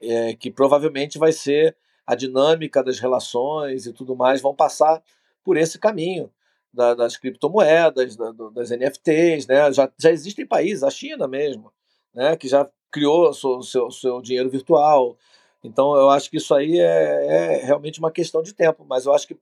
é, 0.00 0.34
que 0.34 0.50
provavelmente 0.50 1.18
vai 1.18 1.32
ser 1.32 1.76
a 2.06 2.14
dinâmica 2.14 2.82
das 2.82 2.98
relações 2.98 3.86
e 3.86 3.92
tudo 3.92 4.16
mais, 4.16 4.40
vão 4.40 4.54
passar 4.54 5.02
por 5.44 5.56
esse 5.56 5.78
caminho 5.78 6.30
da, 6.72 6.94
das 6.94 7.16
criptomoedas, 7.16 8.16
da, 8.16 8.32
das 8.32 8.70
NFTs, 8.70 9.46
né? 9.46 9.72
já, 9.72 9.90
já 9.98 10.10
existem 10.10 10.46
países, 10.46 10.82
a 10.82 10.90
China 10.90 11.28
mesmo, 11.28 11.72
né? 12.14 12.36
que 12.36 12.48
já 12.48 12.68
criou 12.90 13.32
seu, 13.34 13.62
seu, 13.62 13.90
seu 13.90 14.22
dinheiro 14.22 14.48
virtual. 14.48 15.16
Então, 15.62 15.94
eu 15.96 16.08
acho 16.08 16.30
que 16.30 16.38
isso 16.38 16.54
aí 16.54 16.78
é, 16.78 17.26
é 17.26 17.64
realmente 17.64 17.98
uma 17.98 18.10
questão 18.10 18.42
de 18.42 18.54
tempo, 18.54 18.86
mas 18.88 19.04
eu 19.04 19.14
acho 19.14 19.26
que 19.26 19.36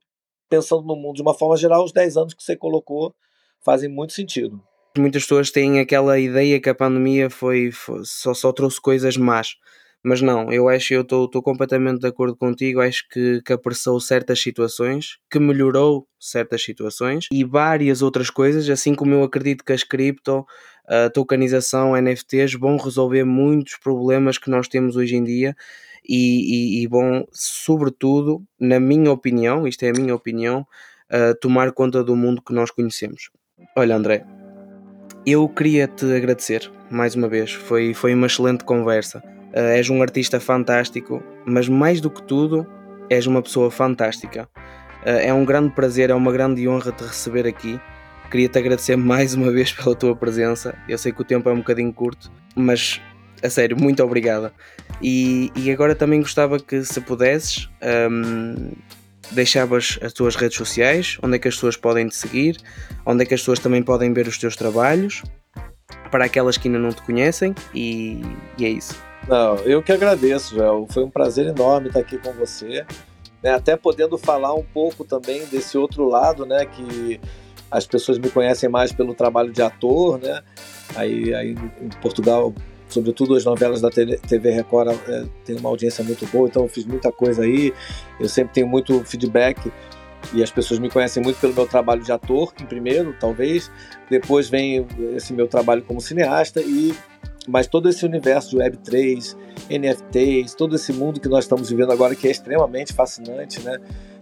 pensando 0.49 0.83
no 0.83 0.97
mundo 0.97 1.17
de 1.17 1.23
uma 1.23 1.35
forma 1.35 1.57
geral, 1.57 1.85
os 1.85 1.93
10 1.93 2.17
anos 2.17 2.35
que 2.35 2.43
você 2.43 2.57
colocou 2.57 3.14
fazem 3.61 3.89
muito 3.89 4.12
sentido 4.12 4.61
muitas 5.01 5.22
pessoas 5.22 5.51
têm 5.51 5.80
aquela 5.80 6.18
ideia 6.18 6.61
que 6.61 6.68
a 6.68 6.74
pandemia 6.74 7.30
foi, 7.30 7.70
foi 7.70 8.01
só, 8.05 8.34
só 8.34 8.53
trouxe 8.53 8.80
coisas 8.80 9.16
más. 9.16 9.57
Mas 10.03 10.22
não, 10.22 10.53
eu 10.53 10.68
acho, 10.68 10.94
eu 10.94 11.01
estou 11.01 11.42
completamente 11.42 11.99
de 12.01 12.07
acordo 12.07 12.36
contigo, 12.36 12.80
acho 12.80 13.09
que, 13.09 13.42
que 13.42 13.53
apressou 13.53 13.99
certas 13.99 14.40
situações, 14.40 15.18
que 15.28 15.38
melhorou 15.40 16.07
certas 16.20 16.62
situações 16.62 17.26
e 17.32 17.42
várias 17.42 18.03
outras 18.03 18.30
coisas, 18.30 18.70
assim 18.70 18.94
como 18.94 19.14
eu 19.14 19.24
acredito 19.24 19.64
que 19.64 19.72
as 19.72 19.82
cripto, 19.82 20.47
a 20.86 21.11
tokenização, 21.11 21.97
NFTs 22.01 22.55
vão 22.55 22.76
resolver 22.76 23.24
muitos 23.24 23.76
problemas 23.78 24.38
que 24.38 24.49
nós 24.49 24.68
temos 24.68 24.94
hoje 24.94 25.16
em 25.16 25.24
dia 25.24 25.57
e, 26.09 26.78
e, 26.78 26.84
e 26.84 26.86
vão, 26.86 27.26
sobretudo, 27.32 28.44
na 28.61 28.78
minha 28.78 29.11
opinião, 29.11 29.66
isto 29.66 29.84
é 29.84 29.88
a 29.88 29.92
minha 29.92 30.14
opinião, 30.14 30.64
tomar 31.40 31.72
conta 31.72 32.05
do 32.05 32.14
mundo 32.14 32.42
que 32.42 32.53
nós 32.53 32.70
conhecemos. 32.70 33.30
Olha, 33.76 33.97
André, 33.97 34.24
eu 35.27 35.49
queria 35.49 35.89
te 35.89 36.05
agradecer 36.14 36.70
mais 36.89 37.16
uma 37.16 37.29
vez, 37.29 37.53
foi, 37.53 37.93
foi 37.93 38.14
uma 38.14 38.29
excelente 38.29 38.62
conversa. 38.62 39.18
Uh, 39.53 39.74
és 39.74 39.91
um 39.91 40.01
artista 40.01 40.39
fantástico, 40.39 41.20
mas 41.45 41.68
mais 41.68 42.01
do 42.01 42.09
que 42.09 42.22
tudo, 42.22 42.64
és 43.11 43.27
uma 43.27 43.43
pessoa 43.43 43.70
fantástica. 43.70 44.49
Uh, 45.03 45.18
é 45.22 45.35
um 45.35 45.45
grande 45.45 45.74
prazer, 45.74 46.11
é 46.11 46.14
uma 46.14 46.31
grande 46.31 46.68
honra 46.68 46.93
te 46.93 47.03
receber 47.03 47.45
aqui. 47.45 47.81
Queria 48.31 48.49
te 48.49 48.59
agradecer 48.59 48.95
mais 48.97 49.35
uma 49.35 49.51
vez 49.51 49.72
pela 49.72 49.97
tua 49.97 50.14
presença. 50.14 50.79
Eu 50.89 50.97
sei 50.97 51.11
que 51.11 51.22
o 51.22 51.24
tempo 51.24 51.49
é 51.49 51.53
um 51.53 51.59
bocadinho 51.59 51.93
curto, 51.93 52.31
mas 52.55 53.01
a 53.43 53.51
sério, 53.51 53.77
muito 53.77 54.03
obrigada. 54.05 54.53
E, 55.03 55.51
e 55.57 55.72
agora 55.72 55.95
também 55.97 56.20
gostava 56.20 56.61
que, 56.61 56.85
se 56.85 57.01
pudesses, 57.01 57.68
um, 58.11 58.70
deixavas 59.31 59.99
as 60.03 60.12
tuas 60.12 60.37
redes 60.37 60.57
sociais, 60.57 61.18
onde 61.22 61.37
é 61.37 61.39
que 61.39 61.49
as 61.49 61.55
pessoas 61.55 61.77
podem 61.77 62.09
te 62.09 62.16
seguir, 62.16 62.57
onde 63.05 63.22
é 63.22 63.27
que 63.27 63.35
as 63.35 63.41
pessoas 63.41 63.59
também 63.59 63.83
podem 63.83 64.12
ver 64.12 64.27
os 64.27 64.39
teus 64.39 64.57
trabalhos, 64.57 65.22
para 66.11 66.24
aquelas 66.24 66.57
que 66.57 66.68
ainda 66.68 66.79
não 66.79 66.91
te 66.91 67.03
conhecem, 67.03 67.55
e, 67.74 68.20
e 68.59 68.64
é 68.64 68.68
isso. 68.68 68.97
Não, 69.29 69.57
eu 69.57 69.83
que 69.83 69.93
agradeço, 69.93 70.55
Joel. 70.55 70.87
Foi 70.91 71.03
um 71.03 71.11
prazer 71.11 71.47
enorme 71.47 71.89
estar 71.89 72.01
aqui 72.01 72.16
com 72.16 72.33
você. 72.33 72.87
Né? 73.43 73.55
Até 73.55 73.77
podendo 73.77 74.16
falar 74.16 74.55
um 74.55 74.62
pouco 74.62 75.05
também 75.05 75.45
desse 75.47 75.77
outro 75.77 76.09
lado, 76.09 76.47
né? 76.47 76.64
Que 76.64 77.20
as 77.70 77.87
pessoas 77.87 78.18
me 78.18 78.31
conhecem 78.31 78.68
mais 78.68 78.93
pelo 78.93 79.14
trabalho 79.14 79.53
de 79.53 79.61
ator, 79.62 80.20
né? 80.20 80.43
Aí, 80.95 81.35
aí 81.35 81.51
em 81.51 81.89
Portugal 82.01 82.55
sobretudo 82.89 83.34
as 83.34 83.45
novelas 83.45 83.80
da 83.80 83.91
TV 83.91 84.51
Record 84.51 84.97
é, 85.09 85.24
tem 85.45 85.57
uma 85.57 85.68
audiência 85.68 86.03
muito 86.05 86.26
boa, 86.26 86.49
então 86.49 86.62
eu 86.62 86.68
fiz 86.68 86.84
muita 86.84 87.11
coisa 87.11 87.43
aí, 87.43 87.72
eu 88.20 88.28
sempre 88.28 88.55
tenho 88.55 88.66
muito 88.66 89.03
feedback 89.05 89.70
e 90.34 90.43
as 90.43 90.51
pessoas 90.51 90.80
me 90.80 90.91
conhecem 90.91 91.22
muito 91.22 91.39
pelo 91.41 91.55
meu 91.55 91.66
trabalho 91.66 92.03
de 92.03 92.11
ator, 92.11 92.53
em 92.61 92.66
primeiro, 92.66 93.14
talvez, 93.18 93.70
depois 94.11 94.49
vem 94.49 94.87
esse 95.14 95.32
meu 95.32 95.47
trabalho 95.47 95.82
como 95.82 96.01
cineasta 96.01 96.61
e 96.61 96.95
mas 97.49 97.66
todo 97.66 97.89
esse 97.89 98.05
universo 98.05 98.51
de 98.51 98.57
Web3, 98.57 99.37
NFTs, 99.70 100.55
todo 100.55 100.74
esse 100.74 100.93
mundo 100.93 101.20
que 101.20 101.28
nós 101.28 101.45
estamos 101.45 101.70
vivendo 101.70 101.93
agora 101.93 102.14
que 102.14 102.26
é 102.26 102.30
extremamente 102.30 102.93
fascinante, 102.93 103.61
né? 103.61 103.78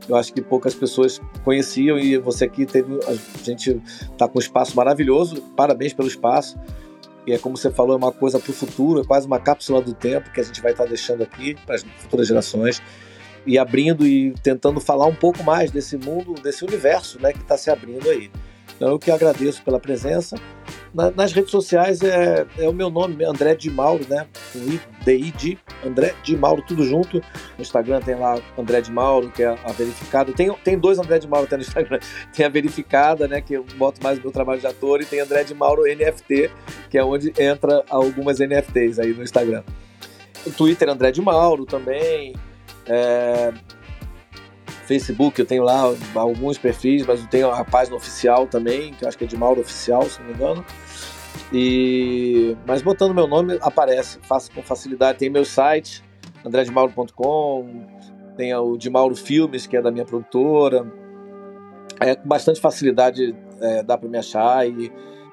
Eu 0.07 0.17
acho 0.17 0.33
que 0.33 0.43
poucas 0.43 0.75
pessoas 0.75 1.21
conheciam 1.43 1.99
e 1.99 2.19
você 2.19 2.45
aqui 2.45 2.67
teve 2.67 3.01
a 3.07 3.15
gente 3.43 3.81
está 4.13 4.29
com 4.29 4.39
um 4.39 4.41
espaço 4.41 4.77
maravilhoso. 4.77 5.41
Parabéns 5.57 5.95
pelo 5.95 6.09
espaço. 6.09 6.59
E 7.27 7.33
é 7.33 7.39
como 7.39 7.57
você 7.57 7.71
falou, 7.71 7.95
é 7.95 7.97
uma 7.97 8.13
coisa 8.13 8.39
para 8.39 8.51
o 8.51 8.55
futuro, 8.55 9.01
é 9.01 9.05
quase 9.05 9.27
uma 9.27 9.41
cápsula 9.41 9.81
do 9.81 9.95
tempo 9.95 10.31
que 10.31 10.41
a 10.41 10.45
gente 10.45 10.61
vai 10.61 10.73
estar 10.73 10.85
tá 10.85 10.89
deixando 10.89 11.23
aqui 11.23 11.55
para 11.67 11.77
as 11.77 11.83
futuras 11.83 12.29
gerações 12.29 12.83
e 13.47 13.59
abrindo 13.59 14.07
e 14.07 14.33
tentando 14.43 14.81
falar 14.81 15.07
um 15.07 15.15
pouco 15.15 15.43
mais 15.43 15.71
desse 15.71 15.97
mundo, 15.97 16.35
desse 16.35 16.65
universo 16.65 17.21
né, 17.21 17.33
que 17.33 17.41
está 17.41 17.57
se 17.57 17.71
abrindo 17.71 18.09
aí. 18.09 18.31
Então 18.77 18.89
eu 18.89 18.99
que 18.99 19.11
agradeço 19.11 19.63
pela 19.63 19.79
presença. 19.79 20.37
Na, 20.95 21.11
nas 21.11 21.33
redes 21.33 21.51
sociais 21.51 22.01
é, 22.03 22.47
é, 22.57 22.69
o 22.69 22.73
meu 22.73 22.89
nome, 22.89 23.25
André 23.25 23.57
de 23.57 23.69
Mauro, 23.69 24.07
né? 24.09 24.29
Com 24.53 24.61
I, 24.61 24.81
D-I-D, 25.05 25.59
André 25.85 26.15
de 26.23 26.37
Mauro, 26.37 26.63
tudo 26.63 26.85
junto. 26.85 27.17
No 27.17 27.63
Instagram 27.63 28.01
tem 28.01 28.15
lá 28.15 28.41
André 28.57 28.81
de 28.81 28.93
Mauro, 28.93 29.29
que 29.31 29.43
é 29.43 29.49
a 29.49 29.73
verificada. 29.73 30.33
Tem, 30.33 30.53
tem 30.63 30.79
dois 30.79 30.99
André 31.01 31.19
de 31.19 31.27
Mauro 31.27 31.47
até 31.47 31.57
no 31.57 31.63
Instagram. 31.63 31.99
Tem 32.33 32.47
a 32.47 32.49
verificada, 32.49 33.27
né? 33.27 33.41
Que 33.41 33.55
eu 33.55 33.65
boto 33.77 34.01
mais 34.03 34.21
meu 34.21 34.31
trabalho 34.31 34.61
de 34.61 34.67
ator, 34.67 35.01
e 35.03 35.05
tem 35.05 35.21
André 35.21 35.43
de 35.43 35.55
Mauro 35.55 35.83
NFT, 35.83 36.51
que 36.89 36.97
é 36.97 37.05
onde 37.05 37.33
entra 37.39 37.85
algumas 37.89 38.39
NFTs 38.39 38.99
aí 38.99 39.13
no 39.13 39.23
Instagram. 39.23 39.63
O 40.47 40.51
Twitter 40.51 40.89
André 40.89 41.11
de 41.11 41.21
Mauro 41.21 41.65
também. 41.65 42.35
É, 42.87 43.53
Facebook, 44.85 45.41
eu 45.41 45.47
tenho 45.47 45.65
lá 45.65 45.93
alguns 46.15 46.59
perfis, 46.59 47.05
mas 47.07 47.21
eu 47.21 47.27
tenho 47.27 47.51
a 47.51 47.65
página 47.65 47.97
oficial 47.97 48.47
também, 48.47 48.93
que 48.95 49.05
eu 49.05 49.09
acho 49.09 49.19
que 49.19 49.25
é 49.25 49.27
de 49.27 49.37
Mauro 49.37 49.61
Oficial, 49.61 50.03
se 50.05 50.21
não 50.21 50.29
me 50.29 50.35
engano. 50.35 50.65
E 51.53 52.57
mas 52.67 52.83
botando 52.83 53.15
meu 53.15 53.27
nome 53.27 53.59
aparece, 53.61 54.19
faço 54.23 54.51
com 54.53 54.63
facilidade. 54.63 55.19
Tem 55.19 55.31
meu 55.31 55.45
site, 55.45 56.03
andredemauro.com, 56.45 57.87
tem 58.37 58.55
o 58.55 58.77
de 58.77 58.91
Mauro 58.91 59.15
Filmes, 59.15 59.67
que 59.67 59.77
é 59.77 59.83
da 59.83 59.91
minha 59.91 60.05
produtora. 60.05 60.87
É 62.01 62.15
com 62.15 62.29
bastante 62.29 62.61
facilidade 62.61 63.35
é, 63.61 63.83
dá 63.83 63.97
para 63.97 64.09
me 64.09 64.19
achar 64.19 64.69
e 64.69 64.93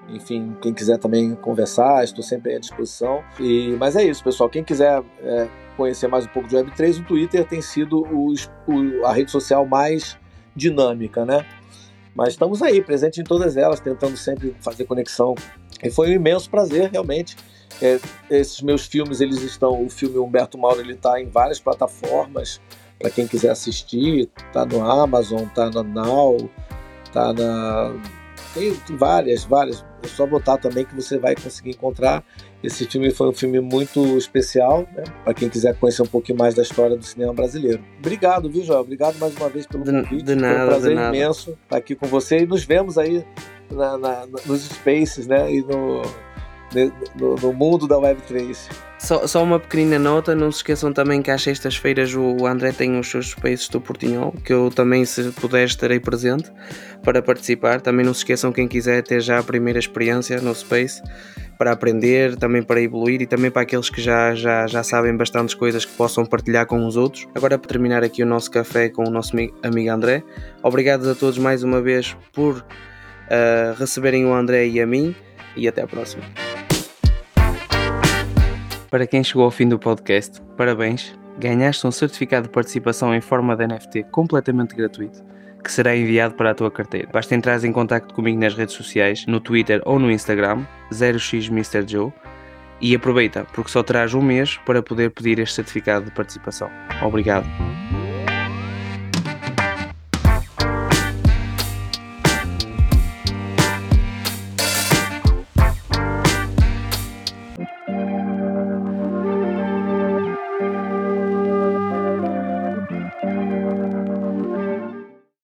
enfim, 0.09 0.55
quem 0.61 0.73
quiser 0.73 0.97
também 0.97 1.35
conversar, 1.35 2.03
estou 2.03 2.23
sempre 2.23 2.55
à 2.55 2.59
disposição. 2.59 3.23
E, 3.39 3.75
mas 3.79 3.95
é 3.95 4.03
isso, 4.03 4.23
pessoal. 4.23 4.49
Quem 4.49 4.63
quiser 4.63 5.01
é, 5.21 5.47
conhecer 5.77 6.07
mais 6.07 6.25
um 6.25 6.29
pouco 6.29 6.49
de 6.49 6.55
Web3, 6.55 6.99
o 6.99 7.03
Twitter 7.05 7.45
tem 7.45 7.61
sido 7.61 8.01
o, 8.01 8.33
o, 8.67 9.05
a 9.05 9.13
rede 9.13 9.31
social 9.31 9.65
mais 9.65 10.17
dinâmica, 10.55 11.25
né? 11.25 11.45
Mas 12.13 12.29
estamos 12.29 12.61
aí, 12.61 12.81
presente 12.81 13.21
em 13.21 13.23
todas 13.23 13.55
elas, 13.55 13.79
tentando 13.79 14.17
sempre 14.17 14.53
fazer 14.59 14.85
conexão. 14.85 15.33
E 15.83 15.89
foi 15.89 16.09
um 16.09 16.13
imenso 16.13 16.49
prazer, 16.49 16.89
realmente. 16.91 17.35
É, 17.81 17.99
esses 18.29 18.61
meus 18.61 18.85
filmes, 18.85 19.21
eles 19.21 19.41
estão. 19.41 19.83
O 19.83 19.89
filme 19.89 20.17
Humberto 20.17 20.57
Mauro, 20.57 20.79
ele 20.79 20.93
está 20.93 21.19
em 21.19 21.27
várias 21.27 21.59
plataformas. 21.59 22.61
Para 22.99 23.09
quem 23.09 23.25
quiser 23.25 23.49
assistir, 23.49 24.29
tá 24.53 24.65
no 24.65 24.83
Amazon, 24.83 25.45
tá 25.55 25.69
na 25.71 25.81
Now, 25.81 26.49
tá 27.11 27.33
na 27.33 27.95
tem 28.53 28.75
várias, 28.97 29.45
várias. 29.45 29.85
É 30.03 30.07
só 30.07 30.25
botar 30.25 30.57
também 30.57 30.83
que 30.83 30.95
você 30.95 31.17
vai 31.17 31.35
conseguir 31.35 31.71
encontrar. 31.71 32.23
Esse 32.63 32.85
filme 32.85 33.11
foi 33.11 33.29
um 33.29 33.33
filme 33.33 33.59
muito 33.59 34.17
especial, 34.17 34.85
né? 34.95 35.03
Para 35.23 35.33
quem 35.33 35.47
quiser 35.47 35.75
conhecer 35.77 36.01
um 36.01 36.07
pouquinho 36.07 36.37
mais 36.37 36.53
da 36.53 36.61
história 36.61 36.97
do 36.97 37.03
cinema 37.03 37.33
brasileiro. 37.33 37.83
Obrigado, 37.99 38.49
viu, 38.49 38.63
Joel? 38.63 38.81
Obrigado 38.81 39.17
mais 39.19 39.35
uma 39.35 39.47
vez 39.47 39.65
pelo 39.65 39.85
convite. 39.85 40.23
De 40.23 40.35
nada, 40.35 40.55
foi 40.55 40.63
um 40.63 40.67
prazer 40.67 40.91
imenso 40.91 41.57
estar 41.63 41.77
aqui 41.77 41.95
com 41.95 42.07
você 42.07 42.39
e 42.39 42.45
nos 42.45 42.63
vemos 42.63 42.97
aí 42.97 43.25
na, 43.71 43.97
na, 43.97 44.25
nos 44.45 44.61
spaces, 44.61 45.27
né? 45.27 45.51
E 45.51 45.61
no, 45.61 46.01
no, 47.15 47.35
no 47.35 47.53
mundo 47.53 47.87
da 47.87 47.95
Web3. 47.95 48.57
Só, 49.01 49.25
só 49.25 49.43
uma 49.43 49.59
pequenina 49.59 49.97
nota, 49.97 50.35
não 50.35 50.51
se 50.51 50.59
esqueçam 50.59 50.93
também 50.93 51.23
que 51.23 51.31
às 51.31 51.41
sextas-feiras 51.41 52.13
o 52.13 52.45
André 52.45 52.71
tem 52.71 52.99
os 52.99 53.09
seus 53.09 53.31
spaces 53.31 53.67
do 53.67 53.81
Portinhol, 53.81 54.31
que 54.45 54.53
eu 54.53 54.69
também, 54.69 55.03
se 55.05 55.31
puder, 55.31 55.65
estarei 55.65 55.99
presente 55.99 56.51
para 57.03 57.19
participar. 57.19 57.81
Também 57.81 58.05
não 58.05 58.13
se 58.13 58.19
esqueçam, 58.19 58.51
quem 58.51 58.67
quiser 58.67 59.01
ter 59.01 59.19
já 59.19 59.39
a 59.39 59.43
primeira 59.43 59.79
experiência 59.79 60.39
no 60.39 60.53
Space, 60.53 61.01
para 61.57 61.71
aprender, 61.71 62.35
também 62.35 62.61
para 62.61 62.79
evoluir 62.79 63.23
e 63.23 63.25
também 63.25 63.49
para 63.49 63.63
aqueles 63.63 63.89
que 63.89 63.99
já, 63.99 64.35
já, 64.35 64.67
já 64.67 64.83
sabem 64.83 65.17
bastantes 65.17 65.55
coisas 65.55 65.83
que 65.83 65.93
possam 65.93 66.23
partilhar 66.23 66.67
com 66.67 66.85
os 66.85 66.95
outros. 66.95 67.27
Agora, 67.33 67.57
para 67.57 67.67
terminar 67.67 68.03
aqui 68.03 68.21
o 68.21 68.25
nosso 68.25 68.51
café 68.51 68.87
com 68.87 69.07
o 69.07 69.09
nosso 69.09 69.35
amigo 69.63 69.89
André, 69.89 70.23
obrigados 70.61 71.07
a 71.07 71.15
todos 71.15 71.39
mais 71.39 71.63
uma 71.63 71.81
vez 71.81 72.15
por 72.31 72.63
uh, 73.31 73.73
receberem 73.79 74.25
o 74.25 74.33
André 74.33 74.67
e 74.67 74.81
a 74.81 74.85
mim 74.85 75.15
e 75.55 75.67
até 75.67 75.81
a 75.81 75.87
próxima. 75.87 76.23
Para 78.89 79.07
quem 79.07 79.23
chegou 79.23 79.45
ao 79.45 79.51
fim 79.51 79.69
do 79.69 79.79
podcast, 79.79 80.41
parabéns! 80.57 81.17
Ganhaste 81.39 81.87
um 81.87 81.91
certificado 81.91 82.47
de 82.47 82.53
participação 82.53 83.15
em 83.15 83.21
forma 83.21 83.55
de 83.55 83.65
NFT 83.65 84.03
completamente 84.11 84.75
gratuito, 84.75 85.23
que 85.63 85.71
será 85.71 85.95
enviado 85.95 86.35
para 86.35 86.51
a 86.51 86.53
tua 86.53 86.69
carteira. 86.69 87.07
Basta 87.11 87.33
entrar 87.33 87.63
em 87.63 87.71
contato 87.71 88.13
comigo 88.13 88.37
nas 88.39 88.53
redes 88.53 88.75
sociais, 88.75 89.25
no 89.25 89.39
Twitter 89.39 89.81
ou 89.85 89.97
no 89.97 90.11
Instagram, 90.11 90.65
0xMrJoe, 90.91 92.11
e 92.81 92.93
aproveita, 92.93 93.45
porque 93.53 93.71
só 93.71 93.81
terás 93.81 94.13
um 94.13 94.21
mês 94.21 94.57
para 94.65 94.83
poder 94.83 95.11
pedir 95.11 95.39
este 95.39 95.55
certificado 95.55 96.05
de 96.05 96.11
participação. 96.11 96.69
Obrigado! 97.01 97.47